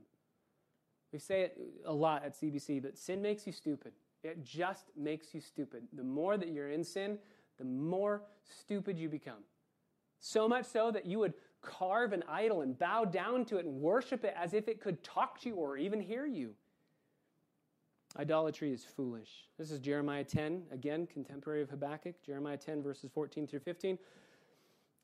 We 1.11 1.19
say 1.19 1.41
it 1.41 1.57
a 1.85 1.93
lot 1.93 2.23
at 2.23 2.39
CBC, 2.39 2.81
but 2.81 2.97
sin 2.97 3.21
makes 3.21 3.47
you 3.47 3.53
stupid. 3.53 3.93
It 4.23 4.43
just 4.43 4.85
makes 4.97 5.33
you 5.33 5.41
stupid. 5.41 5.83
The 5.93 6.03
more 6.03 6.37
that 6.37 6.49
you're 6.49 6.69
in 6.69 6.83
sin, 6.83 7.17
the 7.57 7.65
more 7.65 8.23
stupid 8.43 8.97
you 8.97 9.09
become. 9.09 9.43
So 10.19 10.47
much 10.47 10.65
so 10.65 10.91
that 10.91 11.05
you 11.05 11.19
would 11.19 11.33
carve 11.61 12.13
an 12.13 12.23
idol 12.29 12.61
and 12.61 12.77
bow 12.77 13.05
down 13.05 13.45
to 13.45 13.57
it 13.57 13.65
and 13.65 13.81
worship 13.81 14.23
it 14.23 14.33
as 14.37 14.53
if 14.53 14.67
it 14.67 14.81
could 14.81 15.03
talk 15.03 15.39
to 15.41 15.49
you 15.49 15.55
or 15.55 15.77
even 15.77 15.99
hear 15.99 16.25
you. 16.25 16.55
Idolatry 18.17 18.71
is 18.71 18.85
foolish. 18.85 19.47
This 19.57 19.71
is 19.71 19.79
Jeremiah 19.79 20.23
10, 20.23 20.63
again, 20.71 21.07
contemporary 21.07 21.63
of 21.63 21.69
Habakkuk, 21.69 22.21
Jeremiah 22.23 22.57
10, 22.57 22.83
verses 22.83 23.09
14 23.11 23.47
through 23.47 23.61
15. 23.61 23.97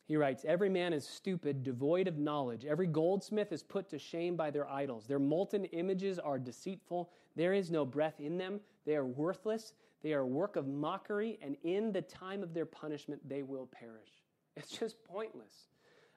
He 0.10 0.18
writes, 0.18 0.44
Every 0.44 0.70
man 0.70 0.92
is 0.92 1.08
stupid, 1.08 1.64
devoid 1.64 2.08
of 2.08 2.18
knowledge. 2.18 2.66
Every 2.66 2.88
goldsmith 2.88 3.52
is 3.52 3.62
put 3.62 3.88
to 3.90 4.00
shame 4.00 4.36
by 4.36 4.50
their 4.50 4.68
idols. 4.68 5.06
Their 5.06 5.20
molten 5.20 5.66
images 5.66 6.18
are 6.18 6.40
deceitful. 6.40 7.12
There 7.36 7.54
is 7.54 7.70
no 7.70 7.86
breath 7.86 8.20
in 8.20 8.36
them. 8.36 8.60
They 8.88 8.96
are 8.96 9.06
worthless. 9.06 9.74
They 10.02 10.14
are 10.14 10.22
a 10.22 10.28
work 10.28 10.56
of 10.56 10.68
mockery, 10.68 11.38
and 11.44 11.56
in 11.62 11.92
the 11.92 12.02
time 12.02 12.42
of 12.42 12.56
their 12.56 12.66
punishment, 12.66 13.22
they 13.30 13.44
will 13.44 13.68
perish. 13.68 14.10
It's 14.58 14.78
just 14.78 15.02
pointless. 15.04 15.68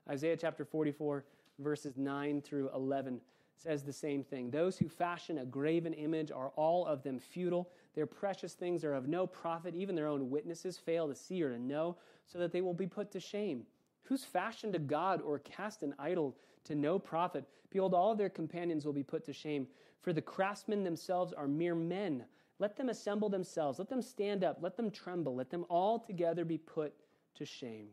Isaiah 0.08 0.38
chapter 0.38 0.64
44, 0.64 1.26
verses 1.58 1.98
9 1.98 2.40
through 2.40 2.70
11 2.74 3.20
says 3.56 3.84
the 3.84 3.92
same 3.92 4.24
thing. 4.24 4.50
Those 4.50 4.78
who 4.78 4.88
fashion 4.88 5.38
a 5.38 5.44
graven 5.44 5.92
image 5.92 6.32
are 6.32 6.48
all 6.56 6.86
of 6.86 7.02
them 7.02 7.18
futile. 7.18 7.68
Their 7.94 8.06
precious 8.06 8.54
things 8.54 8.84
are 8.84 8.94
of 8.94 9.06
no 9.06 9.26
profit. 9.26 9.74
Even 9.74 9.94
their 9.94 10.08
own 10.08 10.30
witnesses 10.30 10.78
fail 10.78 11.06
to 11.08 11.14
see 11.14 11.42
or 11.42 11.50
to 11.50 11.58
know, 11.58 11.98
so 12.26 12.38
that 12.38 12.52
they 12.52 12.62
will 12.62 12.74
be 12.74 12.86
put 12.86 13.12
to 13.12 13.20
shame. 13.20 13.66
Who's 14.04 14.24
fashioned 14.24 14.74
a 14.74 14.78
god 14.78 15.20
or 15.22 15.38
cast 15.38 15.82
an 15.82 15.94
idol 15.98 16.36
to 16.64 16.74
no 16.74 16.98
profit? 16.98 17.44
Behold, 17.70 17.94
all 17.94 18.14
their 18.14 18.28
companions 18.28 18.84
will 18.84 18.92
be 18.92 19.02
put 19.02 19.24
to 19.24 19.32
shame. 19.32 19.66
For 20.00 20.12
the 20.12 20.20
craftsmen 20.20 20.84
themselves 20.84 21.32
are 21.32 21.48
mere 21.48 21.74
men. 21.74 22.24
Let 22.58 22.76
them 22.76 22.88
assemble 22.88 23.28
themselves. 23.28 23.78
Let 23.78 23.88
them 23.88 24.02
stand 24.02 24.44
up. 24.44 24.58
Let 24.60 24.76
them 24.76 24.90
tremble. 24.90 25.34
Let 25.34 25.50
them 25.50 25.64
all 25.68 25.98
together 25.98 26.44
be 26.44 26.58
put 26.58 26.92
to 27.36 27.44
shame. 27.44 27.88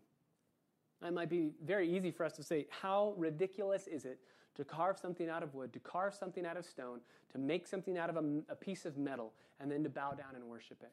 It 1.06 1.14
might 1.14 1.30
be 1.30 1.52
very 1.64 1.90
easy 1.96 2.12
for 2.12 2.26
us 2.26 2.34
to 2.34 2.44
say, 2.44 2.68
how 2.70 3.14
ridiculous 3.18 3.88
is 3.88 4.04
it 4.04 4.20
to 4.56 4.66
carve 4.66 4.98
something 4.98 5.30
out 5.30 5.44
of 5.44 5.54
wood, 5.54 5.72
to 5.72 5.80
carve 5.80 6.14
something 6.14 6.46
out 6.46 6.58
of 6.58 6.66
stone, 6.66 7.00
to 7.32 7.38
make 7.38 7.66
something 7.66 7.98
out 7.98 8.10
of 8.10 8.18
a, 8.18 8.42
a 8.50 8.56
piece 8.56 8.86
of 8.86 8.98
metal, 8.98 9.32
and 9.62 9.72
then 9.72 9.84
to 9.84 9.90
bow 9.90 10.12
down 10.12 10.36
and 10.36 10.44
worship 10.44 10.82
it? 10.82 10.92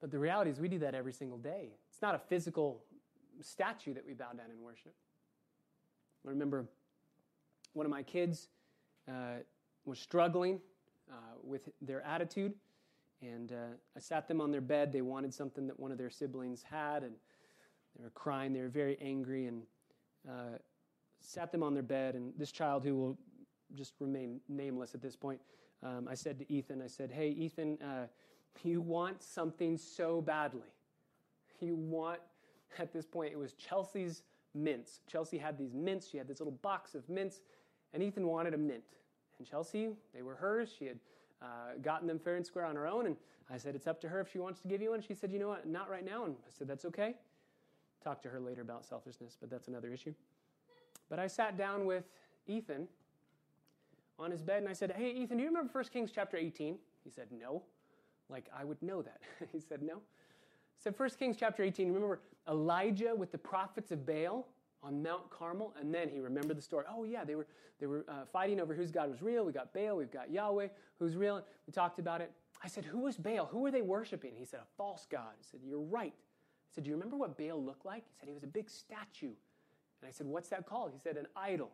But 0.00 0.10
the 0.10 0.18
reality 0.18 0.50
is, 0.50 0.58
we 0.58 0.68
do 0.68 0.78
that 0.80 0.94
every 0.94 1.12
single 1.12 1.38
day. 1.38 1.68
It's 1.92 2.02
not 2.02 2.14
a 2.14 2.18
physical 2.18 2.82
statue 3.44 3.94
that 3.94 4.06
we 4.06 4.14
bow 4.14 4.32
down 4.32 4.50
and 4.50 4.60
worship. 4.60 4.94
I 6.26 6.30
remember 6.30 6.66
one 7.72 7.86
of 7.86 7.90
my 7.90 8.02
kids 8.02 8.48
uh, 9.08 9.42
was 9.84 9.98
struggling 9.98 10.60
uh, 11.10 11.14
with 11.42 11.68
their 11.80 12.02
attitude, 12.02 12.54
and 13.22 13.52
uh, 13.52 13.74
I 13.96 14.00
sat 14.00 14.28
them 14.28 14.40
on 14.40 14.50
their 14.50 14.60
bed. 14.60 14.92
They 14.92 15.02
wanted 15.02 15.32
something 15.32 15.66
that 15.66 15.78
one 15.78 15.92
of 15.92 15.98
their 15.98 16.10
siblings 16.10 16.62
had, 16.62 17.02
and 17.02 17.12
they 17.96 18.04
were 18.04 18.10
crying. 18.10 18.52
They 18.52 18.60
were 18.60 18.68
very 18.68 18.98
angry, 19.00 19.46
and 19.46 19.62
uh, 20.28 20.58
sat 21.20 21.52
them 21.52 21.62
on 21.62 21.74
their 21.74 21.82
bed. 21.82 22.14
And 22.14 22.32
this 22.36 22.52
child, 22.52 22.84
who 22.84 22.96
will 22.96 23.18
just 23.74 23.94
remain 24.00 24.40
nameless 24.48 24.94
at 24.94 25.02
this 25.02 25.16
point, 25.16 25.40
um, 25.82 26.08
I 26.10 26.14
said 26.14 26.38
to 26.40 26.52
Ethan, 26.52 26.82
I 26.82 26.86
said, 26.86 27.10
Hey, 27.10 27.30
Ethan, 27.30 27.78
uh, 27.82 28.06
you 28.62 28.80
want 28.80 29.22
something 29.22 29.78
so 29.78 30.20
badly. 30.20 30.68
You 31.60 31.76
want, 31.76 32.20
at 32.78 32.92
this 32.92 33.06
point, 33.06 33.32
it 33.32 33.38
was 33.38 33.52
Chelsea's 33.54 34.22
mints. 34.54 35.00
Chelsea 35.06 35.38
had 35.38 35.58
these 35.58 35.74
mints. 35.74 36.08
She 36.08 36.18
had 36.18 36.28
this 36.28 36.40
little 36.40 36.58
box 36.62 36.94
of 36.94 37.08
mints, 37.08 37.40
and 37.94 38.02
Ethan 38.02 38.26
wanted 38.26 38.54
a 38.54 38.58
mint. 38.58 38.84
And 39.38 39.46
Chelsea, 39.46 39.90
they 40.14 40.22
were 40.22 40.34
hers. 40.34 40.74
She 40.76 40.86
had 40.86 40.98
uh, 41.42 41.78
gotten 41.82 42.06
them 42.06 42.18
fair 42.18 42.36
and 42.36 42.46
square 42.46 42.66
on 42.66 42.76
her 42.76 42.86
own. 42.86 43.06
And 43.06 43.16
I 43.50 43.56
said, 43.56 43.74
It's 43.74 43.86
up 43.86 44.00
to 44.02 44.08
her 44.08 44.20
if 44.20 44.30
she 44.30 44.38
wants 44.38 44.60
to 44.60 44.68
give 44.68 44.82
you 44.82 44.90
one. 44.90 45.00
She 45.00 45.14
said, 45.14 45.32
You 45.32 45.38
know 45.38 45.48
what? 45.48 45.66
Not 45.66 45.90
right 45.90 46.04
now. 46.04 46.24
And 46.24 46.34
I 46.46 46.50
said, 46.50 46.68
That's 46.68 46.84
okay. 46.86 47.14
Talk 48.02 48.22
to 48.22 48.28
her 48.28 48.40
later 48.40 48.62
about 48.62 48.84
selfishness, 48.84 49.36
but 49.40 49.50
that's 49.50 49.68
another 49.68 49.92
issue. 49.92 50.14
But 51.08 51.18
I 51.18 51.26
sat 51.26 51.58
down 51.58 51.84
with 51.84 52.04
Ethan 52.46 52.88
on 54.18 54.30
his 54.30 54.42
bed 54.42 54.58
and 54.58 54.68
I 54.68 54.72
said, 54.72 54.92
Hey, 54.92 55.10
Ethan, 55.12 55.36
do 55.38 55.42
you 55.42 55.48
remember 55.48 55.70
1 55.72 55.84
Kings 55.92 56.10
chapter 56.14 56.36
18? 56.36 56.76
He 57.04 57.10
said, 57.10 57.26
No. 57.32 57.62
Like, 58.28 58.48
I 58.56 58.64
would 58.64 58.80
know 58.82 59.02
that. 59.02 59.20
he 59.52 59.60
said, 59.60 59.82
No. 59.82 59.96
I 59.96 60.82
said, 60.82 60.94
1 60.96 61.10
Kings 61.18 61.36
chapter 61.38 61.62
18, 61.62 61.88
remember 61.88 62.20
Elijah 62.48 63.14
with 63.14 63.32
the 63.32 63.38
prophets 63.38 63.90
of 63.90 64.06
Baal 64.06 64.46
on 64.82 65.02
Mount 65.02 65.28
Carmel? 65.30 65.74
And 65.78 65.94
then 65.94 66.08
he 66.08 66.20
remembered 66.20 66.56
the 66.56 66.62
story. 66.62 66.84
Oh, 66.88 67.04
yeah, 67.04 67.24
they 67.24 67.34
were, 67.34 67.46
they 67.78 67.86
were 67.86 68.04
uh, 68.08 68.24
fighting 68.32 68.60
over 68.60 68.74
whose 68.74 68.90
God 68.90 69.10
was 69.10 69.22
real. 69.22 69.44
We 69.44 69.52
got 69.52 69.72
Baal, 69.72 69.96
we've 69.96 70.10
got 70.10 70.30
Yahweh, 70.30 70.68
who's 70.98 71.16
real. 71.16 71.44
We 71.66 71.72
talked 71.72 71.98
about 71.98 72.20
it. 72.20 72.32
I 72.62 72.68
said, 72.68 72.84
Who 72.84 73.00
was 73.00 73.16
Baal? 73.16 73.46
Who 73.46 73.60
were 73.60 73.70
they 73.70 73.82
worshiping? 73.82 74.32
He 74.36 74.44
said, 74.44 74.60
A 74.60 74.76
false 74.76 75.06
God. 75.10 75.32
I 75.32 75.42
said, 75.50 75.60
You're 75.64 75.80
right. 75.80 76.14
I 76.14 76.70
said, 76.74 76.84
Do 76.84 76.90
you 76.90 76.96
remember 76.96 77.16
what 77.16 77.36
Baal 77.38 77.62
looked 77.62 77.84
like? 77.86 78.04
He 78.04 78.12
said, 78.18 78.28
He 78.28 78.34
was 78.34 78.44
a 78.44 78.48
big 78.48 78.68
statue. 78.68 79.32
And 80.02 80.08
I 80.08 80.10
said, 80.10 80.26
What's 80.26 80.48
that 80.50 80.66
called? 80.66 80.92
He 80.92 80.98
said, 80.98 81.16
An 81.16 81.26
idol. 81.36 81.70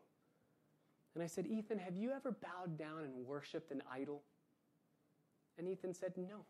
And 1.14 1.22
I 1.22 1.26
said, 1.26 1.46
Ethan, 1.46 1.78
have 1.78 1.96
you 1.96 2.12
ever 2.12 2.30
bowed 2.30 2.78
down 2.78 3.04
and 3.04 3.26
worshiped 3.26 3.72
an 3.72 3.82
idol? 3.90 4.22
And 5.58 5.66
Ethan 5.66 5.94
said, 5.94 6.12
No, 6.16 6.44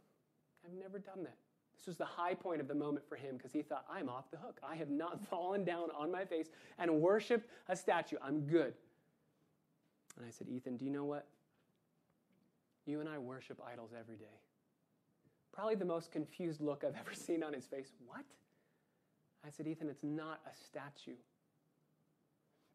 I've 0.64 0.72
never 0.72 0.98
done 0.98 1.22
that. 1.22 1.36
This 1.76 1.86
was 1.86 1.96
the 1.96 2.04
high 2.04 2.34
point 2.34 2.60
of 2.60 2.68
the 2.68 2.74
moment 2.74 3.06
for 3.08 3.16
him 3.16 3.36
because 3.36 3.52
he 3.52 3.62
thought, 3.62 3.84
I'm 3.90 4.08
off 4.08 4.30
the 4.30 4.38
hook. 4.38 4.58
I 4.62 4.76
have 4.76 4.90
not 4.90 5.20
fallen 5.30 5.64
down 5.64 5.88
on 5.96 6.10
my 6.10 6.24
face 6.24 6.48
and 6.78 7.00
worshiped 7.00 7.48
a 7.68 7.76
statue. 7.76 8.16
I'm 8.22 8.40
good. 8.40 8.74
And 10.16 10.26
I 10.26 10.30
said, 10.30 10.48
Ethan, 10.48 10.76
do 10.76 10.84
you 10.84 10.90
know 10.90 11.04
what? 11.04 11.26
You 12.86 13.00
and 13.00 13.08
I 13.08 13.18
worship 13.18 13.60
idols 13.66 13.90
every 13.98 14.16
day. 14.16 14.40
Probably 15.52 15.74
the 15.74 15.84
most 15.84 16.10
confused 16.10 16.60
look 16.60 16.84
I've 16.84 16.96
ever 17.00 17.14
seen 17.14 17.42
on 17.42 17.52
his 17.52 17.66
face. 17.66 17.92
What? 18.06 18.24
I 19.46 19.50
said, 19.50 19.66
Ethan, 19.66 19.88
it's 19.88 20.02
not 20.02 20.40
a 20.50 20.54
statue. 20.56 21.16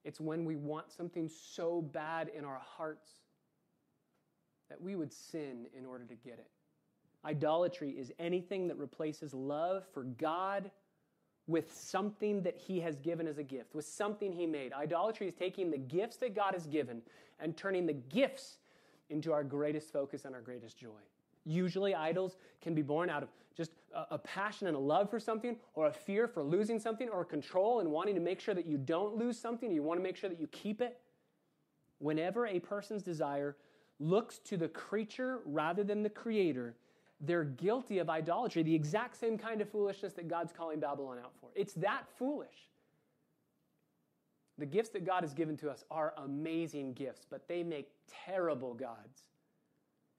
It's 0.03 0.19
when 0.19 0.45
we 0.45 0.55
want 0.55 0.91
something 0.91 1.29
so 1.29 1.81
bad 1.81 2.29
in 2.35 2.43
our 2.45 2.59
hearts 2.59 3.09
that 4.69 4.81
we 4.81 4.95
would 4.95 5.11
sin 5.11 5.67
in 5.77 5.85
order 5.85 6.05
to 6.05 6.15
get 6.15 6.33
it. 6.33 6.49
Idolatry 7.24 7.91
is 7.91 8.11
anything 8.19 8.67
that 8.67 8.78
replaces 8.78 9.34
love 9.34 9.84
for 9.93 10.03
God 10.03 10.72
with 11.47 11.74
something 11.74 12.41
that 12.43 12.57
He 12.57 12.80
has 12.80 12.97
given 12.99 13.28
as 13.28 13.38
a 13.38 13.43
gift, 13.43 13.76
with 13.76 13.86
something 13.86 14.32
He 14.32 14.45
made. 14.45 14.74
Idolatry 14.74 15.28
is 15.28 15.34
taking 15.34 15.69
the 15.69 15.78
gifts 15.78 16.17
that 16.17 16.36
God 16.36 16.53
has 16.53 16.65
given 16.65 17.01
and 17.39 17.55
turning 17.55 17.86
the 17.86 17.93
gifts 17.93 18.57
into 19.09 19.32
our 19.34 19.43
greatest 19.43 19.91
focus 19.91 20.26
and 20.26 20.34
our 20.34 20.41
greatest 20.41 20.78
joy. 20.78 21.01
Usually, 21.43 21.93
idols 21.93 22.38
can 22.61 22.74
be 22.74 22.82
born 22.82 23.09
out 23.09 23.24
of 23.24 23.30
just 23.55 23.72
a, 23.93 24.17
passion 24.17 24.67
and 24.67 24.78
a 24.78 24.80
love 24.80 25.09
for 25.09 25.19
something, 25.19 25.57
or 25.74 25.88
a 25.88 25.91
fear 25.91 26.28
for 26.28 26.41
losing 26.41 26.80
something, 26.80 27.09
or 27.09 27.26
control 27.26 27.82
and 27.82 27.91
wanting 27.91 28.15
to 28.15 28.22
make 28.22 28.39
sure 28.39 28.53
that 28.53 28.65
you 28.65 28.78
don't 28.78 29.17
lose 29.17 29.38
something, 29.38 29.72
you 29.72 29.84
want 29.84 29.99
to 29.99 30.03
make 30.03 30.15
sure 30.15 30.30
that 30.30 30.39
you 30.39 30.47
keep 30.47 30.82
it. 30.82 30.99
Whenever 31.99 32.47
a 32.47 32.59
person's 32.59 33.03
desire 33.03 33.57
looks 33.99 34.39
to 34.39 34.55
the 34.55 34.69
creature 34.69 35.39
rather 35.45 35.84
than 35.84 36.01
the 36.01 36.09
creator, 36.09 36.76
they're 37.22 37.43
guilty 37.43 37.99
of 37.99 38.09
idolatry, 38.09 38.63
the 38.63 38.74
exact 38.74 39.15
same 39.15 39.38
kind 39.38 39.61
of 39.61 39.69
foolishness 39.69 40.13
that 40.13 40.28
God's 40.28 40.51
calling 40.51 40.80
Babylon 40.80 41.19
out 41.24 41.34
for. 41.39 41.49
It's 41.55 41.74
that 41.74 42.05
foolish. 42.17 42.69
The 44.57 44.65
gifts 44.65 44.89
that 44.89 45.05
God 45.05 45.24
has 45.24 45.34
given 45.34 45.55
to 45.57 45.69
us 45.69 45.84
are 45.89 46.13
amazing 46.17 46.93
gifts, 46.93 47.26
but 47.30 47.47
they 47.47 47.63
make 47.63 47.89
terrible 48.26 48.74
gods. 48.74 49.24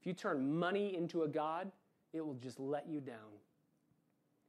If 0.01 0.07
you 0.07 0.13
turn 0.13 0.59
money 0.59 0.97
into 0.97 1.23
a 1.23 1.29
God, 1.29 1.71
it 2.13 2.25
will 2.25 2.35
just 2.35 2.59
let 2.59 2.89
you 2.89 3.01
down. 3.01 3.17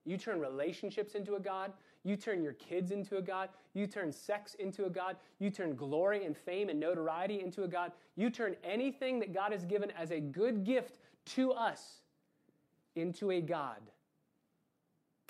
You 0.05 0.17
turn 0.17 0.39
relationships 0.39 1.15
into 1.15 1.35
a 1.35 1.39
God. 1.39 1.73
You 2.03 2.17
turn 2.17 2.43
your 2.43 2.53
kids 2.53 2.91
into 2.91 3.17
a 3.17 3.21
God. 3.21 3.49
You 3.73 3.87
turn 3.87 4.11
sex 4.11 4.55
into 4.55 4.85
a 4.85 4.89
God. 4.89 5.15
You 5.39 5.49
turn 5.49 5.75
glory 5.75 6.25
and 6.25 6.35
fame 6.35 6.69
and 6.69 6.79
notoriety 6.79 7.41
into 7.41 7.63
a 7.63 7.67
God. 7.67 7.93
You 8.15 8.29
turn 8.29 8.55
anything 8.63 9.19
that 9.19 9.33
God 9.33 9.53
has 9.53 9.63
given 9.63 9.91
as 9.91 10.11
a 10.11 10.19
good 10.19 10.65
gift 10.65 10.99
to 11.25 11.53
us 11.53 12.01
into 12.95 13.31
a 13.31 13.41
God. 13.41 13.81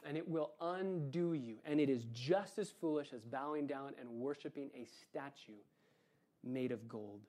And 0.06 0.18
it 0.18 0.28
will 0.28 0.52
undo 0.60 1.34
you. 1.34 1.56
And 1.66 1.80
it 1.80 1.90
is 1.90 2.04
just 2.12 2.58
as 2.60 2.72
foolish 2.72 3.14
as 3.14 3.22
bowing 3.24 3.68
down 3.68 3.94
and 4.00 4.10
worshiping 4.10 4.70
a 4.76 4.86
statue 4.86 5.54
made 6.44 6.72
of 6.72 6.88
gold. 6.90 7.22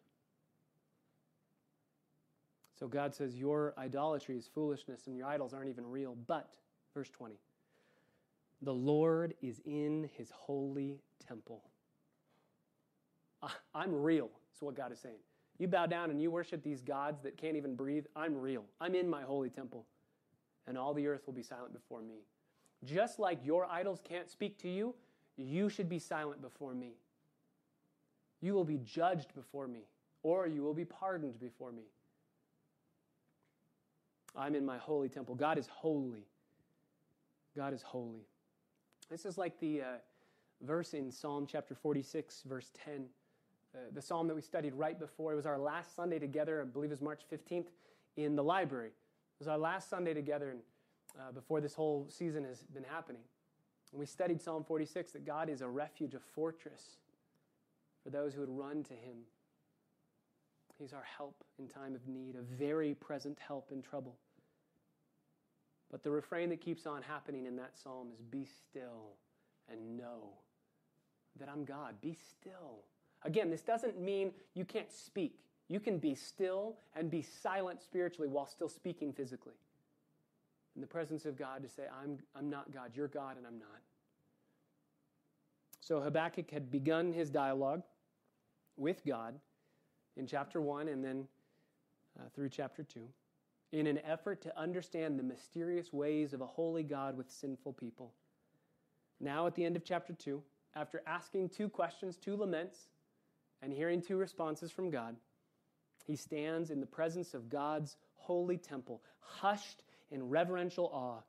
So 2.78 2.89
God 2.89 3.14
says, 3.14 3.37
Your 3.37 3.74
idolatry 3.78 4.37
is 4.37 4.49
foolishness 4.53 5.07
and 5.07 5.16
your 5.16 5.26
idols 5.26 5.55
aren't 5.55 5.68
even 5.68 5.89
real. 5.89 6.16
But, 6.26 6.57
verse 6.93 7.11
20, 7.11 7.37
the 8.62 8.74
Lord 8.74 9.35
is 9.41 9.61
in 9.64 10.11
his 10.16 10.30
holy 10.30 10.99
temple. 11.26 11.62
I'm 13.74 13.95
real, 13.95 14.30
is 14.55 14.62
what 14.62 14.74
God 14.74 14.91
is 14.91 14.99
saying. 14.99 15.18
You 15.59 15.68
bow 15.68 15.87
down 15.87 16.11
and 16.11 16.20
you 16.20 16.30
worship 16.30 16.62
these 16.62 16.80
gods 16.80 17.22
that 17.22 17.37
can't 17.37 17.57
even 17.57 17.76
breathe. 17.76 18.07
I'm 18.16 18.37
real. 18.37 18.64
I'm 18.80 18.95
in 18.95 19.09
my 19.09 19.22
holy 19.22 19.51
temple. 19.51 19.87
And 20.66 20.78
all 20.78 20.94
the 20.94 21.06
earth 21.06 21.22
will 21.26 21.34
be 21.34 21.42
silent 21.42 21.72
before 21.72 22.00
me. 22.00 22.24
Just 22.84 23.18
like 23.18 23.44
your 23.44 23.66
idols 23.66 24.00
can't 24.02 24.30
speak 24.30 24.58
to 24.58 24.68
you, 24.68 24.94
you 25.36 25.68
should 25.68 25.88
be 25.88 25.98
silent 25.98 26.40
before 26.42 26.74
me. 26.74 26.92
You 28.40 28.54
will 28.54 28.64
be 28.64 28.78
judged 28.84 29.34
before 29.34 29.66
me, 29.66 29.80
or 30.22 30.46
you 30.46 30.62
will 30.62 30.74
be 30.74 30.84
pardoned 30.84 31.40
before 31.40 31.72
me. 31.72 31.84
I'm 34.36 34.54
in 34.54 34.64
my 34.64 34.78
holy 34.78 35.08
temple. 35.08 35.34
God 35.34 35.58
is 35.58 35.66
holy. 35.66 36.26
God 37.56 37.72
is 37.72 37.82
holy. 37.82 38.26
This 39.10 39.24
is 39.24 39.38
like 39.38 39.58
the 39.60 39.82
uh, 39.82 39.84
verse 40.62 40.94
in 40.94 41.10
Psalm 41.10 41.46
chapter 41.50 41.74
46, 41.74 42.42
verse 42.46 42.70
10. 42.84 43.06
Uh, 43.74 43.78
the 43.92 44.02
psalm 44.02 44.28
that 44.28 44.34
we 44.34 44.40
studied 44.40 44.74
right 44.74 44.98
before. 44.98 45.32
It 45.32 45.36
was 45.36 45.46
our 45.46 45.58
last 45.58 45.94
Sunday 45.96 46.18
together, 46.18 46.60
I 46.60 46.64
believe 46.64 46.90
it 46.90 46.94
was 46.94 47.00
March 47.00 47.22
15th, 47.32 47.66
in 48.16 48.36
the 48.36 48.42
library. 48.42 48.90
It 49.35 49.41
was 49.41 49.49
our 49.49 49.59
last 49.59 49.91
Sunday 49.91 50.14
together 50.14 50.57
uh, 51.18 51.32
before 51.32 51.61
this 51.61 51.74
whole 51.74 52.07
season 52.09 52.45
has 52.45 52.62
been 52.62 52.85
happening. 52.85 53.22
And 53.93 54.01
we 54.01 54.07
studied 54.07 54.41
Psalm 54.41 54.64
46 54.64 55.12
that 55.12 55.24
God 55.24 55.49
is 55.49 55.61
a 55.61 55.68
refuge, 55.68 56.14
a 56.14 56.20
fortress 56.20 56.99
for 58.03 58.11
those 58.11 58.35
who 58.35 58.41
would 58.41 58.51
run 58.51 58.82
to 58.85 58.95
him. 58.95 59.18
He's 60.78 60.93
our 60.93 61.05
help 61.16 61.45
in 61.59 61.68
time 61.68 61.95
of 61.95 62.07
need, 62.09 62.35
a 62.37 62.43
very 62.43 62.95
present 62.95 63.39
help 63.39 63.70
in 63.70 63.82
trouble. 63.82 64.16
But 65.91 66.03
the 66.03 66.11
refrain 66.11 66.49
that 66.51 66.61
keeps 66.61 66.87
on 66.87 67.03
happening 67.03 67.47
in 67.47 67.57
that 67.57 67.78
psalm 67.78 68.09
is 68.12 68.20
Be 68.20 68.45
still 68.45 69.14
and 69.70 69.97
know 69.97 70.30
that 71.39 71.49
I'm 71.49 71.64
God. 71.64 72.01
Be 72.01 72.14
still. 72.14 72.82
Again, 73.22 73.51
this 73.51 73.62
doesn't 73.62 74.01
mean 74.01 74.32
you 74.55 74.64
can't 74.64 74.91
speak. 74.91 75.39
You 75.74 75.80
can 75.80 75.98
be 75.98 76.14
still 76.14 76.76
and 76.94 77.10
be 77.10 77.20
silent 77.20 77.82
spiritually 77.82 78.28
while 78.28 78.46
still 78.46 78.68
speaking 78.68 79.12
physically. 79.12 79.56
In 80.76 80.80
the 80.80 80.86
presence 80.86 81.26
of 81.26 81.36
God, 81.36 81.64
to 81.64 81.68
say, 81.68 81.82
I'm, 82.00 82.18
I'm 82.36 82.48
not 82.48 82.72
God, 82.72 82.92
you're 82.94 83.08
God, 83.08 83.36
and 83.36 83.44
I'm 83.44 83.58
not. 83.58 83.80
So 85.80 86.00
Habakkuk 86.00 86.48
had 86.52 86.70
begun 86.70 87.12
his 87.12 87.28
dialogue 87.28 87.82
with 88.76 89.04
God 89.04 89.34
in 90.16 90.28
chapter 90.28 90.60
1 90.60 90.86
and 90.86 91.04
then 91.04 91.26
uh, 92.20 92.28
through 92.36 92.50
chapter 92.50 92.84
2 92.84 93.00
in 93.72 93.88
an 93.88 93.98
effort 94.06 94.42
to 94.42 94.56
understand 94.56 95.18
the 95.18 95.24
mysterious 95.24 95.92
ways 95.92 96.32
of 96.32 96.40
a 96.40 96.46
holy 96.46 96.84
God 96.84 97.16
with 97.16 97.28
sinful 97.28 97.72
people. 97.72 98.12
Now, 99.18 99.48
at 99.48 99.56
the 99.56 99.64
end 99.64 99.74
of 99.74 99.82
chapter 99.82 100.12
2, 100.12 100.40
after 100.76 101.02
asking 101.04 101.48
two 101.48 101.68
questions, 101.68 102.16
two 102.16 102.36
laments, 102.36 102.90
and 103.60 103.72
hearing 103.72 104.00
two 104.00 104.18
responses 104.18 104.70
from 104.70 104.88
God, 104.88 105.16
he 106.05 106.16
stands 106.16 106.70
in 106.70 106.80
the 106.80 106.86
presence 106.86 107.34
of 107.34 107.48
God's 107.48 107.96
holy 108.14 108.57
temple, 108.57 109.02
hushed 109.20 109.82
in 110.11 110.28
reverential 110.28 110.90
awe. 110.92 111.22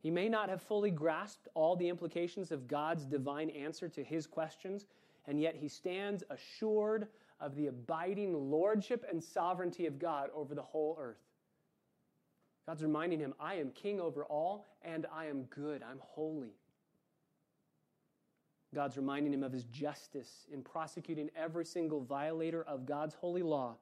He 0.00 0.10
may 0.10 0.28
not 0.28 0.48
have 0.48 0.62
fully 0.62 0.90
grasped 0.90 1.48
all 1.54 1.76
the 1.76 1.88
implications 1.88 2.50
of 2.50 2.66
God's 2.66 3.04
divine 3.04 3.50
answer 3.50 3.88
to 3.90 4.02
his 4.02 4.26
questions, 4.26 4.86
and 5.26 5.40
yet 5.40 5.54
he 5.54 5.68
stands 5.68 6.24
assured 6.30 7.06
of 7.40 7.54
the 7.56 7.68
abiding 7.68 8.50
lordship 8.50 9.04
and 9.08 9.22
sovereignty 9.22 9.86
of 9.86 9.98
God 9.98 10.30
over 10.34 10.54
the 10.54 10.62
whole 10.62 10.96
earth. 11.00 11.22
God's 12.66 12.82
reminding 12.82 13.18
him, 13.18 13.34
I 13.40 13.54
am 13.54 13.70
king 13.70 14.00
over 14.00 14.24
all, 14.24 14.66
and 14.82 15.06
I 15.12 15.26
am 15.26 15.44
good. 15.44 15.82
I'm 15.82 15.98
holy. 16.00 16.54
God's 18.74 18.96
reminding 18.96 19.34
him 19.34 19.42
of 19.42 19.52
his 19.52 19.64
justice 19.64 20.46
in 20.52 20.62
prosecuting 20.62 21.30
every 21.36 21.64
single 21.64 22.00
violator 22.00 22.62
of 22.62 22.86
God's 22.86 23.14
holy 23.14 23.42
law. 23.42 23.76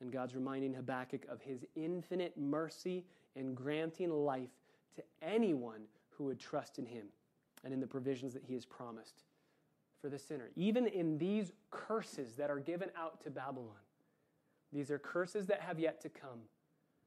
And 0.00 0.12
God's 0.12 0.34
reminding 0.34 0.74
Habakkuk 0.74 1.26
of 1.28 1.40
his 1.40 1.64
infinite 1.74 2.36
mercy 2.36 3.04
in 3.34 3.54
granting 3.54 4.10
life 4.10 4.50
to 4.96 5.02
anyone 5.22 5.82
who 6.10 6.24
would 6.24 6.38
trust 6.38 6.78
in 6.78 6.86
him 6.86 7.06
and 7.64 7.72
in 7.72 7.80
the 7.80 7.86
provisions 7.86 8.32
that 8.34 8.44
he 8.44 8.54
has 8.54 8.64
promised 8.64 9.24
for 10.00 10.08
the 10.08 10.18
sinner. 10.18 10.50
Even 10.56 10.86
in 10.86 11.18
these 11.18 11.52
curses 11.70 12.34
that 12.34 12.50
are 12.50 12.58
given 12.58 12.90
out 12.96 13.20
to 13.22 13.30
Babylon, 13.30 13.76
these 14.72 14.90
are 14.90 14.98
curses 14.98 15.46
that 15.46 15.60
have 15.60 15.78
yet 15.78 16.00
to 16.02 16.08
come. 16.08 16.40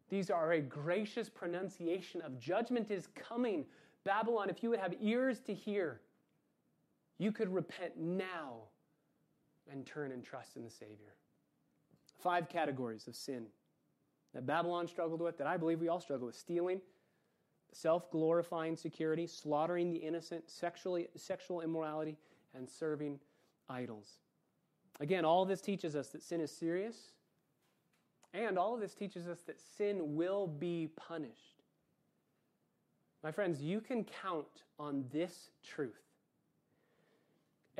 These 0.10 0.32
are 0.32 0.54
a 0.54 0.62
gracious 0.62 1.30
pronunciation 1.30 2.22
of 2.22 2.40
judgment 2.40 2.90
is 2.90 3.08
coming. 3.16 3.66
Babylon, 4.04 4.50
if 4.50 4.64
you 4.64 4.72
would 4.72 4.80
have 4.80 4.96
ears 5.00 5.40
to 5.42 5.54
hear, 5.54 6.02
you 7.20 7.32
could 7.32 7.54
repent 7.54 7.98
now 7.98 8.56
and 9.72 9.86
turn 9.86 10.12
and 10.12 10.24
trust 10.24 10.56
in 10.56 10.64
the 10.64 10.70
Savior. 10.70 11.14
Five 12.20 12.50
categories 12.50 13.08
of 13.08 13.16
sin 13.16 13.46
that 14.34 14.46
Babylon 14.46 14.88
struggled 14.88 15.22
with, 15.22 15.38
that 15.38 15.48
I 15.48 15.58
believe 15.58 15.80
we 15.80 15.88
all 15.88 16.00
struggle 16.00 16.28
with 16.28 16.36
stealing, 16.36 16.82
self 17.72 18.12
glorifying 18.12 18.76
security, 18.76 19.26
slaughtering 19.28 19.92
the 19.92 19.98
innocent, 19.98 20.50
sexually, 20.50 21.08
sexual 21.16 21.62
immorality, 21.62 22.18
and 22.54 22.70
serving 22.70 23.20
idols. 23.70 24.20
Again, 25.00 25.24
all 25.24 25.46
this 25.46 25.62
teaches 25.62 25.96
us 25.96 26.10
that 26.10 26.22
sin 26.22 26.42
is 26.42 26.52
serious, 26.52 27.14
and 28.34 28.58
all 28.60 28.76
of 28.76 28.82
this 28.82 28.94
teaches 28.94 29.28
us 29.28 29.40
that 29.42 29.60
sin 29.60 30.16
will 30.16 30.46
be 30.46 30.90
punished. 30.96 31.64
My 33.24 33.32
friends, 33.32 33.62
you 33.62 33.82
can 33.82 34.04
count 34.04 34.64
on 34.78 35.06
this 35.12 35.50
truth 35.64 36.09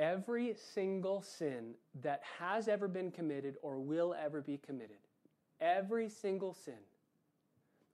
every 0.00 0.54
single 0.54 1.20
sin 1.20 1.74
that 2.02 2.22
has 2.38 2.66
ever 2.68 2.88
been 2.88 3.10
committed 3.10 3.56
or 3.62 3.78
will 3.78 4.14
ever 4.14 4.40
be 4.40 4.56
committed, 4.56 4.96
every 5.60 6.08
single 6.08 6.54
sin, 6.54 6.80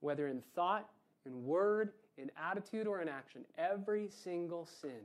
whether 0.01 0.29
in 0.29 0.41
thought, 0.55 0.89
in 1.27 1.45
word, 1.45 1.93
in 2.17 2.31
attitude, 2.41 2.87
or 2.87 3.03
in 3.03 3.09
action, 3.09 3.45
every 3.59 4.09
single 4.09 4.65
sin, 4.65 5.03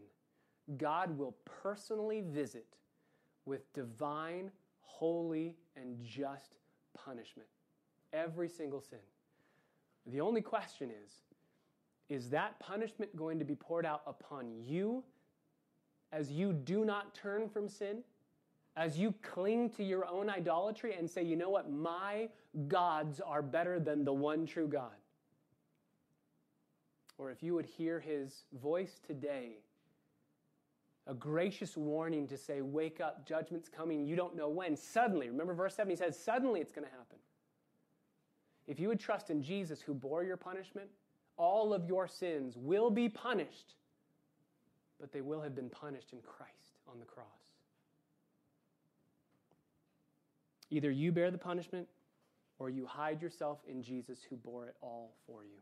God 0.78 1.18
will 1.18 1.36
personally 1.64 2.22
visit 2.22 2.68
with 3.45 3.74
divine, 3.74 4.52
holy, 4.82 5.56
and 5.76 5.97
just 6.04 6.54
punishment. 6.93 7.49
Every 8.14 8.47
single 8.47 8.82
sin. 8.82 8.99
The 10.06 10.22
only 10.22 10.41
question 10.41 10.91
is 11.04 11.12
is 12.10 12.30
that 12.30 12.60
punishment 12.60 13.16
going 13.16 13.39
to 13.39 13.45
be 13.45 13.56
poured 13.56 13.86
out 13.86 14.02
upon 14.06 14.52
you 14.66 15.02
as 16.12 16.32
you 16.32 16.53
do 16.53 16.86
not 16.86 17.14
turn 17.16 17.47
from 17.47 17.68
sin, 17.70 18.03
as 18.76 18.97
you 18.97 19.14
cling 19.22 19.70
to 19.72 19.84
your 19.84 20.07
own 20.07 20.30
idolatry 20.30 20.95
and 20.97 21.09
say, 21.09 21.24
you 21.24 21.36
know 21.36 21.49
what, 21.49 21.72
my 21.72 22.30
gods 22.68 23.20
are 23.20 23.41
better 23.41 23.80
than 23.80 24.03
the 24.03 24.14
one 24.14 24.45
true 24.45 24.68
God. 24.68 24.91
Or 27.18 27.32
if 27.32 27.43
you 27.43 27.53
would 27.53 27.66
hear 27.66 27.99
his 27.99 28.43
voice 28.62 28.99
today, 29.05 29.57
a 31.07 31.14
gracious 31.14 31.76
warning 31.76 32.28
to 32.28 32.38
say, 32.38 32.62
wake 32.62 33.01
up, 33.01 33.28
judgment's 33.28 33.70
coming, 33.70 34.05
you 34.05 34.16
don't 34.16 34.36
know 34.36 34.49
when. 34.49 34.76
Suddenly, 34.76 35.30
remember 35.30 35.53
verse 35.53 35.76
7, 35.76 35.89
he 35.89 35.95
says, 35.95 36.18
suddenly 36.18 36.62
it's 36.62 36.72
going 36.72 36.86
to 36.86 36.91
happen. 36.91 37.18
If 38.68 38.80
you 38.80 38.88
would 38.88 38.99
trust 38.99 39.30
in 39.30 39.41
Jesus 39.41 39.82
who 39.82 39.93
bore 39.93 40.24
your 40.24 40.38
punishment, 40.38 40.89
all 41.38 41.74
of 41.74 41.86
your 41.86 42.07
sins 42.07 42.55
will 42.57 42.89
be 42.89 43.09
punished 43.09 43.76
but 45.02 45.12
they 45.12 45.22
will 45.22 45.41
have 45.41 45.56
been 45.56 45.70
punished 45.70 46.14
in 46.14 46.20
Christ 46.22 46.78
on 46.88 46.99
the 46.99 47.06
cross. 47.06 47.26
Either 50.70 50.91
you 50.91 51.12
bear 51.12 51.32
the 51.32 51.38
punishment 51.38 51.88
or 52.60 52.70
you 52.70 52.86
hide 52.86 53.22
yourself 53.22 53.58
in 53.68 53.82
Jesus 53.82 54.20
who 54.30 54.38
bore 54.38 54.68
it 54.68 54.76
all 54.82 55.12
for 55.26 55.43
you. 55.43 55.60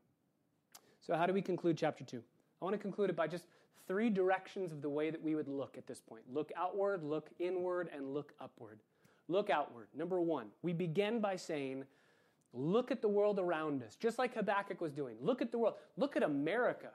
So, 1.01 1.15
how 1.15 1.25
do 1.25 1.33
we 1.33 1.41
conclude 1.41 1.77
chapter 1.77 2.03
2? 2.03 2.21
I 2.61 2.65
want 2.65 2.75
to 2.75 2.81
conclude 2.81 3.09
it 3.09 3.15
by 3.15 3.27
just 3.27 3.45
three 3.87 4.09
directions 4.09 4.71
of 4.71 4.81
the 4.81 4.89
way 4.89 5.09
that 5.09 5.23
we 5.23 5.33
would 5.33 5.47
look 5.47 5.77
at 5.77 5.87
this 5.87 6.01
point 6.01 6.23
look 6.31 6.51
outward, 6.55 7.03
look 7.03 7.29
inward, 7.39 7.89
and 7.95 8.13
look 8.13 8.33
upward. 8.39 8.79
Look 9.29 9.49
outward. 9.49 9.87
Number 9.95 10.19
one, 10.19 10.47
we 10.63 10.73
begin 10.73 11.21
by 11.21 11.37
saying, 11.37 11.85
Look 12.51 12.89
at 12.89 13.01
the 13.01 13.07
world 13.07 13.37
around 13.37 13.83
us, 13.83 13.95
just 13.95 14.17
like 14.17 14.33
Habakkuk 14.33 14.81
was 14.81 14.91
doing. 14.91 15.17
Look 15.21 15.41
at 15.41 15.51
the 15.51 15.59
world. 15.59 15.75
Look 15.97 16.17
at 16.17 16.23
America. 16.23 16.89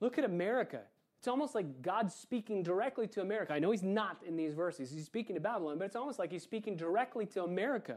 Look 0.00 0.18
at 0.18 0.24
America. 0.24 0.82
It's 1.24 1.28
almost 1.30 1.54
like 1.54 1.80
God's 1.80 2.14
speaking 2.14 2.62
directly 2.62 3.06
to 3.06 3.22
America. 3.22 3.54
I 3.54 3.58
know 3.58 3.70
He's 3.70 3.82
not 3.82 4.18
in 4.26 4.36
these 4.36 4.52
verses, 4.52 4.90
He's 4.90 5.06
speaking 5.06 5.34
to 5.36 5.40
Babylon, 5.40 5.78
but 5.78 5.86
it's 5.86 5.96
almost 5.96 6.18
like 6.18 6.30
He's 6.30 6.42
speaking 6.42 6.76
directly 6.76 7.24
to 7.24 7.44
America. 7.44 7.96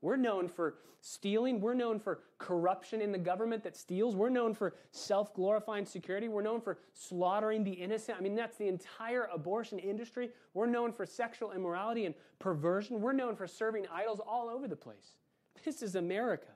We're 0.00 0.16
known 0.16 0.48
for 0.48 0.76
stealing. 1.02 1.60
We're 1.60 1.74
known 1.74 2.00
for 2.00 2.20
corruption 2.38 3.02
in 3.02 3.12
the 3.12 3.18
government 3.18 3.62
that 3.64 3.76
steals. 3.76 4.16
We're 4.16 4.30
known 4.30 4.54
for 4.54 4.74
self 4.90 5.34
glorifying 5.34 5.84
security. 5.84 6.28
We're 6.28 6.40
known 6.40 6.62
for 6.62 6.78
slaughtering 6.94 7.62
the 7.62 7.72
innocent. 7.72 8.16
I 8.16 8.22
mean, 8.22 8.34
that's 8.34 8.56
the 8.56 8.68
entire 8.68 9.28
abortion 9.30 9.78
industry. 9.78 10.30
We're 10.54 10.64
known 10.64 10.94
for 10.94 11.04
sexual 11.04 11.52
immorality 11.52 12.06
and 12.06 12.14
perversion. 12.38 13.02
We're 13.02 13.12
known 13.12 13.36
for 13.36 13.46
serving 13.46 13.84
idols 13.92 14.18
all 14.26 14.48
over 14.48 14.66
the 14.66 14.76
place. 14.76 15.18
This 15.62 15.82
is 15.82 15.94
America. 15.94 16.48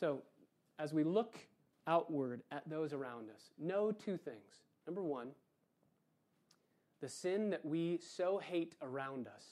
So, 0.00 0.22
as 0.78 0.94
we 0.94 1.04
look 1.04 1.36
outward 1.86 2.42
at 2.50 2.68
those 2.68 2.92
around 2.92 3.28
us, 3.30 3.50
know 3.58 3.92
two 3.92 4.16
things. 4.16 4.62
Number 4.86 5.02
one, 5.02 5.28
the 7.00 7.08
sin 7.08 7.50
that 7.50 7.64
we 7.64 7.98
so 7.98 8.38
hate 8.38 8.74
around 8.80 9.26
us 9.26 9.44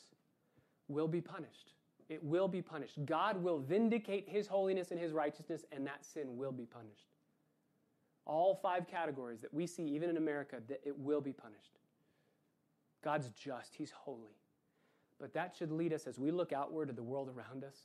will 0.88 1.08
be 1.08 1.20
punished. 1.20 1.72
It 2.08 2.22
will 2.22 2.48
be 2.48 2.62
punished. 2.62 3.04
God 3.04 3.42
will 3.42 3.58
vindicate 3.58 4.28
his 4.28 4.46
holiness 4.46 4.90
and 4.90 5.00
his 5.00 5.12
righteousness, 5.12 5.64
and 5.72 5.86
that 5.86 6.04
sin 6.04 6.36
will 6.36 6.52
be 6.52 6.66
punished. 6.66 7.08
All 8.26 8.54
five 8.54 8.86
categories 8.86 9.40
that 9.40 9.54
we 9.54 9.66
see, 9.66 9.84
even 9.84 10.10
in 10.10 10.16
America, 10.16 10.56
that 10.68 10.80
it 10.84 10.98
will 10.98 11.20
be 11.20 11.32
punished. 11.32 11.78
God's 13.02 13.30
just, 13.30 13.74
he's 13.76 13.92
holy. 13.92 14.36
But 15.18 15.32
that 15.34 15.54
should 15.56 15.70
lead 15.70 15.92
us 15.92 16.06
as 16.06 16.18
we 16.18 16.30
look 16.30 16.52
outward 16.52 16.88
at 16.88 16.96
the 16.96 17.02
world 17.02 17.28
around 17.28 17.64
us. 17.64 17.76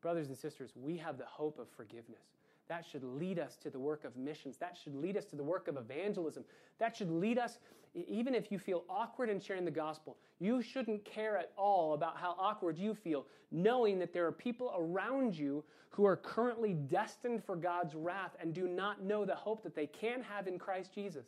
Brothers 0.00 0.28
and 0.28 0.36
sisters, 0.36 0.72
we 0.74 0.96
have 0.98 1.16
the 1.16 1.26
hope 1.26 1.58
of 1.58 1.68
forgiveness. 1.70 2.41
That 2.68 2.86
should 2.86 3.04
lead 3.04 3.38
us 3.38 3.56
to 3.56 3.70
the 3.70 3.78
work 3.78 4.04
of 4.04 4.16
missions. 4.16 4.56
That 4.56 4.76
should 4.82 4.94
lead 4.94 5.16
us 5.16 5.24
to 5.26 5.36
the 5.36 5.42
work 5.42 5.68
of 5.68 5.76
evangelism. 5.76 6.44
That 6.78 6.96
should 6.96 7.10
lead 7.10 7.38
us, 7.38 7.58
even 7.94 8.34
if 8.34 8.50
you 8.50 8.58
feel 8.58 8.84
awkward 8.88 9.28
in 9.28 9.40
sharing 9.40 9.64
the 9.64 9.70
gospel, 9.70 10.16
you 10.38 10.62
shouldn't 10.62 11.04
care 11.04 11.36
at 11.36 11.52
all 11.56 11.94
about 11.94 12.16
how 12.16 12.34
awkward 12.38 12.78
you 12.78 12.94
feel, 12.94 13.26
knowing 13.50 13.98
that 13.98 14.12
there 14.12 14.26
are 14.26 14.32
people 14.32 14.72
around 14.76 15.36
you 15.36 15.64
who 15.90 16.06
are 16.06 16.16
currently 16.16 16.72
destined 16.72 17.44
for 17.44 17.56
God's 17.56 17.94
wrath 17.94 18.36
and 18.40 18.54
do 18.54 18.66
not 18.66 19.02
know 19.02 19.24
the 19.24 19.34
hope 19.34 19.62
that 19.62 19.74
they 19.74 19.86
can 19.86 20.22
have 20.22 20.46
in 20.46 20.58
Christ 20.58 20.94
Jesus. 20.94 21.26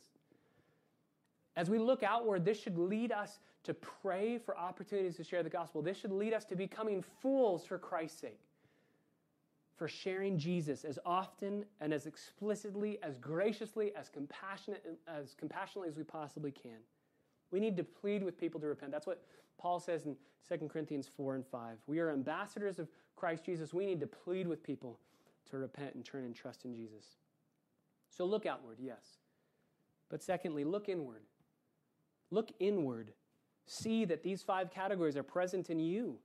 As 1.55 1.69
we 1.69 1.77
look 1.77 2.01
outward, 2.01 2.43
this 2.43 2.59
should 2.59 2.77
lead 2.77 3.11
us 3.11 3.39
to 3.63 3.73
pray 3.73 4.37
for 4.37 4.57
opportunities 4.57 5.15
to 5.17 5.23
share 5.23 5.43
the 5.43 5.49
gospel. 5.49 5.81
This 5.81 5.97
should 5.97 6.11
lead 6.11 6.33
us 6.33 6.45
to 6.45 6.55
becoming 6.55 7.03
fools 7.21 7.65
for 7.65 7.77
Christ's 7.77 8.19
sake 8.19 8.44
for 9.75 9.87
sharing 9.87 10.37
Jesus 10.37 10.85
as 10.85 10.97
often 11.05 11.65
and 11.81 11.93
as 11.93 12.05
explicitly, 12.05 12.97
as 13.03 13.17
graciously, 13.17 13.91
as 13.95 14.09
compassionate 14.09 14.85
as 15.07 15.35
compassionately 15.37 15.89
as 15.89 15.97
we 15.97 16.03
possibly 16.03 16.51
can. 16.51 16.79
We 17.51 17.59
need 17.59 17.77
to 17.77 17.83
plead 17.83 18.23
with 18.23 18.39
people 18.39 18.59
to 18.61 18.67
repent. 18.67 18.91
That's 18.91 19.07
what 19.07 19.23
Paul 19.57 19.79
says 19.79 20.05
in 20.05 20.15
2 20.47 20.67
Corinthians 20.67 21.07
4 21.07 21.35
and 21.35 21.45
5. 21.45 21.77
We 21.87 21.99
are 21.99 22.11
ambassadors 22.11 22.79
of 22.79 22.87
Christ 23.15 23.45
Jesus. 23.45 23.73
We 23.73 23.85
need 23.85 23.99
to 23.99 24.07
plead 24.07 24.47
with 24.47 24.63
people 24.63 24.99
to 25.49 25.57
repent 25.57 25.95
and 25.95 26.03
turn 26.03 26.23
and 26.23 26.35
trust 26.35 26.65
in 26.65 26.73
Jesus. 26.73 27.17
So 28.09 28.25
look 28.25 28.45
outward, 28.45 28.77
yes. 28.79 29.19
But 30.09 30.23
secondly, 30.23 30.63
look 30.63 30.87
inward. 30.87 31.23
Look 32.31 32.51
inward. 32.59 33.11
See 33.67 34.05
that 34.05 34.23
these 34.23 34.41
five 34.41 34.71
categories 34.71 35.17
are 35.17 35.23
present 35.23 35.69
in 35.69 35.79
you 35.79 36.19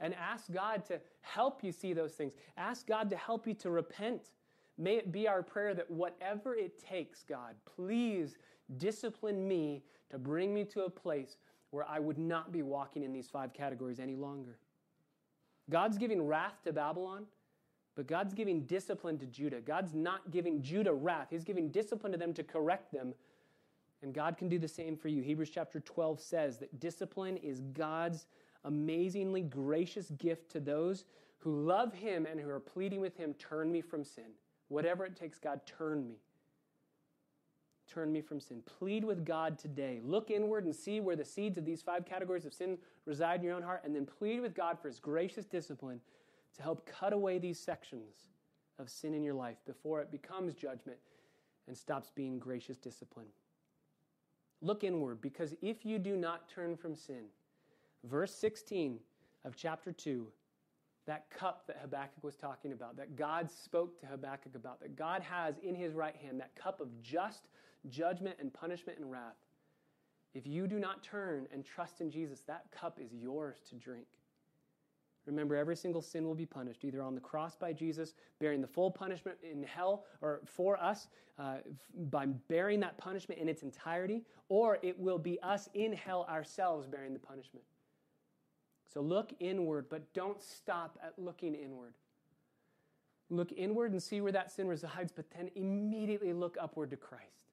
and 0.00 0.14
ask 0.14 0.50
God 0.52 0.84
to 0.86 1.00
help 1.20 1.64
you 1.64 1.72
see 1.72 1.92
those 1.92 2.12
things. 2.12 2.32
Ask 2.56 2.86
God 2.86 3.10
to 3.10 3.16
help 3.16 3.46
you 3.46 3.54
to 3.54 3.70
repent. 3.70 4.30
May 4.78 4.96
it 4.96 5.12
be 5.12 5.26
our 5.26 5.42
prayer 5.42 5.74
that 5.74 5.90
whatever 5.90 6.54
it 6.54 6.78
takes, 6.82 7.22
God, 7.22 7.54
please 7.64 8.36
discipline 8.76 9.46
me 9.46 9.82
to 10.10 10.18
bring 10.18 10.52
me 10.52 10.64
to 10.64 10.82
a 10.84 10.90
place 10.90 11.38
where 11.70 11.86
I 11.88 11.98
would 11.98 12.18
not 12.18 12.52
be 12.52 12.62
walking 12.62 13.02
in 13.02 13.12
these 13.12 13.28
five 13.28 13.52
categories 13.52 13.98
any 13.98 14.16
longer. 14.16 14.58
God's 15.70 15.98
giving 15.98 16.26
wrath 16.26 16.62
to 16.64 16.72
Babylon, 16.72 17.26
But 17.96 18.06
God's 18.06 18.34
giving 18.34 18.60
discipline 18.66 19.18
to 19.18 19.26
Judah. 19.26 19.60
God's 19.60 19.94
not 19.94 20.30
giving 20.30 20.62
Judah 20.62 20.92
wrath. 20.92 21.28
He's 21.30 21.44
giving 21.44 21.70
discipline 21.70 22.12
to 22.12 22.18
them 22.18 22.34
to 22.34 22.44
correct 22.44 22.92
them. 22.92 23.14
And 24.02 24.12
God 24.12 24.36
can 24.36 24.48
do 24.48 24.58
the 24.58 24.68
same 24.68 24.96
for 24.96 25.08
you. 25.08 25.22
Hebrews 25.22 25.50
chapter 25.50 25.80
12 25.80 26.20
says 26.20 26.58
that 26.58 26.78
discipline 26.78 27.38
is 27.38 27.60
God's 27.60 28.26
amazingly 28.66 29.42
gracious 29.42 30.10
gift 30.10 30.50
to 30.52 30.60
those 30.60 31.04
who 31.38 31.64
love 31.64 31.94
Him 31.94 32.26
and 32.26 32.38
who 32.38 32.50
are 32.50 32.60
pleading 32.60 33.00
with 33.00 33.16
Him, 33.16 33.34
turn 33.34 33.72
me 33.72 33.80
from 33.80 34.04
sin. 34.04 34.32
Whatever 34.68 35.06
it 35.06 35.16
takes, 35.16 35.38
God, 35.38 35.60
turn 35.64 36.06
me. 36.06 36.16
Turn 37.88 38.12
me 38.12 38.20
from 38.20 38.40
sin. 38.40 38.62
Plead 38.78 39.04
with 39.04 39.24
God 39.24 39.58
today. 39.58 40.00
Look 40.04 40.30
inward 40.30 40.64
and 40.64 40.74
see 40.74 40.98
where 40.98 41.14
the 41.14 41.24
seeds 41.24 41.56
of 41.56 41.64
these 41.64 41.82
five 41.82 42.04
categories 42.04 42.44
of 42.44 42.52
sin 42.52 42.78
reside 43.04 43.40
in 43.40 43.46
your 43.46 43.54
own 43.54 43.62
heart, 43.62 43.82
and 43.84 43.94
then 43.94 44.04
plead 44.04 44.40
with 44.40 44.54
God 44.54 44.78
for 44.80 44.88
His 44.88 44.98
gracious 44.98 45.46
discipline 45.46 46.00
to 46.56 46.62
help 46.62 46.84
cut 46.86 47.12
away 47.12 47.38
these 47.38 47.60
sections 47.60 48.26
of 48.78 48.90
sin 48.90 49.14
in 49.14 49.22
your 49.22 49.34
life 49.34 49.56
before 49.66 50.00
it 50.00 50.10
becomes 50.10 50.54
judgment 50.54 50.98
and 51.68 51.76
stops 51.76 52.10
being 52.14 52.38
gracious 52.38 52.76
discipline. 52.76 53.26
Look 54.60 54.82
inward, 54.82 55.20
because 55.20 55.54
if 55.62 55.84
you 55.84 55.98
do 55.98 56.16
not 56.16 56.48
turn 56.48 56.76
from 56.76 56.96
sin, 56.96 57.26
verse 58.04 58.34
16 58.34 58.98
of 59.44 59.56
chapter 59.56 59.92
2, 59.92 60.26
that 61.06 61.30
cup 61.30 61.64
that 61.68 61.78
Habakkuk 61.80 62.22
was 62.22 62.36
talking 62.36 62.72
about, 62.72 62.96
that 62.96 63.16
God 63.16 63.50
spoke 63.50 64.00
to 64.00 64.06
Habakkuk 64.06 64.54
about, 64.54 64.80
that 64.80 64.96
God 64.96 65.22
has 65.22 65.56
in 65.62 65.74
his 65.74 65.94
right 65.94 66.16
hand, 66.16 66.40
that 66.40 66.54
cup 66.56 66.80
of 66.80 66.88
just 67.00 67.48
judgment 67.88 68.36
and 68.40 68.52
punishment 68.52 68.98
and 68.98 69.10
wrath. 69.10 69.36
If 70.34 70.46
you 70.46 70.66
do 70.66 70.78
not 70.78 71.02
turn 71.02 71.46
and 71.52 71.64
trust 71.64 72.00
in 72.00 72.10
Jesus, 72.10 72.40
that 72.46 72.64
cup 72.70 72.98
is 73.00 73.12
yours 73.12 73.58
to 73.70 73.76
drink. 73.76 74.06
Remember, 75.26 75.56
every 75.56 75.76
single 75.76 76.02
sin 76.02 76.24
will 76.24 76.34
be 76.34 76.46
punished, 76.46 76.84
either 76.84 77.02
on 77.02 77.14
the 77.14 77.20
cross 77.20 77.56
by 77.56 77.72
Jesus, 77.72 78.14
bearing 78.38 78.60
the 78.60 78.66
full 78.66 78.90
punishment 78.90 79.38
in 79.42 79.62
hell, 79.62 80.04
or 80.20 80.40
for 80.44 80.80
us 80.80 81.08
uh, 81.38 81.56
by 82.10 82.26
bearing 82.26 82.80
that 82.80 82.96
punishment 82.96 83.40
in 83.40 83.48
its 83.48 83.62
entirety, 83.62 84.22
or 84.48 84.78
it 84.82 84.98
will 84.98 85.18
be 85.18 85.40
us 85.42 85.68
in 85.74 85.92
hell 85.92 86.26
ourselves 86.30 86.86
bearing 86.86 87.12
the 87.12 87.18
punishment. 87.18 87.64
So 88.92 89.00
look 89.00 89.32
inward, 89.40 89.86
but 89.88 90.12
don't 90.14 90.40
stop 90.40 90.98
at 91.02 91.14
looking 91.18 91.54
inward. 91.54 91.94
Look 93.28 93.52
inward 93.52 93.92
and 93.92 94.02
see 94.02 94.20
where 94.20 94.32
that 94.32 94.52
sin 94.52 94.68
resides, 94.68 95.12
but 95.12 95.30
then 95.36 95.50
immediately 95.56 96.32
look 96.32 96.56
upward 96.60 96.90
to 96.90 96.96
Christ. 96.96 97.50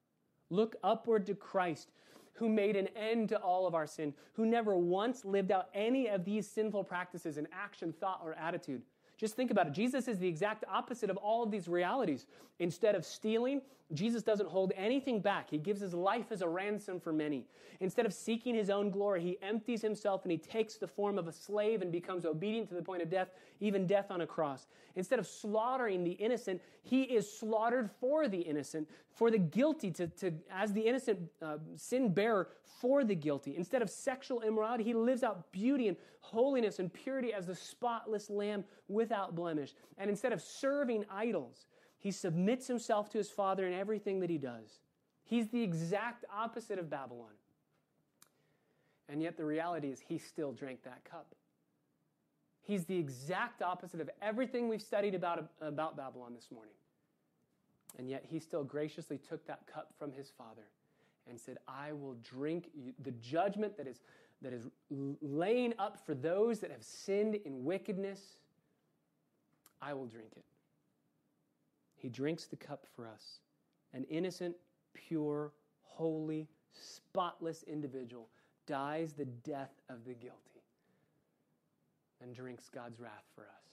Look 0.49 0.75
upward 0.84 1.25
to 1.27 1.36
Christ 1.36 1.89
who 2.34 2.49
made 2.49 2.75
an 2.75 2.88
end 2.95 3.29
to 3.29 3.38
all 3.38 3.67
of 3.67 3.75
our 3.75 3.86
sin, 3.86 4.13
who 4.34 4.45
never 4.45 4.75
once 4.75 5.23
lived 5.23 5.51
out 5.51 5.69
any 5.73 6.07
of 6.07 6.25
these 6.25 6.47
sinful 6.47 6.84
practices 6.84 7.38
in 7.38 7.47
action, 7.51 7.93
thought, 7.93 8.21
or 8.23 8.34
attitude. 8.34 8.81
Just 9.24 9.38
think 9.38 9.51
about 9.51 9.67
it. 9.67 9.71
Jesus 9.71 10.09
is 10.09 10.19
the 10.19 10.28
exact 10.28 10.65
opposite 10.69 11.09
of 11.09 11.15
all 11.15 11.43
of 11.43 11.49
these 11.49 11.69
realities. 11.69 12.26
Instead 12.59 12.93
of 12.93 13.05
stealing, 13.05 13.61
Jesus 13.93 14.21
doesn't 14.21 14.49
hold 14.49 14.74
anything 14.76 15.21
back. 15.21 15.49
He 15.49 15.57
gives 15.57 15.80
his 15.80 15.93
life 15.93 16.26
as 16.34 16.41
a 16.41 16.47
ransom 16.49 16.99
for 16.99 17.13
many. 17.13 17.45
Instead 17.80 18.05
of 18.05 18.13
seeking 18.13 18.53
his 18.53 18.69
own 18.69 18.89
glory, 18.89 19.21
he 19.21 19.38
empties 19.41 19.82
himself 19.82 20.24
and 20.24 20.32
he 20.34 20.38
takes 20.38 20.76
the 20.76 20.89
form 20.89 21.17
of 21.17 21.30
a 21.30 21.32
slave 21.32 21.82
and 21.82 21.89
becomes 21.89 22.26
obedient 22.26 22.67
to 22.67 22.76
the 22.76 22.82
point 22.82 23.01
of 23.01 23.09
death, 23.09 23.30
even 23.61 23.88
death 23.88 24.11
on 24.11 24.19
a 24.19 24.28
cross. 24.28 24.67
Instead 24.97 25.19
of 25.19 25.26
slaughtering 25.26 26.03
the 26.03 26.11
innocent, 26.11 26.61
he 26.82 27.03
is 27.03 27.32
slaughtered 27.32 27.89
for 28.01 28.28
the 28.28 28.39
innocent, 28.39 28.89
for 29.15 29.32
the 29.32 29.38
guilty, 29.38 29.89
to, 29.91 30.07
to 30.07 30.34
as 30.51 30.74
the 30.74 30.82
innocent 30.82 31.17
uh, 31.41 31.59
sin 31.78 32.13
bearer 32.13 32.49
for 32.82 33.05
the 33.05 33.15
guilty. 33.15 33.55
Instead 33.55 33.82
of 33.82 33.89
sexual 33.89 34.41
immorality, 34.41 34.84
he 34.84 34.93
lives 34.93 35.24
out 35.24 35.49
beauty 35.53 35.88
and 35.88 35.95
holiness 36.19 36.80
and 36.80 36.91
purity 36.91 37.34
as 37.34 37.47
the 37.47 37.55
spotless 37.55 38.30
lamb 38.30 38.63
without 39.14 39.36
blemish. 39.36 39.74
And 39.97 40.09
instead 40.09 40.34
of 40.34 40.41
serving 40.41 41.05
idols, 41.09 41.68
he 41.99 42.11
submits 42.11 42.68
himself 42.68 43.09
to 43.11 43.20
his 43.20 43.30
Father 43.30 43.68
in 43.68 43.74
everything 43.74 44.20
that 44.22 44.30
he 44.30 44.39
does. 44.39 44.80
He's 45.24 45.49
the 45.49 45.61
exact 45.61 46.26
opposite 46.36 46.80
of 46.80 46.89
Babylon. 46.89 47.32
And 49.07 49.22
yet, 49.22 49.38
the 49.38 49.45
reality 49.45 49.89
is, 49.89 49.99
he 49.99 50.18
still 50.18 50.51
drank 50.51 50.84
that 50.84 51.03
cup. 51.03 51.36
He's 52.61 52.86
the 52.86 52.97
exact 52.97 53.61
opposite 53.61 54.01
of 54.01 54.09
everything 54.22 54.68
we've 54.68 54.82
studied 54.82 55.14
about, 55.14 55.51
about 55.61 55.95
Babylon 55.95 56.34
this 56.34 56.47
morning. 56.51 56.74
And 57.99 58.09
yet, 58.09 58.26
he 58.28 58.39
still 58.39 58.64
graciously 58.64 59.20
took 59.20 59.45
that 59.45 59.68
cup 59.72 59.93
from 59.99 60.11
his 60.11 60.32
Father 60.36 60.64
and 61.30 61.39
said, 61.39 61.57
I 61.68 61.91
will 61.91 62.16
drink 62.24 62.70
the 63.03 63.11
judgment 63.11 63.78
that 63.78 63.88
is, 63.88 63.99
that 64.41 64.53
is 64.53 64.68
laying 65.22 65.74
up 65.78 66.03
for 66.03 66.16
those 66.16 66.59
that 66.61 66.72
have 66.72 66.84
sinned 66.84 67.36
in 67.36 67.64
wickedness. 67.64 68.38
I 69.86 69.93
will 69.93 70.05
drink 70.05 70.29
it. 70.36 70.45
He 71.95 72.09
drinks 72.09 72.45
the 72.45 72.55
cup 72.55 72.86
for 72.95 73.07
us. 73.07 73.39
An 73.93 74.05
innocent, 74.05 74.55
pure, 74.93 75.51
holy, 75.81 76.47
spotless 76.71 77.63
individual 77.63 78.29
dies 78.65 79.13
the 79.13 79.25
death 79.25 79.73
of 79.89 80.05
the 80.05 80.13
guilty 80.13 80.39
and 82.21 82.34
drinks 82.34 82.69
God's 82.73 82.99
wrath 82.99 83.25
for 83.36 83.43
us. 83.43 83.63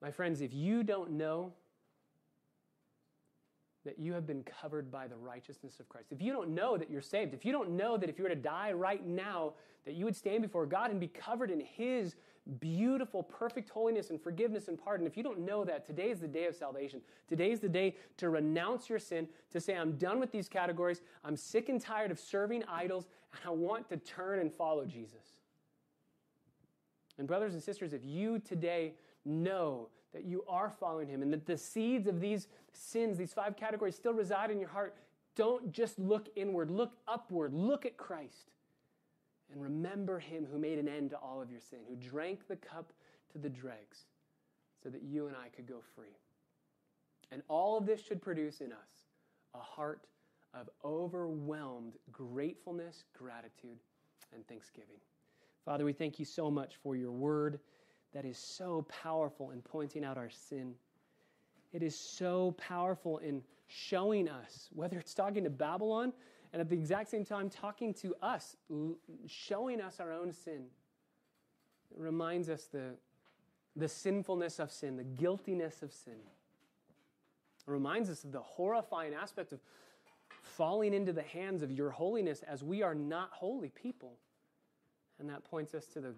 My 0.00 0.10
friends, 0.10 0.40
if 0.40 0.52
you 0.52 0.82
don't 0.82 1.12
know 1.12 1.52
that 3.84 3.98
you 3.98 4.12
have 4.12 4.26
been 4.26 4.44
covered 4.44 4.90
by 4.90 5.08
the 5.08 5.16
righteousness 5.16 5.80
of 5.80 5.88
Christ, 5.88 6.08
if 6.10 6.20
you 6.20 6.32
don't 6.32 6.50
know 6.50 6.76
that 6.76 6.90
you're 6.90 7.00
saved, 7.00 7.34
if 7.34 7.44
you 7.44 7.52
don't 7.52 7.70
know 7.70 7.96
that 7.96 8.08
if 8.08 8.18
you 8.18 8.24
were 8.24 8.30
to 8.30 8.36
die 8.36 8.72
right 8.72 9.04
now, 9.06 9.54
that 9.84 9.94
you 9.94 10.04
would 10.04 10.16
stand 10.16 10.42
before 10.42 10.66
God 10.66 10.90
and 10.90 11.00
be 11.00 11.08
covered 11.08 11.50
in 11.50 11.60
His 11.60 12.14
beautiful, 12.60 13.22
perfect 13.22 13.68
holiness 13.70 14.10
and 14.10 14.20
forgiveness 14.20 14.68
and 14.68 14.82
pardon. 14.82 15.06
If 15.06 15.16
you 15.16 15.22
don't 15.22 15.40
know 15.40 15.64
that, 15.64 15.86
today 15.86 16.10
is 16.10 16.20
the 16.20 16.28
day 16.28 16.46
of 16.46 16.56
salvation. 16.56 17.00
Today 17.28 17.52
is 17.52 17.60
the 17.60 17.68
day 17.68 17.96
to 18.16 18.30
renounce 18.30 18.88
your 18.88 18.98
sin, 18.98 19.28
to 19.50 19.60
say, 19.60 19.76
I'm 19.76 19.92
done 19.92 20.18
with 20.18 20.32
these 20.32 20.48
categories. 20.48 21.02
I'm 21.24 21.36
sick 21.36 21.68
and 21.68 21.80
tired 21.80 22.10
of 22.10 22.18
serving 22.18 22.64
idols, 22.68 23.06
and 23.32 23.40
I 23.46 23.50
want 23.50 23.88
to 23.90 23.96
turn 23.96 24.40
and 24.40 24.52
follow 24.52 24.84
Jesus. 24.84 25.36
And, 27.18 27.28
brothers 27.28 27.54
and 27.54 27.62
sisters, 27.62 27.92
if 27.92 28.04
you 28.04 28.38
today 28.40 28.94
know 29.24 29.88
that 30.12 30.24
you 30.24 30.44
are 30.48 30.70
following 30.70 31.08
him 31.08 31.22
and 31.22 31.32
that 31.32 31.46
the 31.46 31.56
seeds 31.56 32.06
of 32.06 32.20
these 32.20 32.48
sins, 32.72 33.16
these 33.18 33.32
five 33.32 33.56
categories, 33.56 33.94
still 33.94 34.12
reside 34.14 34.50
in 34.50 34.58
your 34.58 34.68
heart, 34.68 34.96
don't 35.36 35.72
just 35.72 35.98
look 35.98 36.28
inward, 36.36 36.70
look 36.70 36.92
upward, 37.06 37.54
look 37.54 37.86
at 37.86 37.96
Christ. 37.96 38.50
And 39.52 39.62
remember 39.62 40.18
him 40.18 40.46
who 40.50 40.58
made 40.58 40.78
an 40.78 40.88
end 40.88 41.10
to 41.10 41.16
all 41.16 41.42
of 41.42 41.50
your 41.50 41.60
sin, 41.60 41.80
who 41.88 41.96
drank 41.96 42.48
the 42.48 42.56
cup 42.56 42.92
to 43.32 43.38
the 43.38 43.50
dregs 43.50 44.06
so 44.82 44.88
that 44.88 45.02
you 45.02 45.26
and 45.26 45.36
I 45.36 45.48
could 45.54 45.66
go 45.66 45.80
free. 45.94 46.16
And 47.30 47.42
all 47.48 47.76
of 47.76 47.86
this 47.86 48.02
should 48.02 48.22
produce 48.22 48.60
in 48.60 48.72
us 48.72 49.06
a 49.54 49.58
heart 49.58 50.06
of 50.54 50.68
overwhelmed 50.84 51.94
gratefulness, 52.10 53.04
gratitude, 53.16 53.78
and 54.34 54.46
thanksgiving. 54.48 54.96
Father, 55.64 55.84
we 55.84 55.92
thank 55.92 56.18
you 56.18 56.24
so 56.24 56.50
much 56.50 56.76
for 56.82 56.96
your 56.96 57.12
word 57.12 57.60
that 58.12 58.24
is 58.24 58.38
so 58.38 58.86
powerful 58.88 59.50
in 59.50 59.60
pointing 59.62 60.04
out 60.04 60.18
our 60.18 60.30
sin. 60.30 60.74
It 61.72 61.82
is 61.82 61.98
so 61.98 62.54
powerful 62.58 63.18
in 63.18 63.42
showing 63.68 64.28
us, 64.28 64.68
whether 64.72 64.98
it's 64.98 65.14
talking 65.14 65.44
to 65.44 65.50
Babylon 65.50 66.12
and 66.52 66.60
at 66.60 66.68
the 66.68 66.76
exact 66.76 67.08
same 67.08 67.24
time 67.24 67.48
talking 67.48 67.94
to 67.94 68.14
us, 68.20 68.56
showing 69.26 69.80
us 69.80 70.00
our 70.00 70.12
own 70.12 70.32
sin. 70.32 70.64
It 71.90 72.00
reminds 72.00 72.48
us 72.48 72.64
the, 72.64 72.94
the 73.74 73.88
sinfulness 73.88 74.58
of 74.58 74.70
sin, 74.70 74.96
the 74.96 75.04
guiltiness 75.04 75.82
of 75.82 75.92
sin. 75.92 76.20
It 77.66 77.70
reminds 77.70 78.10
us 78.10 78.24
of 78.24 78.32
the 78.32 78.40
horrifying 78.40 79.14
aspect 79.14 79.52
of 79.52 79.60
falling 80.42 80.92
into 80.92 81.12
the 81.12 81.22
hands 81.22 81.62
of 81.62 81.70
your 81.70 81.90
holiness 81.90 82.42
as 82.42 82.62
we 82.62 82.82
are 82.82 82.94
not 82.94 83.30
holy 83.32 83.70
people. 83.70 84.18
And 85.18 85.28
that 85.30 85.44
points 85.44 85.74
us 85.74 85.86
to 85.88 86.00
the, 86.00 86.14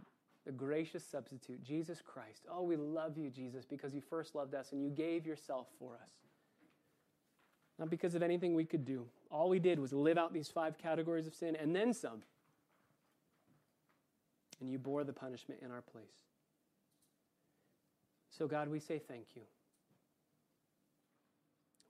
the 0.47 0.53
gracious 0.53 1.05
substitute, 1.05 1.63
Jesus 1.63 2.01
Christ. 2.05 2.47
Oh, 2.51 2.63
we 2.63 2.77
love 2.77 3.19
you, 3.19 3.31
Jesus, 3.31 3.65
because 3.65 3.95
you 3.95 4.01
first 4.01 4.35
loved 4.35 4.55
us 4.55 4.73
and 4.73 4.83
you 4.83 4.91
gave 4.91 5.27
yourself 5.27 5.69
for 5.79 5.95
us. 5.95 6.11
Not 7.79 7.91
because 7.91 8.15
of 8.15 8.23
anything 8.23 8.55
we 8.55 8.65
could 8.65 8.85
do. 8.85 9.07
All 9.35 9.49
we 9.49 9.59
did 9.59 9.81
was 9.81 9.93
live 9.93 10.17
out 10.17 10.33
these 10.33 10.49
five 10.49 10.79
categories 10.79 11.27
of 11.27 11.35
sin 11.35 11.57
and 11.57 11.75
then 11.75 11.93
some. 11.93 12.23
And 14.61 14.71
you 14.71 14.79
bore 14.79 15.03
the 15.03 15.13
punishment 15.13 15.61
in 15.61 15.73
our 15.73 15.83
place. 15.83 16.05
So, 18.31 18.47
God, 18.47 18.69
we 18.69 18.79
say 18.79 19.01
thank 19.01 19.27
you. 19.35 19.43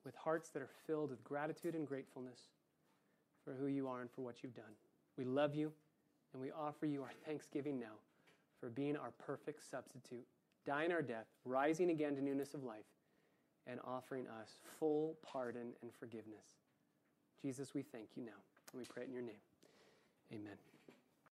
With 0.06 0.14
hearts 0.14 0.48
that 0.50 0.62
are 0.62 0.70
filled 0.86 1.10
with 1.10 1.22
gratitude 1.22 1.74
and 1.74 1.86
gratefulness 1.86 2.40
for 3.44 3.52
who 3.52 3.66
you 3.66 3.88
are 3.88 4.00
and 4.00 4.10
for 4.10 4.22
what 4.22 4.42
you've 4.42 4.54
done. 4.54 4.64
We 5.18 5.26
love 5.26 5.54
you 5.54 5.70
and 6.32 6.40
we 6.40 6.50
offer 6.50 6.86
you 6.86 7.02
our 7.02 7.12
thanksgiving 7.26 7.78
now 7.78 7.98
for 8.58 8.70
being 8.70 8.96
our 8.96 9.10
perfect 9.18 9.70
substitute, 9.70 10.24
dying 10.64 10.92
our 10.92 11.02
death, 11.02 11.26
rising 11.44 11.90
again 11.90 12.16
to 12.16 12.22
newness 12.22 12.54
of 12.54 12.64
life 12.64 12.86
and 13.66 13.80
offering 13.86 14.26
us 14.40 14.56
full 14.78 15.18
pardon 15.22 15.72
and 15.82 15.92
forgiveness. 15.92 16.63
Jesus, 17.44 17.74
we 17.74 17.82
thank 17.82 18.08
you 18.16 18.24
now, 18.24 18.40
and 18.72 18.80
we 18.80 18.86
pray 18.86 19.02
it 19.02 19.08
in 19.08 19.12
your 19.12 19.22
name. 19.22 19.42
Amen. 20.32 20.56